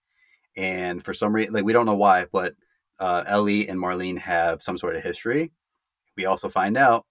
And 0.56 1.02
for 1.02 1.14
some 1.14 1.34
reason, 1.34 1.54
like 1.54 1.64
we 1.64 1.72
don't 1.72 1.86
know 1.86 1.94
why, 1.94 2.26
but 2.30 2.54
uh, 3.00 3.24
Ellie 3.26 3.68
and 3.68 3.80
Marlene 3.80 4.18
have 4.18 4.62
some 4.62 4.76
sort 4.76 4.94
of 4.94 5.02
history. 5.02 5.50
We 6.16 6.26
also 6.26 6.50
find 6.50 6.76
out 6.76 7.06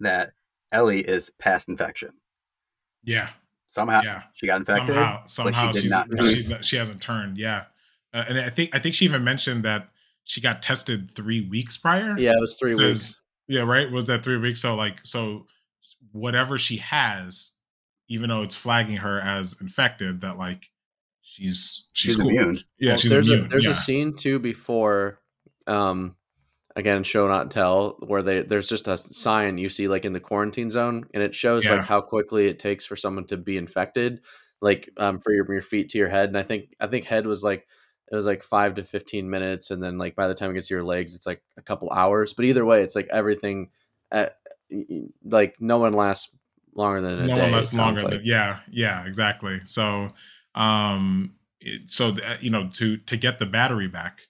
that 0.00 0.30
Ellie 0.72 1.06
is 1.06 1.30
past 1.38 1.68
infection. 1.68 2.12
Yeah. 3.04 3.28
Somehow 3.70 4.02
Yeah. 4.04 4.22
she 4.34 4.46
got 4.46 4.56
infected. 4.60 4.86
somehow 4.94 5.22
somehow 5.26 5.72
did 5.72 5.82
she's 5.82 5.90
not 5.90 6.06
she's 6.24 6.48
not, 6.48 6.64
she 6.64 6.76
hasn't 6.76 7.00
turned 7.00 7.38
yeah 7.38 7.64
uh, 8.12 8.24
and 8.28 8.38
i 8.38 8.50
think 8.50 8.74
i 8.74 8.78
think 8.80 8.94
she 8.96 9.04
even 9.06 9.22
mentioned 9.24 9.62
that 9.64 9.88
she 10.24 10.40
got 10.40 10.60
tested 10.60 11.10
three 11.14 11.40
weeks 11.48 11.76
prior 11.76 12.18
Yeah, 12.18 12.32
it 12.32 12.40
was 12.40 12.56
three 12.58 12.74
weeks. 12.74 13.18
yeah 13.48 13.62
right 13.62 13.90
was 13.90 14.06
that 14.08 14.22
three 14.24 14.36
weeks 14.38 14.60
so 14.60 14.74
like 14.74 14.98
so 15.04 15.46
whatever 16.12 16.58
she 16.58 16.76
has 16.78 17.52
even 18.08 18.28
though 18.28 18.42
it's 18.42 18.56
flagging 18.56 18.96
her 18.96 19.20
as 19.20 19.60
infected 19.60 20.20
that 20.22 20.36
like 20.36 20.68
she's 21.22 21.88
she's, 21.92 22.14
She's 22.14 22.16
cool. 22.16 22.28
immune. 22.30 22.58
yeah 22.80 22.90
Well, 22.90 22.98
she's 22.98 23.10
there's 23.12 23.28
immune 23.28 23.46
a 23.46 23.48
there's 23.48 23.64
yeah. 23.66 23.70
a 23.70 23.74
scene 23.74 24.14
too 24.16 24.38
before 24.40 25.20
um 25.68 26.16
again 26.76 27.02
show 27.02 27.26
not 27.28 27.50
tell 27.50 27.96
where 28.00 28.22
they 28.22 28.42
there's 28.42 28.68
just 28.68 28.86
a 28.88 28.96
sign 28.96 29.58
you 29.58 29.68
see 29.68 29.88
like 29.88 30.04
in 30.04 30.12
the 30.12 30.20
quarantine 30.20 30.70
zone 30.70 31.04
and 31.12 31.22
it 31.22 31.34
shows 31.34 31.64
Yeah. 31.64 31.76
like 31.76 31.84
how 31.84 32.00
quickly 32.00 32.46
it 32.46 32.58
takes 32.58 32.86
for 32.86 32.96
someone 32.96 33.24
to 33.26 33.36
be 33.36 33.56
infected 33.56 34.20
like 34.60 34.88
um 34.96 35.18
for 35.18 35.32
your, 35.32 35.50
your 35.52 35.62
feet 35.62 35.88
to 35.90 35.98
your 35.98 36.08
head 36.08 36.28
and 36.28 36.38
i 36.38 36.42
think 36.42 36.74
i 36.80 36.86
think 36.86 37.06
head 37.06 37.26
was 37.26 37.42
like 37.42 37.66
it 38.10 38.14
was 38.16 38.26
like 38.26 38.42
five 38.42 38.74
to 38.76 38.84
15 38.84 39.28
minutes 39.30 39.70
and 39.70 39.82
then 39.82 39.98
like 39.98 40.14
by 40.14 40.28
the 40.28 40.34
time 40.34 40.50
it 40.50 40.54
gets 40.54 40.68
to 40.68 40.74
your 40.74 40.84
legs 40.84 41.14
it's 41.14 41.26
like 41.26 41.42
a 41.56 41.62
couple 41.62 41.90
hours 41.90 42.34
but 42.34 42.44
either 42.44 42.64
way 42.64 42.82
it's 42.82 42.94
like 42.96 43.08
everything 43.10 43.70
at, 44.12 44.36
like 45.24 45.56
no 45.60 45.78
one 45.78 45.92
lasts 45.92 46.34
longer 46.74 47.00
than 47.00 47.18
a 47.18 47.26
no 47.26 47.34
day 47.34 47.42
one 47.42 47.52
lasts 47.52 47.74
longer 47.74 48.02
like. 48.02 48.10
than 48.12 48.20
yeah 48.24 48.60
yeah 48.70 49.04
exactly 49.06 49.60
so 49.64 50.12
um 50.54 51.34
it, 51.60 51.90
so 51.90 52.14
th- 52.14 52.40
you 52.42 52.50
know 52.50 52.68
to 52.72 52.96
to 52.98 53.16
get 53.16 53.38
the 53.38 53.46
battery 53.46 53.88
back 53.88 54.22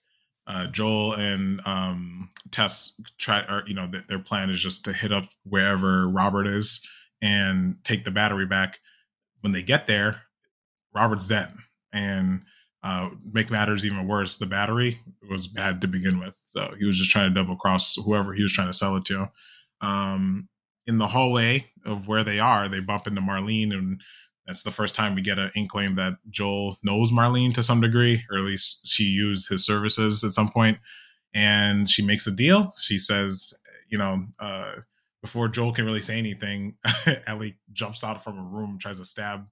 uh 0.51 0.67
joel 0.67 1.15
and 1.15 1.61
um 1.65 2.29
tess 2.51 3.01
try 3.19 3.41
or 3.43 3.63
you 3.67 3.75
know 3.75 3.89
th- 3.91 4.07
their 4.09 4.19
plan 4.19 4.51
is 4.51 4.61
just 4.61 4.85
to 4.85 4.93
hit 4.93 5.13
up 5.13 5.25
wherever 5.45 6.09
robert 6.09 6.47
is 6.47 6.85
and 7.23 7.77
take 7.85 8.05
the 8.05 8.11
battery 8.11 8.47
back. 8.47 8.79
When 9.41 9.53
they 9.53 9.63
get 9.63 9.87
there 9.87 10.23
robert's 10.95 11.29
dead. 11.29 11.53
And 11.93 12.43
uh 12.83 13.11
make 13.31 13.51
matters 13.51 13.85
even 13.85 14.07
worse 14.07 14.37
the 14.37 14.47
battery 14.47 15.01
was 15.31 15.47
bad 15.47 15.81
to 15.81 15.89
begin 15.89 16.19
with. 16.19 16.37
So 16.47 16.75
he 16.79 16.87
was 16.87 16.99
just 16.99 17.11
trying 17.11 17.29
to 17.29 17.35
double 17.35 17.57
cross 17.57 17.97
whoever 17.97 18.33
he 18.33 18.43
was 18.43 18.53
trying 18.53 18.69
to 18.69 18.75
sell 18.75 18.97
it 18.97 19.05
to. 19.07 19.31
Um 19.81 20.49
in 20.87 20.99
the 20.99 21.09
hallway 21.09 21.67
of 21.87 22.09
where 22.09 22.25
they 22.25 22.41
are, 22.41 22.69
they 22.69 22.81
bump 22.81 23.07
into 23.07 23.21
Marlene, 23.21 23.73
and 23.73 24.01
that's 24.51 24.65
the 24.65 24.73
first 24.73 24.97
time 24.97 25.15
we 25.15 25.23
get 25.23 25.39
an 25.39 25.53
inkling 25.55 25.95
that 25.95 26.15
Joel 26.29 26.77
knows 26.83 27.13
Marlene 27.13 27.55
to 27.55 27.63
some 27.63 27.81
degree, 27.81 28.25
or 28.29 28.37
at 28.39 28.43
least 28.45 28.81
she 28.85 29.05
used 29.05 29.49
his 29.49 29.65
services 29.65 30.25
at 30.25 30.33
some 30.33 30.51
point. 30.51 30.79
And 31.33 31.89
she 31.89 32.05
makes 32.05 32.27
a 32.27 32.33
deal. 32.33 32.73
She 32.77 32.99
says, 32.99 33.55
you 33.89 33.97
know, 33.97 34.25
uh, 34.41 34.73
before 35.23 35.47
Joel 35.47 35.73
can 35.73 35.85
really 35.85 36.01
say 36.01 36.19
anything, 36.19 36.75
Ellie 37.29 37.59
jumps 37.73 38.03
out 38.03 38.25
from 38.25 38.39
a 38.39 38.43
room, 38.43 38.79
tries 38.81 38.99
to 38.99 39.05
stab. 39.05 39.47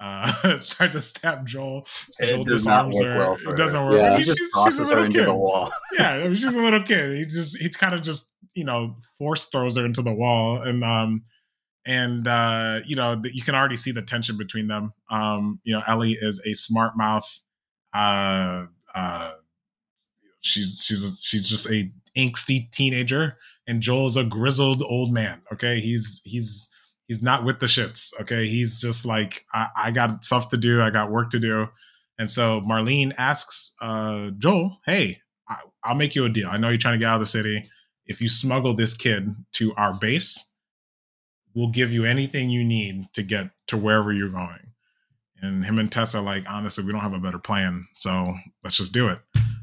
Uh, 0.00 0.32
tries 0.64 0.92
to 0.92 1.00
stab 1.02 1.44
Joel. 1.46 1.86
It 2.18 2.28
Joel 2.28 2.44
disarms 2.44 2.94
work 2.94 3.04
her. 3.04 3.18
well 3.18 3.52
it 3.52 3.56
doesn't 3.58 3.84
work. 3.84 4.00
Yeah. 4.00 4.06
I 4.06 4.10
He 4.12 4.16
mean, 4.16 4.24
just 4.24 4.38
she's, 4.38 4.64
she's 4.64 4.78
a 4.78 4.84
little 4.84 5.04
into 5.04 5.18
kid 5.18 5.26
the 5.26 5.34
wall. 5.34 5.70
yeah, 5.98 6.12
I 6.12 6.22
mean, 6.22 6.34
she's 6.34 6.54
a 6.54 6.62
little 6.62 6.82
kid. 6.82 7.18
He 7.18 7.24
just 7.26 7.58
he 7.58 7.68
kind 7.68 7.92
of 7.94 8.00
just 8.00 8.32
you 8.54 8.64
know 8.64 8.96
force 9.18 9.44
throws 9.44 9.76
her 9.76 9.84
into 9.84 10.00
the 10.00 10.14
wall, 10.14 10.62
and 10.62 10.82
um 10.82 11.24
and 11.88 12.28
uh 12.28 12.80
you 12.84 12.94
know 12.94 13.20
you 13.24 13.42
can 13.42 13.54
already 13.56 13.74
see 13.76 13.90
the 13.90 14.02
tension 14.02 14.36
between 14.36 14.68
them. 14.68 14.92
Um, 15.10 15.58
you 15.64 15.74
know, 15.74 15.82
Ellie 15.88 16.18
is 16.20 16.40
a 16.46 16.52
smart 16.52 16.96
mouth. 16.96 17.26
Uh, 17.94 18.66
uh, 18.94 19.32
she's 20.40 20.84
she's 20.86 21.20
she's 21.24 21.48
just 21.48 21.68
a 21.70 21.90
angsty 22.16 22.70
teenager, 22.70 23.38
and 23.66 23.80
Joel's 23.80 24.18
a 24.18 24.22
grizzled 24.22 24.82
old 24.82 25.12
man. 25.12 25.40
Okay, 25.50 25.80
he's 25.80 26.20
he's 26.24 26.68
he's 27.06 27.22
not 27.22 27.44
with 27.44 27.58
the 27.60 27.66
shits. 27.66 28.12
Okay, 28.20 28.46
he's 28.46 28.82
just 28.82 29.06
like 29.06 29.46
I, 29.54 29.68
I 29.74 29.90
got 29.90 30.24
stuff 30.24 30.50
to 30.50 30.58
do. 30.58 30.82
I 30.82 30.90
got 30.90 31.10
work 31.10 31.30
to 31.30 31.40
do. 31.40 31.68
And 32.18 32.30
so 32.30 32.60
Marlene 32.60 33.14
asks 33.16 33.74
uh, 33.80 34.28
Joel, 34.36 34.78
"Hey, 34.84 35.22
I, 35.48 35.56
I'll 35.82 35.94
make 35.94 36.14
you 36.14 36.26
a 36.26 36.28
deal. 36.28 36.48
I 36.50 36.58
know 36.58 36.68
you're 36.68 36.76
trying 36.76 36.94
to 36.94 36.98
get 36.98 37.08
out 37.08 37.14
of 37.14 37.20
the 37.20 37.26
city. 37.26 37.62
If 38.04 38.20
you 38.20 38.28
smuggle 38.28 38.74
this 38.74 38.94
kid 38.94 39.34
to 39.52 39.74
our 39.76 39.94
base, 39.94 40.52
we'll 41.54 41.70
give 41.70 41.92
you 41.92 42.04
anything 42.04 42.50
you 42.50 42.64
need 42.64 43.12
to 43.14 43.22
get 43.22 43.50
to 43.68 43.76
wherever 43.76 44.12
you're 44.12 44.28
going." 44.28 44.72
And 45.40 45.64
him 45.64 45.78
and 45.78 45.90
Tess 45.90 46.14
are 46.14 46.22
like, 46.22 46.48
"Honestly, 46.48 46.84
we 46.84 46.92
don't 46.92 47.00
have 47.00 47.12
a 47.12 47.18
better 47.18 47.38
plan, 47.38 47.86
so 47.94 48.34
let's 48.64 48.76
just 48.76 48.92
do 48.92 49.08
it." 49.08 49.20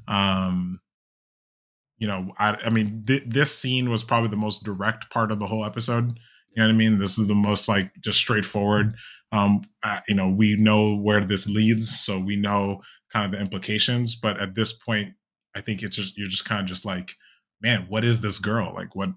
Um, 0.07 0.79
you 1.97 2.07
know, 2.07 2.33
I, 2.37 2.57
I 2.65 2.69
mean, 2.69 3.03
th- 3.05 3.23
this 3.25 3.57
scene 3.57 3.89
was 3.89 4.03
probably 4.03 4.29
the 4.29 4.35
most 4.35 4.63
direct 4.63 5.09
part 5.09 5.31
of 5.31 5.39
the 5.39 5.47
whole 5.47 5.65
episode. 5.65 6.19
You 6.55 6.61
know 6.61 6.67
what 6.67 6.73
I 6.73 6.77
mean? 6.77 6.99
This 6.99 7.17
is 7.17 7.27
the 7.27 7.35
most 7.35 7.67
like 7.67 7.93
just 8.01 8.19
straightforward. 8.19 8.95
Um, 9.31 9.63
uh, 9.83 9.99
you 10.07 10.15
know, 10.15 10.29
we 10.29 10.55
know 10.55 10.95
where 10.95 11.23
this 11.23 11.47
leads, 11.47 11.89
so 11.89 12.19
we 12.19 12.35
know 12.35 12.81
kind 13.11 13.25
of 13.25 13.31
the 13.31 13.39
implications. 13.39 14.15
But 14.15 14.39
at 14.39 14.55
this 14.55 14.73
point, 14.73 15.13
I 15.55 15.61
think 15.61 15.83
it's 15.83 15.95
just 15.95 16.17
you're 16.17 16.27
just 16.27 16.45
kind 16.45 16.61
of 16.61 16.67
just 16.67 16.85
like, 16.85 17.13
man, 17.61 17.85
what 17.89 18.03
is 18.03 18.21
this 18.21 18.39
girl? 18.39 18.73
Like, 18.73 18.95
what 18.95 19.09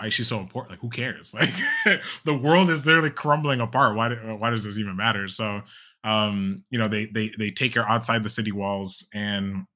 why 0.00 0.06
is 0.06 0.14
she 0.14 0.24
so 0.24 0.40
important? 0.40 0.70
Like, 0.72 0.80
who 0.80 0.88
cares? 0.88 1.34
Like, 1.86 2.02
the 2.24 2.34
world 2.34 2.70
is 2.70 2.86
literally 2.86 3.10
crumbling 3.10 3.60
apart. 3.60 3.96
Why? 3.96 4.14
Why 4.14 4.50
does 4.50 4.64
this 4.64 4.78
even 4.78 4.96
matter? 4.96 5.28
So, 5.28 5.60
um, 6.04 6.64
you 6.70 6.78
know, 6.78 6.88
they 6.88 7.06
they 7.06 7.30
they 7.38 7.50
take 7.50 7.74
her 7.74 7.86
outside 7.86 8.22
the 8.22 8.30
city 8.30 8.52
walls, 8.52 9.06
and 9.12 9.66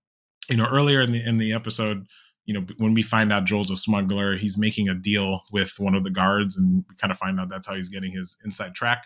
you 0.48 0.56
know, 0.56 0.66
earlier 0.66 1.02
in 1.02 1.12
the 1.12 1.22
in 1.22 1.36
the 1.36 1.52
episode, 1.52 2.06
you 2.46 2.54
know, 2.54 2.66
when 2.78 2.94
we 2.94 3.02
find 3.02 3.32
out 3.32 3.44
Joel's 3.44 3.70
a 3.70 3.76
smuggler, 3.76 4.36
he's 4.36 4.56
making 4.56 4.88
a 4.88 4.94
deal 4.94 5.42
with 5.52 5.74
one 5.78 5.94
of 5.94 6.04
the 6.04 6.10
guards, 6.10 6.56
and 6.56 6.84
we 6.88 6.96
kind 6.96 7.10
of 7.10 7.18
find 7.18 7.38
out 7.38 7.50
that's 7.50 7.66
how 7.66 7.74
he's 7.74 7.90
getting 7.90 8.12
his 8.12 8.38
inside 8.46 8.74
track 8.74 9.04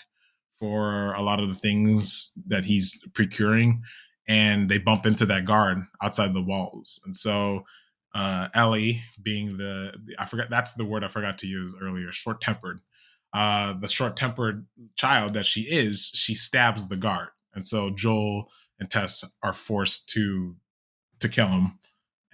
for 0.61 1.15
a 1.15 1.23
lot 1.23 1.41
of 1.41 1.49
the 1.49 1.55
things 1.55 2.33
that 2.47 2.65
he's 2.65 3.01
procuring. 3.13 3.83
And 4.29 4.69
they 4.69 4.79
bump 4.79 5.07
into 5.07 5.27
that 5.27 5.47
guard 5.47 5.79
outside 6.01 6.33
the 6.33 6.43
walls, 6.43 7.01
and 7.05 7.17
so 7.17 7.65
uh, 8.15 8.49
Ellie, 8.55 9.03
being 9.23 9.57
the, 9.57 9.95
the 10.05 10.15
I 10.19 10.25
forgot 10.25 10.51
that's 10.51 10.75
the 10.75 10.85
word 10.85 11.05
I 11.05 11.09
forgot 11.09 11.39
to 11.39 11.47
use 11.47 11.77
earlier, 11.81 12.13
short 12.13 12.41
tempered. 12.41 12.81
Uh, 13.33 13.75
the 13.75 13.89
short 13.89 14.17
tempered 14.17 14.67
child 14.97 15.35
that 15.35 15.45
she 15.45 15.63
is, 15.63 16.11
she 16.15 16.35
stabs 16.35 16.89
the 16.89 16.97
guard, 16.97 17.29
and 17.55 17.67
so 17.67 17.91
Joel 17.91 18.49
and 18.81 18.91
Tess 18.91 19.25
are 19.43 19.53
forced 19.53 20.09
to 20.11 20.57
to 21.21 21.29
kill 21.29 21.49
him 21.49 21.79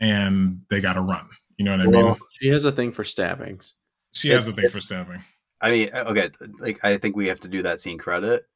and 0.01 0.61
they 0.69 0.81
got 0.81 0.95
to 0.95 1.01
run. 1.01 1.29
You 1.57 1.65
know 1.65 1.73
what 1.73 1.81
I 1.81 1.87
well, 1.87 2.07
mean? 2.07 2.17
She 2.41 2.49
has 2.49 2.65
a 2.65 2.73
thing 2.73 2.93
for 2.93 3.05
stabbings. 3.05 3.75
She 4.13 4.31
it's, 4.31 4.45
has 4.45 4.53
a 4.53 4.57
thing 4.57 4.71
for 4.71 4.81
stabbing. 4.81 5.23
I 5.61 5.71
mean, 5.71 5.91
uh, 5.95 6.05
okay, 6.09 6.31
like 6.59 6.85
I 6.85 6.99
think 6.99 7.17
we 7.17 7.27
have 7.27 7.41
to 7.41 7.49
do 7.49 7.63
that 7.63 7.81
scene 7.81 7.99
credit 7.99 8.47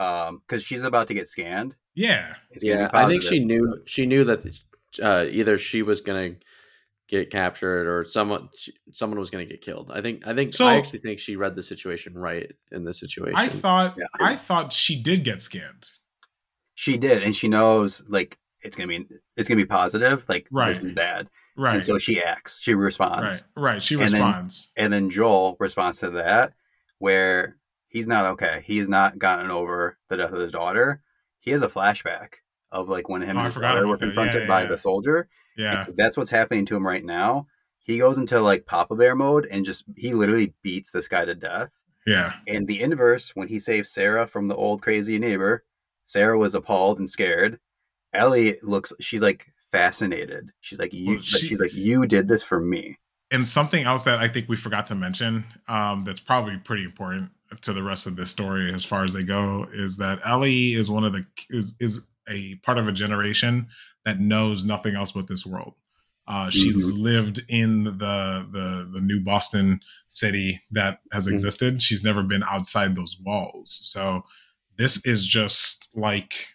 um 0.00 0.42
because 0.46 0.64
she's 0.64 0.82
about 0.82 1.06
to 1.08 1.14
get 1.14 1.28
scanned. 1.28 1.74
Yeah, 1.94 2.34
yeah. 2.60 2.90
I 2.92 3.06
think 3.06 3.22
she 3.22 3.44
knew 3.44 3.80
she 3.86 4.06
knew 4.06 4.24
that 4.24 4.42
uh, 5.02 5.26
either 5.30 5.58
she 5.58 5.82
was 5.82 6.00
gonna 6.00 6.36
get 7.08 7.30
captured 7.30 7.86
or 7.86 8.04
someone 8.06 8.48
someone 8.92 9.18
was 9.18 9.30
going 9.30 9.46
to 9.46 9.52
get 9.52 9.62
killed. 9.62 9.90
I 9.92 10.00
think 10.00 10.26
I 10.26 10.34
think 10.34 10.52
so, 10.54 10.66
I 10.66 10.76
actually 10.76 11.00
think 11.00 11.18
she 11.18 11.36
read 11.36 11.56
the 11.56 11.62
situation 11.62 12.16
right 12.16 12.50
in 12.72 12.84
this 12.84 12.98
situation. 12.98 13.36
I 13.36 13.48
thought 13.48 13.96
yeah. 13.98 14.06
I 14.20 14.36
thought 14.36 14.72
she 14.72 15.00
did 15.00 15.24
get 15.24 15.40
scanned. 15.40 15.90
She 16.74 16.96
did, 16.96 17.22
and 17.22 17.36
she 17.36 17.48
knows 17.48 18.02
like 18.08 18.38
it's 18.62 18.76
gonna 18.76 18.88
be 18.88 19.06
it's 19.36 19.48
gonna 19.48 19.60
be 19.60 19.66
positive. 19.66 20.24
Like 20.28 20.48
right. 20.50 20.68
this 20.68 20.82
is 20.82 20.92
bad. 20.92 21.28
Right. 21.56 21.76
And 21.76 21.84
so 21.84 21.98
she 21.98 22.20
acts. 22.20 22.58
She 22.60 22.74
responds. 22.74 23.44
Right. 23.56 23.74
Right. 23.74 23.82
She 23.82 23.94
responds. 23.94 24.70
And 24.76 24.92
then, 24.92 24.98
and 24.98 25.04
then 25.04 25.10
Joel 25.10 25.56
responds 25.60 25.98
to 26.00 26.10
that, 26.10 26.52
where 26.98 27.56
he's 27.88 28.08
not 28.08 28.24
okay. 28.26 28.62
He's 28.64 28.88
not 28.88 29.20
gotten 29.20 29.52
over 29.52 29.96
the 30.08 30.16
death 30.16 30.32
of 30.32 30.40
his 30.40 30.50
daughter. 30.50 31.00
He 31.38 31.52
has 31.52 31.62
a 31.62 31.68
flashback 31.68 32.38
of 32.74 32.88
like 32.88 33.08
when 33.08 33.22
him 33.22 33.38
oh, 33.38 33.40
and 33.40 33.46
his 33.46 33.56
were 33.56 33.96
confronted 33.96 34.34
yeah, 34.34 34.40
yeah, 34.40 34.46
by 34.46 34.62
yeah. 34.62 34.68
the 34.68 34.76
soldier. 34.76 35.28
Yeah. 35.56 35.86
And 35.86 35.96
that's 35.96 36.16
what's 36.16 36.30
happening 36.30 36.66
to 36.66 36.76
him 36.76 36.86
right 36.86 37.04
now. 37.04 37.46
He 37.84 37.98
goes 37.98 38.18
into 38.18 38.40
like 38.40 38.66
Papa 38.66 38.96
Bear 38.96 39.14
mode 39.14 39.46
and 39.50 39.64
just 39.64 39.84
he 39.96 40.12
literally 40.12 40.54
beats 40.62 40.90
this 40.90 41.06
guy 41.06 41.24
to 41.24 41.34
death. 41.34 41.70
Yeah. 42.06 42.32
And 42.48 42.66
the 42.66 42.82
inverse, 42.82 43.30
when 43.34 43.48
he 43.48 43.58
saves 43.58 43.90
Sarah 43.90 44.26
from 44.26 44.48
the 44.48 44.56
old 44.56 44.82
crazy 44.82 45.18
neighbor, 45.18 45.64
Sarah 46.04 46.36
was 46.36 46.54
appalled 46.54 46.98
and 46.98 47.08
scared. 47.08 47.60
Ellie 48.12 48.56
looks 48.62 48.92
she's 49.00 49.22
like 49.22 49.46
fascinated. 49.70 50.50
She's 50.60 50.78
like 50.78 50.92
you 50.92 51.14
well, 51.14 51.22
she, 51.22 51.48
she's 51.48 51.60
like 51.60 51.72
you 51.72 52.06
did 52.06 52.26
this 52.28 52.42
for 52.42 52.60
me. 52.60 52.98
And 53.30 53.48
something 53.48 53.84
else 53.84 54.04
that 54.04 54.18
I 54.18 54.28
think 54.28 54.48
we 54.48 54.56
forgot 54.56 54.86
to 54.88 54.94
mention 54.94 55.44
um, 55.68 56.04
that's 56.04 56.20
probably 56.20 56.56
pretty 56.58 56.84
important 56.84 57.30
to 57.62 57.72
the 57.72 57.82
rest 57.82 58.06
of 58.06 58.16
this 58.16 58.30
story 58.30 58.72
as 58.72 58.84
far 58.84 59.04
as 59.04 59.12
they 59.12 59.22
go 59.22 59.66
is 59.72 59.96
that 59.98 60.20
Ellie 60.24 60.74
is 60.74 60.90
one 60.90 61.04
of 61.04 61.12
the 61.12 61.24
is 61.50 61.74
is 61.80 62.08
a 62.28 62.56
part 62.56 62.78
of 62.78 62.88
a 62.88 62.92
generation 62.92 63.68
that 64.04 64.20
knows 64.20 64.64
nothing 64.64 64.94
else 64.94 65.12
but 65.12 65.28
this 65.28 65.46
world. 65.46 65.74
Uh, 66.26 66.48
she's 66.48 66.92
mm-hmm. 66.92 67.02
lived 67.02 67.40
in 67.48 67.84
the, 67.84 68.46
the 68.50 68.88
the 68.92 69.00
new 69.00 69.22
Boston 69.22 69.80
city 70.08 70.62
that 70.70 71.00
has 71.12 71.26
mm-hmm. 71.26 71.34
existed. 71.34 71.82
She's 71.82 72.02
never 72.02 72.22
been 72.22 72.42
outside 72.44 72.96
those 72.96 73.18
walls. 73.22 73.78
So 73.82 74.22
this 74.78 75.04
is 75.04 75.26
just 75.26 75.90
like 75.94 76.48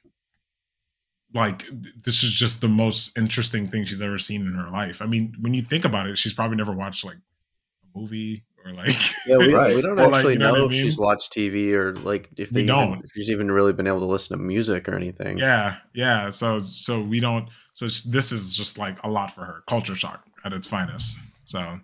like 1.33 1.65
this 2.03 2.23
is 2.23 2.31
just 2.31 2.61
the 2.61 2.67
most 2.67 3.15
interesting 3.15 3.67
thing 3.67 3.85
she's 3.85 4.01
ever 4.01 4.17
seen 4.17 4.41
in 4.41 4.53
her 4.53 4.69
life. 4.69 5.01
I 5.01 5.05
mean, 5.05 5.35
when 5.39 5.53
you 5.53 5.61
think 5.61 5.85
about 5.85 6.07
it, 6.07 6.17
she's 6.17 6.33
probably 6.33 6.57
never 6.57 6.71
watched 6.71 7.05
like 7.05 7.17
a 7.17 7.99
movie 7.99 8.43
or 8.69 8.73
like 8.73 8.95
yeah, 9.25 9.37
we, 9.37 9.53
right. 9.53 9.75
we 9.75 9.81
don't 9.81 9.99
actually 9.99 10.23
like, 10.23 10.33
you 10.33 10.39
know, 10.39 10.55
know 10.55 10.65
if 10.65 10.71
mean? 10.71 10.83
she's 10.83 10.97
watched 10.97 11.33
TV 11.33 11.73
or 11.73 11.95
like 11.95 12.29
if 12.37 12.49
they 12.49 12.65
don't 12.65 12.89
even, 12.89 13.01
if 13.03 13.11
she's 13.15 13.29
even 13.29 13.51
really 13.51 13.73
been 13.73 13.87
able 13.87 13.99
to 13.99 14.05
listen 14.05 14.37
to 14.37 14.43
music 14.43 14.87
or 14.87 14.95
anything. 14.95 15.37
Yeah, 15.37 15.77
yeah. 15.93 16.29
So 16.29 16.59
so 16.59 17.01
we 17.01 17.19
don't. 17.19 17.49
So 17.73 17.85
this 17.85 18.31
is 18.31 18.55
just 18.55 18.77
like 18.77 19.01
a 19.03 19.09
lot 19.09 19.31
for 19.31 19.45
her. 19.45 19.63
Culture 19.67 19.95
shock 19.95 20.25
at 20.43 20.53
its 20.53 20.67
finest. 20.67 21.17
So. 21.45 21.79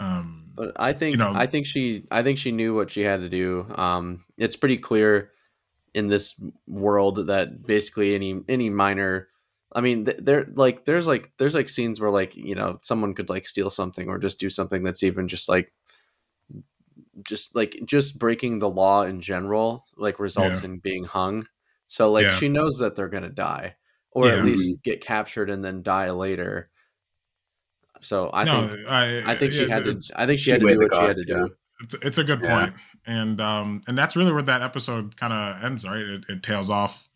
Um, 0.00 0.50
but 0.54 0.72
I 0.76 0.92
think 0.92 1.12
you 1.12 1.18
know, 1.18 1.32
I 1.34 1.46
think 1.46 1.66
she 1.66 2.04
I 2.10 2.22
think 2.22 2.38
she 2.38 2.50
knew 2.50 2.74
what 2.74 2.90
she 2.90 3.02
had 3.02 3.20
to 3.20 3.28
do. 3.28 3.66
Um, 3.76 4.24
it's 4.36 4.56
pretty 4.56 4.78
clear 4.78 5.30
in 5.94 6.08
this 6.08 6.40
world 6.66 7.28
that 7.28 7.64
basically 7.64 8.14
any 8.14 8.42
any 8.48 8.68
minor 8.68 9.28
I 9.74 9.80
mean, 9.80 10.04
there 10.18 10.46
like 10.54 10.84
there's 10.84 11.06
like 11.06 11.32
there's 11.38 11.54
like 11.54 11.68
scenes 11.68 12.00
where 12.00 12.10
like 12.10 12.36
you 12.36 12.54
know 12.54 12.78
someone 12.82 13.14
could 13.14 13.30
like 13.30 13.48
steal 13.48 13.70
something 13.70 14.08
or 14.08 14.18
just 14.18 14.38
do 14.38 14.50
something 14.50 14.82
that's 14.82 15.02
even 15.02 15.28
just 15.28 15.48
like 15.48 15.72
just 17.26 17.54
like 17.54 17.78
just 17.84 18.18
breaking 18.18 18.58
the 18.58 18.70
law 18.70 19.02
in 19.02 19.20
general 19.20 19.84
like 19.96 20.18
results 20.18 20.60
yeah. 20.60 20.66
in 20.66 20.78
being 20.78 21.04
hung. 21.04 21.46
So 21.86 22.10
like 22.10 22.24
yeah. 22.24 22.30
she 22.30 22.48
knows 22.48 22.78
that 22.78 22.94
they're 22.94 23.08
gonna 23.08 23.28
die 23.28 23.76
or 24.10 24.26
yeah. 24.26 24.34
at 24.34 24.44
least 24.44 24.82
get 24.82 25.00
captured 25.00 25.50
and 25.50 25.64
then 25.64 25.82
die 25.82 26.10
later. 26.10 26.70
So 28.00 28.30
I 28.32 28.44
no, 28.44 28.68
think 28.68 28.88
I, 28.88 29.32
I 29.32 29.36
think 29.36 29.52
she 29.52 29.68
had 29.68 29.84
to 29.84 29.98
I 30.16 30.26
think 30.26 30.40
she, 30.40 30.44
she 30.46 30.50
had 30.52 30.60
to 30.60 30.66
do 30.66 30.78
what 30.78 30.94
she 30.94 31.00
had 31.00 31.16
to 31.16 31.24
do. 31.24 31.50
It's, 31.82 31.94
it's 32.02 32.18
a 32.18 32.24
good 32.24 32.42
point 32.42 32.74
and 33.06 33.40
um 33.40 33.82
and 33.86 33.98
that's 33.98 34.16
really 34.16 34.32
where 34.32 34.42
that 34.42 34.62
episode 34.62 35.16
kind 35.16 35.32
of 35.32 35.62
ends 35.64 35.86
right 35.86 35.98
it, 35.98 36.24
it, 36.28 36.42
tails 36.42 36.70
off 36.70 37.08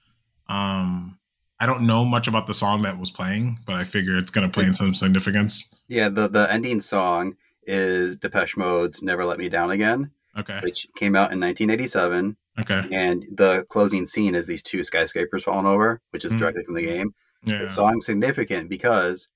um 0.49 1.19
i 1.61 1.67
don't 1.67 1.83
know 1.83 2.05
much 2.05 2.27
about 2.29 2.47
the 2.47 2.55
song 2.55 2.83
that 2.83 2.99
was 2.99 3.11
playing 3.11 3.59
but 3.67 3.77
i 3.77 3.85
figure 3.85 4.17
it's 4.17 4.31
going 4.31 4.47
to 4.47 4.53
play 4.53 4.65
in 4.67 4.75
some 4.75 4.95
significance 4.95 5.81
yeah 5.89 6.09
the 6.09 6.29
the 6.29 6.51
ending 6.53 6.81
song 6.81 7.37
is 7.67 8.17
depeche 8.17 8.57
mode's 8.57 9.03
never 9.03 9.25
let 9.25 9.39
me 9.39 9.49
down 9.49 9.71
again 9.71 10.11
okay 10.39 10.61
which 10.63 10.87
came 10.97 11.17
out 11.17 11.33
in 11.33 11.41
1987 11.41 12.37
okay 12.59 12.85
and 12.93 13.25
the 13.33 13.67
closing 13.69 14.07
scene 14.07 14.35
is 14.35 14.47
these 14.47 14.63
two 14.63 14.85
skyscrapers 14.85 15.45
falling 15.45 15.67
over 15.67 16.01
which 16.11 16.25
is 16.25 16.33
mm-hmm. 16.33 16.41
directly 16.41 16.65
from 16.65 16.75
the 16.75 16.85
game 16.85 17.15
yeah. 17.45 17.59
the 17.59 17.69
song's 17.69 18.07
significant 18.07 18.69
because 18.69 19.29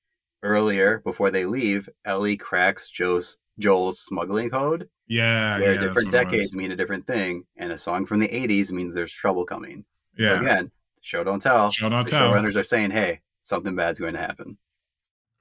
earlier 0.42 1.00
before 1.00 1.30
they 1.30 1.44
leave 1.44 1.88
ellie 2.04 2.36
cracks 2.36 2.88
joe's 2.90 3.36
joel's 3.58 4.00
smuggling 4.00 4.48
code 4.48 4.88
yeah, 5.10 5.58
where 5.58 5.74
yeah, 5.74 5.80
different 5.80 6.12
decades 6.12 6.54
mean 6.54 6.70
a 6.70 6.76
different 6.76 7.04
thing, 7.04 7.44
and 7.56 7.72
a 7.72 7.78
song 7.78 8.06
from 8.06 8.20
the 8.20 8.28
'80s 8.28 8.70
means 8.70 8.94
there's 8.94 9.12
trouble 9.12 9.44
coming. 9.44 9.84
Yeah. 10.16 10.36
So 10.36 10.42
again, 10.42 10.70
show 11.00 11.24
don't 11.24 11.42
tell. 11.42 11.72
Show 11.72 11.88
don't 11.88 12.06
tell. 12.06 12.32
Runners 12.32 12.56
are 12.56 12.62
saying, 12.62 12.92
"Hey, 12.92 13.20
something 13.40 13.74
bad's 13.74 13.98
going 13.98 14.14
to 14.14 14.20
happen." 14.20 14.56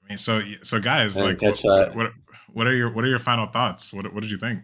Mean, 0.09 0.17
so 0.17 0.41
so 0.63 0.79
guys, 0.79 1.21
like, 1.21 1.41
what, 1.41 1.63
what, 1.95 2.11
what 2.51 2.67
are 2.67 2.75
your 2.75 2.91
what 2.91 3.05
are 3.05 3.09
your 3.09 3.19
final 3.19 3.47
thoughts? 3.47 3.93
What 3.93 4.11
what 4.13 4.21
did 4.21 4.31
you 4.31 4.37
think? 4.37 4.61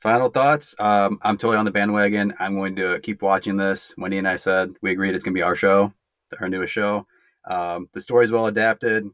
Final 0.00 0.30
thoughts. 0.30 0.74
Um, 0.80 1.20
I'm 1.22 1.36
totally 1.36 1.58
on 1.58 1.64
the 1.64 1.70
bandwagon. 1.70 2.34
I'm 2.40 2.56
going 2.56 2.74
to 2.76 2.98
keep 3.00 3.22
watching 3.22 3.56
this. 3.56 3.94
Wendy 3.96 4.18
and 4.18 4.26
I 4.26 4.36
said 4.36 4.74
we 4.82 4.90
agreed 4.90 5.14
it's 5.14 5.24
going 5.24 5.34
to 5.34 5.38
be 5.38 5.42
our 5.42 5.54
show, 5.54 5.92
our 6.40 6.48
newest 6.48 6.72
show. 6.72 7.06
Um, 7.44 7.88
the 7.92 8.00
story's 8.00 8.32
well 8.32 8.46
adapted. 8.46 9.08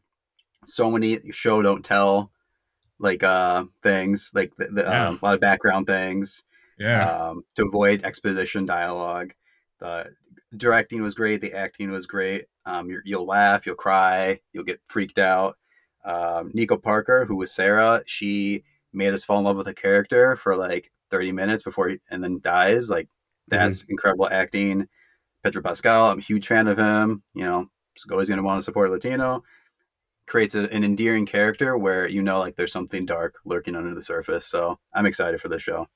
So 0.65 0.91
many 0.91 1.21
show 1.33 1.61
don't 1.61 1.85
tell 1.85 2.31
like 2.99 3.23
uh 3.23 3.65
things 3.83 4.31
like 4.35 4.53
the, 4.57 4.67
the, 4.67 4.83
yeah. 4.83 5.09
um, 5.09 5.19
a 5.23 5.25
lot 5.25 5.35
of 5.35 5.41
background 5.41 5.87
things 5.87 6.43
yeah 6.79 7.11
um, 7.11 7.45
to 7.55 7.65
avoid 7.65 8.05
exposition 8.05 8.67
dialogue 8.67 9.33
the 9.81 10.07
directing 10.57 11.03
was 11.03 11.15
great 11.15 11.41
the 11.41 11.53
acting 11.53 11.91
was 11.91 12.07
great 12.07 12.47
um 12.69 12.89
you 13.05 13.19
will 13.19 13.27
laugh 13.27 13.67
you'll 13.67 13.75
cry 13.75 14.39
you'll 14.53 14.65
get 14.65 14.81
freaked 14.89 15.19
out 15.19 15.57
Um, 16.05 16.51
Nico 16.55 16.77
Parker, 16.77 17.25
who 17.25 17.37
was 17.37 17.53
Sarah, 17.53 18.03
she 18.07 18.65
made 18.93 19.15
us 19.15 19.25
fall 19.25 19.39
in 19.39 19.45
love 19.45 19.57
with 19.57 19.69
a 19.69 19.75
character 19.75 20.37
for 20.37 20.57
like 20.57 20.91
30 21.11 21.33
minutes 21.33 21.63
before 21.63 21.89
he, 21.89 21.99
and 22.11 22.23
then 22.23 22.41
dies. 22.43 22.89
Like 22.91 23.09
that's 23.49 23.83
mm-hmm. 23.83 23.93
incredible 23.93 24.29
acting. 24.31 24.89
Pedro 25.43 25.63
Pascal, 25.63 26.07
I'm 26.07 26.19
a 26.19 26.23
huge 26.23 26.47
fan 26.47 26.69
of 26.69 26.79
him. 26.79 27.23
You 27.35 27.45
know, 27.45 27.71
always 28.11 28.29
going 28.29 28.39
to 28.39 28.45
want 28.45 28.59
to 28.59 28.65
support 28.65 28.91
Latino. 28.91 29.43
Creates 30.27 30.55
a, 30.55 30.71
an 30.71 30.85
endearing 30.85 31.27
character 31.27 31.79
where 31.79 32.07
you 32.09 32.23
know 32.23 32.39
like 32.39 32.57
there's 32.57 32.73
something 32.73 33.07
dark 33.07 33.37
lurking 33.45 33.77
under 33.77 33.95
the 33.95 34.03
surface. 34.03 34.47
So 34.47 34.79
I'm 34.95 35.07
excited 35.07 35.41
for 35.41 35.49
this 35.49 35.63
show. 35.63 35.87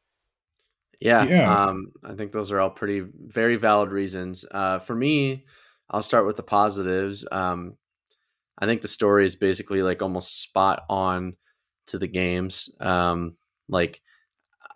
Yeah, 1.00 1.24
yeah. 1.24 1.52
Um, 1.52 1.92
I 2.04 2.14
think 2.14 2.32
those 2.32 2.52
are 2.52 2.60
all 2.60 2.70
pretty 2.70 3.00
very 3.00 3.56
valid 3.56 3.90
reasons. 3.90 4.44
Uh, 4.50 4.78
for 4.78 4.94
me, 4.94 5.44
I'll 5.92 6.02
start 6.02 6.26
with 6.26 6.36
the 6.36 6.42
positives. 6.42 7.26
Um, 7.30 7.76
I 8.58 8.66
think 8.66 8.82
the 8.82 8.88
story 8.88 9.26
is 9.26 9.36
basically 9.36 9.82
like 9.82 10.02
almost 10.02 10.42
spot 10.42 10.84
on 10.88 11.36
to 11.88 11.98
the 11.98 12.06
games. 12.06 12.74
Um, 12.80 13.36
like 13.68 14.00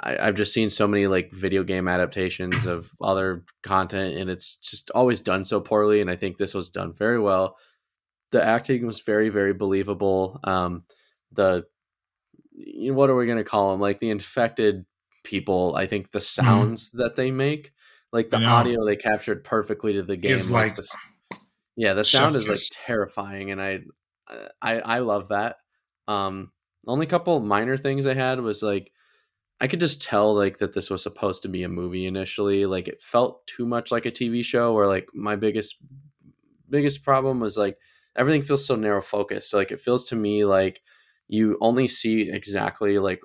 I, 0.00 0.26
have 0.26 0.34
just 0.34 0.52
seen 0.52 0.70
so 0.70 0.86
many 0.86 1.06
like 1.06 1.32
video 1.32 1.62
game 1.62 1.88
adaptations 1.88 2.66
of 2.66 2.90
other 3.00 3.44
content, 3.62 4.16
and 4.16 4.28
it's 4.30 4.56
just 4.56 4.90
always 4.90 5.20
done 5.20 5.44
so 5.44 5.60
poorly. 5.60 6.00
And 6.00 6.10
I 6.10 6.16
think 6.16 6.36
this 6.36 6.54
was 6.54 6.68
done 6.68 6.92
very 6.92 7.18
well. 7.18 7.56
The 8.32 8.44
acting 8.44 8.86
was 8.86 9.00
very, 9.00 9.28
very 9.28 9.54
believable. 9.54 10.40
Um, 10.44 10.84
the 11.32 11.64
you 12.52 12.90
know, 12.90 12.96
what 12.96 13.10
are 13.10 13.16
we 13.16 13.26
going 13.26 13.38
to 13.38 13.44
call 13.44 13.70
them? 13.70 13.80
Like 13.80 14.00
the 14.00 14.10
infected 14.10 14.84
people. 15.24 15.74
I 15.76 15.86
think 15.86 16.10
the 16.10 16.18
mm-hmm. 16.18 16.44
sounds 16.46 16.90
mm. 16.90 16.98
that 16.98 17.16
they 17.16 17.30
make, 17.30 17.72
like 18.16 18.30
the 18.30 18.42
audio 18.42 18.84
they 18.84 18.96
captured 18.96 19.44
perfectly 19.44 19.92
to 19.94 20.02
the 20.02 20.16
game. 20.16 20.36
Like, 20.50 20.50
like 20.50 20.76
the, 20.76 21.38
yeah, 21.76 21.92
the 21.94 22.04
sound 22.04 22.34
is 22.36 22.48
like 22.48 22.58
terrifying, 22.72 23.50
and 23.50 23.60
I, 23.60 23.80
I, 24.60 24.80
I 24.80 24.98
love 25.00 25.28
that. 25.28 25.56
Um, 26.08 26.52
only 26.86 27.06
couple 27.06 27.38
minor 27.40 27.76
things 27.76 28.06
I 28.06 28.14
had 28.14 28.40
was 28.40 28.62
like 28.62 28.90
I 29.60 29.68
could 29.68 29.80
just 29.80 30.02
tell 30.02 30.34
like 30.34 30.58
that 30.58 30.74
this 30.74 30.90
was 30.90 31.02
supposed 31.02 31.42
to 31.42 31.48
be 31.48 31.62
a 31.62 31.68
movie 31.68 32.06
initially. 32.06 32.66
Like 32.66 32.88
it 32.88 33.02
felt 33.02 33.46
too 33.46 33.66
much 33.66 33.90
like 33.90 34.06
a 34.06 34.10
TV 34.10 34.44
show. 34.44 34.74
where 34.74 34.86
like 34.86 35.08
my 35.14 35.36
biggest 35.36 35.76
biggest 36.68 37.04
problem 37.04 37.40
was 37.40 37.56
like 37.56 37.78
everything 38.16 38.42
feels 38.42 38.66
so 38.66 38.76
narrow 38.76 39.02
focused. 39.02 39.50
So 39.50 39.58
like 39.58 39.72
it 39.72 39.80
feels 39.80 40.04
to 40.04 40.16
me 40.16 40.44
like 40.44 40.82
you 41.28 41.56
only 41.60 41.88
see 41.88 42.30
exactly 42.30 42.98
like 42.98 43.20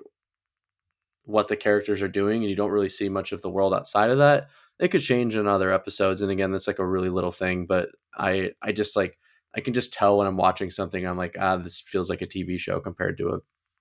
what 1.24 1.48
the 1.48 1.56
characters 1.56 2.02
are 2.02 2.08
doing 2.08 2.42
and 2.42 2.50
you 2.50 2.56
don't 2.56 2.70
really 2.70 2.88
see 2.88 3.08
much 3.08 3.32
of 3.32 3.42
the 3.42 3.50
world 3.50 3.74
outside 3.74 4.10
of 4.10 4.18
that. 4.18 4.48
It 4.78 4.88
could 4.88 5.02
change 5.02 5.36
in 5.36 5.46
other 5.46 5.72
episodes 5.72 6.22
and 6.22 6.30
again 6.30 6.52
that's 6.52 6.66
like 6.66 6.78
a 6.78 6.86
really 6.86 7.10
little 7.10 7.32
thing, 7.32 7.66
but 7.66 7.90
I 8.16 8.52
I 8.62 8.72
just 8.72 8.96
like 8.96 9.18
I 9.54 9.60
can 9.60 9.74
just 9.74 9.92
tell 9.92 10.18
when 10.18 10.26
I'm 10.26 10.36
watching 10.36 10.70
something 10.70 11.06
I'm 11.06 11.18
like 11.18 11.36
ah 11.38 11.56
this 11.56 11.80
feels 11.80 12.10
like 12.10 12.22
a 12.22 12.26
TV 12.26 12.58
show 12.58 12.80
compared 12.80 13.18
to 13.18 13.28
a 13.28 13.38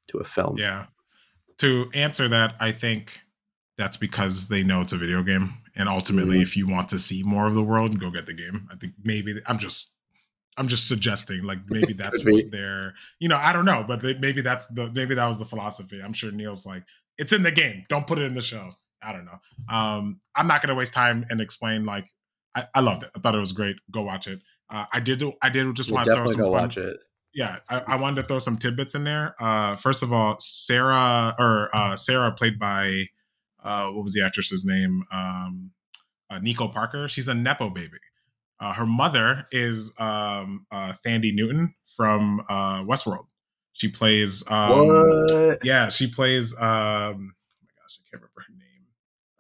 to 0.08 0.18
a 0.20 0.24
film. 0.24 0.58
Yeah 0.58 0.88
to 1.62 1.92
answer 1.94 2.28
that, 2.28 2.56
I 2.60 2.72
think 2.72 3.22
that's 3.78 3.96
because 3.96 4.48
they 4.48 4.64
know 4.64 4.82
it's 4.82 4.94
a 4.94 4.98
video 4.98 5.22
game, 5.22 5.62
and 5.76 5.88
ultimately, 5.88 6.38
mm-hmm. 6.38 6.42
if 6.42 6.58
you 6.58 6.68
want 6.68 6.90
to 6.90 6.98
see 6.98 7.22
more 7.22 7.46
of 7.46 7.54
the 7.54 7.62
world, 7.62 8.00
go 8.00 8.10
get 8.10 8.26
the 8.26 8.34
game. 8.34 8.68
I 8.72 8.76
think 8.76 8.94
maybe 9.04 9.40
I'm 9.46 9.60
just 9.60 9.96
I'm 10.58 10.68
just 10.68 10.88
suggesting 10.88 11.44
like 11.44 11.60
maybe 11.70 11.94
that's 11.94 12.26
what 12.26 12.50
they're 12.52 12.96
you 13.20 13.30
know 13.30 13.38
I 13.38 13.54
don't 13.54 13.66
know, 13.66 13.86
but 13.88 14.02
they, 14.02 14.16
maybe 14.16 14.42
that's 14.42 14.68
the 14.68 14.92
maybe 14.92 15.14
that 15.14 15.28
was 15.28 15.38
the 15.38 15.46
philosophy. 15.46 16.02
I'm 16.04 16.14
sure 16.14 16.32
Neil's 16.32 16.66
like 16.66 16.84
it's 17.20 17.32
in 17.32 17.44
the 17.44 17.52
game, 17.52 17.86
don't 17.90 18.08
put 18.08 18.18
it 18.18 18.24
in 18.24 18.34
the 18.34 18.42
show. 18.42 18.72
I 19.02 19.12
don't 19.12 19.26
know. 19.26 19.40
Um, 19.70 20.22
I'm 20.36 20.48
not 20.48 20.62
gonna 20.62 20.76
waste 20.76 20.94
time 20.94 21.26
and 21.30 21.42
explain 21.42 21.84
like 21.84 22.06
I, 22.56 22.68
I 22.76 22.80
loved 22.82 23.04
it. 23.04 23.10
I 23.16 23.20
thought 23.20 23.36
it 23.36 23.40
was 23.40 23.52
great. 23.52 23.78
Go 23.92 24.02
watch 24.02 24.28
it. 24.28 24.40
Uh, 24.70 24.86
I 24.92 25.00
did. 25.00 25.24
I 25.42 25.50
did 25.50 25.76
just 25.76 25.92
want 25.92 26.06
to 26.06 26.16
throw 26.16 26.26
some 26.26 26.50
watch 26.50 26.78
it 26.78 26.98
yeah, 27.34 27.60
I, 27.70 27.80
I, 27.88 27.96
wanted 27.96 28.22
to 28.22 28.28
throw 28.28 28.40
some 28.40 28.58
tidbits 28.58 28.96
in 28.96 29.04
there. 29.04 29.36
Uh, 29.40 29.76
first 29.76 30.04
of 30.04 30.12
all, 30.12 30.36
Sarah 30.40 31.34
or 31.40 31.70
uh, 31.74 31.96
Sarah 31.96 32.32
played 32.32 32.60
by 32.60 33.06
uh, 33.64 33.90
what 33.90 34.04
was 34.04 34.14
the 34.14 34.24
actress's 34.26 34.66
name? 34.66 35.04
Um, 35.12 35.72
uh, 36.30 36.40
Nico 36.40 36.68
Parker. 36.68 37.08
She's 37.08 37.28
a 37.28 37.34
nepo 37.34 37.70
baby. 37.70 37.98
Uh, 38.60 38.74
her 38.74 38.86
mother 38.86 39.48
is 39.52 39.94
um, 39.98 40.66
uh, 40.72 40.94
Thandie 41.06 41.34
Newton 41.34 41.74
from 41.96 42.44
Westworld. 42.50 43.26
She 43.74 43.88
plays. 43.88 44.44
Um, 44.50 44.88
what? 44.88 45.60
Yeah, 45.64 45.90
she 45.90 46.08
plays. 46.08 46.54
Um, 46.56 46.62
oh 46.62 47.16
my 47.16 47.72
gosh, 47.80 47.98
I 47.98 48.04
can't 48.10 48.22
remember 48.22 48.32
her 48.36 48.54
name. 48.54 48.88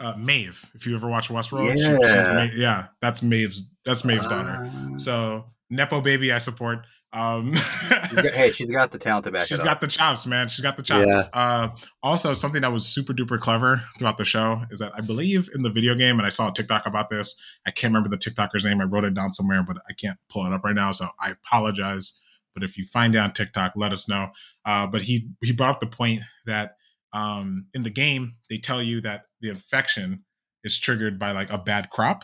Uh, 0.01 0.17
Maeve. 0.17 0.69
If 0.73 0.87
you 0.87 0.95
ever 0.95 1.07
watch 1.07 1.29
Westworld, 1.29 1.77
yeah, 1.77 2.49
she, 2.51 2.59
yeah, 2.59 2.87
that's 3.01 3.21
Maeve's. 3.21 3.71
That's 3.85 4.03
Maeve's 4.03 4.25
daughter. 4.25 4.71
So 4.97 5.45
nepo 5.69 6.01
baby, 6.01 6.31
I 6.31 6.39
support. 6.39 6.85
Um, 7.13 7.53
she's 7.53 8.21
got, 8.21 8.33
hey, 8.33 8.51
she's 8.51 8.71
got 8.71 8.91
the 8.91 8.97
talent 8.97 9.25
to 9.25 9.31
back. 9.31 9.41
She's 9.47 9.59
got 9.59 9.81
the 9.81 9.87
chops, 9.87 10.25
man. 10.25 10.47
She's 10.47 10.61
got 10.61 10.77
the 10.77 10.83
chops. 10.83 11.29
Yeah. 11.33 11.39
Uh, 11.39 11.69
also, 12.01 12.33
something 12.33 12.61
that 12.61 12.71
was 12.71 12.87
super 12.87 13.13
duper 13.13 13.37
clever 13.37 13.83
throughout 13.99 14.17
the 14.17 14.23
show 14.23 14.61
is 14.71 14.79
that 14.79 14.93
I 14.95 15.01
believe 15.01 15.49
in 15.53 15.61
the 15.61 15.69
video 15.69 15.93
game, 15.93 16.19
and 16.19 16.25
I 16.25 16.29
saw 16.29 16.49
a 16.49 16.53
TikTok 16.53 16.85
about 16.85 17.09
this. 17.09 17.39
I 17.67 17.71
can't 17.71 17.93
remember 17.93 18.07
the 18.07 18.17
TikToker's 18.17 18.63
name. 18.63 18.79
I 18.79 18.85
wrote 18.85 19.03
it 19.03 19.13
down 19.13 19.33
somewhere, 19.33 19.61
but 19.61 19.77
I 19.89 19.93
can't 19.93 20.17
pull 20.29 20.45
it 20.45 20.53
up 20.53 20.63
right 20.63 20.75
now, 20.75 20.93
so 20.93 21.07
I 21.19 21.31
apologize. 21.31 22.21
But 22.53 22.63
if 22.63 22.77
you 22.77 22.85
find 22.85 23.13
it 23.13 23.19
on 23.19 23.33
TikTok, 23.33 23.73
let 23.75 23.91
us 23.91 24.07
know. 24.07 24.29
Uh, 24.65 24.87
but 24.87 25.01
he 25.01 25.27
he 25.41 25.51
brought 25.51 25.75
up 25.75 25.79
the 25.81 25.87
point 25.87 26.21
that 26.45 26.77
um, 27.13 27.67
in 27.73 27.83
the 27.83 27.89
game 27.89 28.35
they 28.49 28.57
tell 28.57 28.81
you 28.81 29.01
that 29.01 29.23
the 29.41 29.49
infection 29.49 30.23
is 30.63 30.79
triggered 30.79 31.19
by 31.19 31.31
like 31.31 31.49
a 31.49 31.57
bad 31.57 31.89
crop, 31.89 32.23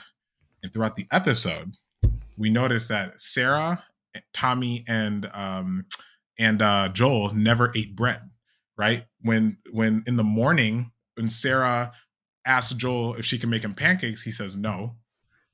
and 0.64 0.72
throughout 0.72 0.96
the 0.96 1.08
episode, 1.12 1.74
we 2.38 2.50
notice 2.50 2.88
that 2.88 3.20
Sarah 3.20 3.84
Tommy 4.34 4.84
and 4.88 5.30
um, 5.34 5.86
and 6.40 6.62
uh, 6.62 6.90
Joel 6.90 7.34
never 7.34 7.72
ate 7.76 7.96
bread. 7.96 8.22
Right 8.78 9.06
when 9.22 9.58
when 9.72 10.04
in 10.06 10.18
the 10.18 10.24
morning 10.24 10.92
when 11.16 11.30
Sarah 11.30 11.92
asks 12.46 12.74
Joel 12.74 13.16
if 13.16 13.26
she 13.26 13.38
can 13.40 13.50
make 13.50 13.64
him 13.64 13.74
pancakes, 13.74 14.22
he 14.22 14.32
says 14.32 14.56
no, 14.56 14.96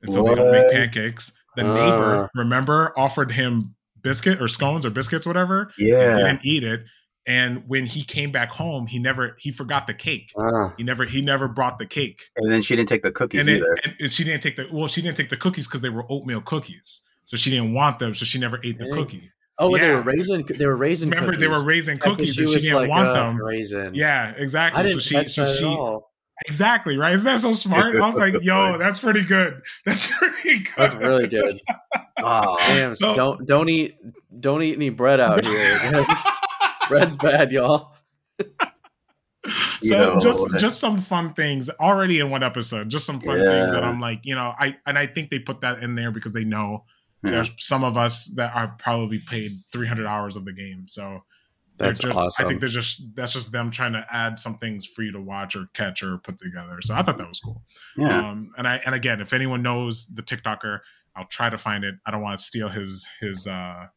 and 0.01 0.11
so 0.11 0.23
what? 0.23 0.29
they 0.29 0.35
don't 0.35 0.51
make 0.51 0.71
pancakes. 0.71 1.31
The 1.55 1.69
uh. 1.69 1.73
neighbor, 1.73 2.29
remember, 2.35 2.93
offered 2.97 3.31
him 3.31 3.75
biscuit 4.01 4.41
or 4.41 4.49
scones 4.49 4.85
or 4.85 4.89
biscuits, 4.89 5.25
whatever. 5.25 5.71
Yeah, 5.77 6.17
he 6.17 6.23
didn't 6.23 6.45
eat 6.45 6.63
it. 6.63 6.83
And 7.25 7.63
when 7.67 7.85
he 7.85 8.03
came 8.03 8.31
back 8.31 8.49
home, 8.49 8.85
he 8.85 8.99
never 8.99 9.37
he 9.39 9.51
forgot 9.51 9.87
the 9.87 9.93
cake. 9.93 10.31
Uh. 10.37 10.69
He 10.77 10.83
never 10.83 11.05
he 11.05 11.21
never 11.21 11.47
brought 11.47 11.79
the 11.79 11.85
cake. 11.85 12.29
And 12.35 12.51
then 12.51 12.61
she 12.61 12.75
didn't 12.75 12.89
take 12.89 13.03
the 13.03 13.11
cookies 13.11 13.41
and 13.41 13.49
either. 13.49 13.77
and 13.99 14.11
she 14.11 14.23
didn't 14.23 14.43
take 14.43 14.57
the 14.57 14.67
well, 14.73 14.87
she 14.87 15.01
didn't 15.01 15.17
take 15.17 15.29
the 15.29 15.37
cookies 15.37 15.67
because 15.67 15.81
they 15.81 15.89
were 15.89 16.05
oatmeal 16.09 16.41
cookies 16.41 17.07
so 17.25 17.37
she 17.37 17.49
didn't 17.49 17.73
want 17.73 17.99
them, 17.99 18.13
so 18.13 18.25
she 18.25 18.39
never 18.39 18.59
ate 18.63 18.77
the 18.77 18.89
cookie. 18.91 19.31
Oh, 19.57 19.75
yeah. 19.75 19.81
they 19.81 19.93
were 19.95 20.01
raising. 20.01 20.45
They 20.45 20.65
were 20.65 20.75
raising. 20.75 21.09
Remember, 21.09 21.31
cookies. 21.31 21.41
they 21.41 21.47
were 21.47 21.63
raising 21.63 21.97
cookies, 21.97 22.37
and 22.37 22.49
she 22.49 22.59
didn't 22.59 22.75
like, 22.75 22.89
want 22.89 23.07
uh, 23.07 23.13
them. 23.13 23.41
Raisin. 23.41 23.95
Yeah, 23.95 24.33
exactly. 24.37 24.79
I 24.79 24.85
didn't 24.85 25.01
so 25.01 25.23
she, 25.23 25.29
so 25.29 25.45
she, 25.45 26.47
exactly 26.47 26.97
right. 26.97 27.13
Isn't 27.13 27.25
that 27.25 27.39
so 27.39 27.53
smart? 27.53 27.95
I 27.95 28.05
was 28.05 28.17
like, 28.17 28.41
yo, 28.43 28.77
that's 28.77 28.99
pretty 28.99 29.23
good. 29.23 29.61
That's 29.85 30.11
pretty 30.11 30.59
good. 30.59 30.73
That's 30.77 30.95
really 30.95 31.27
good. 31.27 31.59
oh, 32.21 32.55
damn. 32.59 32.93
So, 32.93 33.15
don't 33.15 33.47
don't 33.47 33.69
eat 33.69 33.97
don't 34.39 34.61
eat 34.61 34.75
any 34.75 34.89
bread 34.89 35.19
out 35.19 35.43
here. 35.45 36.05
Bread's 36.93 37.15
bad, 37.15 37.51
y'all. 37.51 37.93
so 39.81 40.13
know, 40.13 40.19
just 40.19 40.47
just 40.57 40.79
some 40.79 40.99
fun 41.01 41.33
things 41.33 41.69
already 41.79 42.21
in 42.21 42.29
one 42.29 42.41
episode 42.41 42.87
just 42.87 43.05
some 43.05 43.19
fun 43.19 43.37
yeah. 43.37 43.49
things 43.49 43.71
that 43.73 43.83
i'm 43.83 43.99
like 43.99 44.21
you 44.23 44.33
know 44.33 44.53
i 44.57 44.73
and 44.85 44.97
i 44.97 45.05
think 45.05 45.29
they 45.29 45.37
put 45.37 45.59
that 45.59 45.83
in 45.83 45.95
there 45.95 46.11
because 46.11 46.31
they 46.31 46.45
know 46.45 46.85
yeah. 47.25 47.31
there's 47.31 47.51
some 47.57 47.83
of 47.83 47.97
us 47.97 48.33
that 48.37 48.55
are 48.55 48.73
probably 48.79 49.19
paid 49.19 49.51
300 49.73 50.07
hours 50.07 50.37
of 50.37 50.45
the 50.45 50.53
game 50.53 50.85
so 50.87 51.19
that's 51.77 51.99
just, 51.99 52.15
awesome. 52.15 52.45
I 52.45 52.47
think 52.47 52.59
there's 52.59 52.73
just 52.73 53.15
that's 53.15 53.33
just 53.33 53.51
them 53.51 53.71
trying 53.71 53.93
to 53.93 54.05
add 54.11 54.37
some 54.37 54.57
things 54.57 54.85
for 54.85 55.01
you 55.01 55.11
to 55.13 55.21
watch 55.21 55.55
or 55.55 55.67
catch 55.73 56.03
or 56.03 56.17
put 56.19 56.37
together. 56.37 56.79
So 56.81 56.93
I 56.95 57.01
thought 57.01 57.17
that 57.17 57.27
was 57.27 57.39
cool. 57.39 57.63
Yeah. 57.97 58.29
Um, 58.29 58.51
and 58.57 58.67
I 58.67 58.79
and 58.85 58.93
again, 58.93 59.21
if 59.21 59.33
anyone 59.33 59.63
knows 59.63 60.07
the 60.07 60.21
TikToker, 60.21 60.79
I'll 61.15 61.27
try 61.27 61.49
to 61.49 61.57
find 61.57 61.83
it. 61.83 61.95
I 62.05 62.11
don't 62.11 62.21
want 62.21 62.37
to 62.37 62.43
steal 62.43 62.69
his 62.69 63.07
his 63.19 63.47
uh 63.47 63.87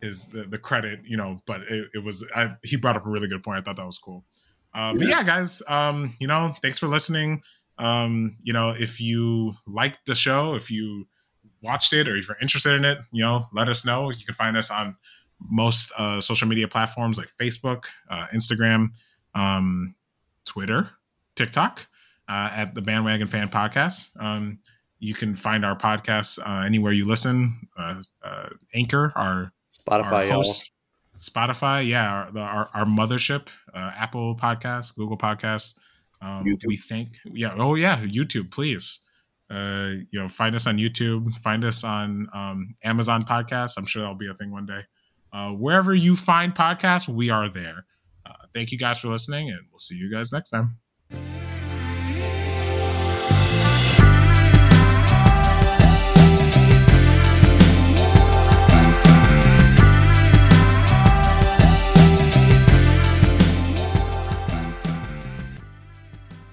his 0.00 0.28
the, 0.28 0.42
the 0.42 0.58
credit, 0.58 1.00
you 1.04 1.16
know. 1.16 1.38
But 1.46 1.62
it, 1.62 1.88
it 1.94 2.04
was 2.04 2.24
I, 2.34 2.54
he 2.62 2.76
brought 2.76 2.96
up 2.96 3.06
a 3.06 3.10
really 3.10 3.28
good 3.28 3.42
point. 3.42 3.58
I 3.58 3.62
thought 3.62 3.76
that 3.76 3.86
was 3.86 3.98
cool. 3.98 4.24
Uh, 4.74 4.92
but 4.92 5.06
yeah, 5.06 5.22
guys, 5.22 5.62
um, 5.68 6.14
you 6.20 6.26
know, 6.26 6.54
thanks 6.60 6.78
for 6.78 6.86
listening. 6.86 7.42
Um, 7.78 8.36
you 8.42 8.52
know, 8.52 8.70
if 8.70 9.00
you 9.00 9.54
liked 9.66 10.00
the 10.06 10.14
show, 10.14 10.54
if 10.54 10.70
you 10.70 11.06
watched 11.62 11.92
it 11.92 12.08
or 12.08 12.16
if 12.16 12.28
you're 12.28 12.36
interested 12.40 12.74
in 12.74 12.84
it, 12.84 12.98
you 13.10 13.22
know, 13.22 13.46
let 13.52 13.68
us 13.68 13.84
know. 13.84 14.10
You 14.10 14.24
can 14.24 14.34
find 14.34 14.56
us 14.56 14.70
on 14.70 14.96
most 15.40 15.92
uh, 15.98 16.20
social 16.20 16.48
media 16.48 16.68
platforms 16.68 17.18
like 17.18 17.30
Facebook, 17.40 17.84
uh, 18.10 18.26
Instagram, 18.34 18.88
um, 19.34 19.94
Twitter, 20.44 20.90
TikTok, 21.34 21.86
uh, 22.28 22.50
at 22.52 22.74
the 22.74 22.82
Bandwagon 22.82 23.26
Fan 23.26 23.48
Podcast. 23.48 24.10
Um, 24.20 24.58
you 24.98 25.14
can 25.14 25.34
find 25.34 25.64
our 25.64 25.76
podcasts 25.76 26.38
uh, 26.38 26.64
anywhere 26.64 26.92
you 26.92 27.06
listen. 27.06 27.68
Uh, 27.76 28.02
uh, 28.22 28.48
Anchor, 28.74 29.12
our 29.14 29.52
Spotify, 29.88 30.30
host, 30.30 30.72
Spotify, 31.20 31.86
yeah, 31.86 32.08
our, 32.10 32.32
the, 32.32 32.40
our, 32.40 32.68
our 32.74 32.84
mothership, 32.84 33.48
Apple 33.74 34.36
Podcasts, 34.36 34.94
Google 34.94 35.18
Podcasts. 35.18 35.78
Um, 36.20 36.44
we 36.66 36.76
think, 36.76 37.18
yeah, 37.24 37.54
oh 37.56 37.74
yeah, 37.74 37.98
YouTube, 38.00 38.50
please 38.50 39.06
uh, 39.50 39.90
you 40.10 40.20
know, 40.20 40.28
find 40.28 40.54
us 40.54 40.66
on 40.66 40.76
YouTube, 40.76 41.32
find 41.36 41.64
us 41.64 41.84
on 41.84 42.28
um, 42.34 42.74
Amazon 42.82 43.24
Podcasts. 43.24 43.74
I'm 43.78 43.86
sure 43.86 44.02
that'll 44.02 44.16
be 44.16 44.28
a 44.28 44.34
thing 44.34 44.50
one 44.50 44.66
day. 44.66 44.80
Uh, 45.32 45.50
wherever 45.50 45.94
you 45.94 46.16
find 46.16 46.54
podcasts, 46.54 47.08
we 47.08 47.30
are 47.30 47.50
there. 47.50 47.84
Uh, 48.24 48.32
thank 48.52 48.72
you 48.72 48.78
guys 48.78 48.98
for 48.98 49.08
listening, 49.08 49.50
and 49.50 49.60
we'll 49.70 49.78
see 49.78 49.96
you 49.96 50.10
guys 50.10 50.32
next 50.32 50.50
time. 50.50 50.78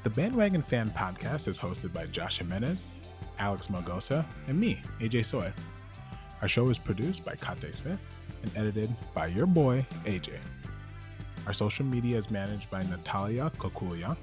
The 0.04 0.10
Bandwagon 0.10 0.62
Fan 0.62 0.90
Podcast 0.90 1.48
is 1.48 1.58
hosted 1.58 1.94
by 1.94 2.08
Josh 2.08 2.40
Jimenez, 2.40 2.94
Alex 3.40 3.68
Mogosa, 3.68 4.26
and 4.48 4.60
me, 4.60 4.82
AJ 5.00 5.24
Soy. 5.24 5.54
Our 6.42 6.50
show 6.50 6.68
is 6.70 6.78
produced 6.78 7.24
by 7.24 7.36
Kate 7.36 7.74
Smith 7.74 8.02
and 8.42 8.52
edited 8.58 8.94
by 9.14 9.28
your 9.28 9.46
boy, 9.46 9.88
AJ. 10.04 10.34
Our 11.48 11.54
social 11.54 11.86
media 11.86 12.18
is 12.18 12.30
managed 12.30 12.70
by 12.70 12.84
Natalia 12.84 13.50
Kokulia, 13.58 14.18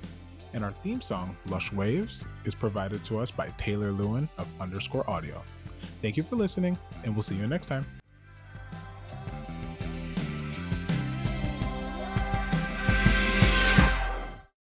and 0.52 0.64
our 0.64 0.72
theme 0.72 1.00
song, 1.00 1.34
Lush 1.46 1.72
Waves, 1.72 2.26
is 2.44 2.54
provided 2.54 3.02
to 3.04 3.18
us 3.18 3.30
by 3.30 3.48
Taylor 3.56 3.90
Lewin 3.90 4.28
of 4.36 4.46
underscore 4.60 5.08
audio. 5.08 5.42
Thank 6.02 6.18
you 6.18 6.22
for 6.22 6.36
listening, 6.36 6.78
and 7.04 7.14
we'll 7.14 7.22
see 7.22 7.36
you 7.36 7.46
next 7.46 7.66
time. 7.66 7.86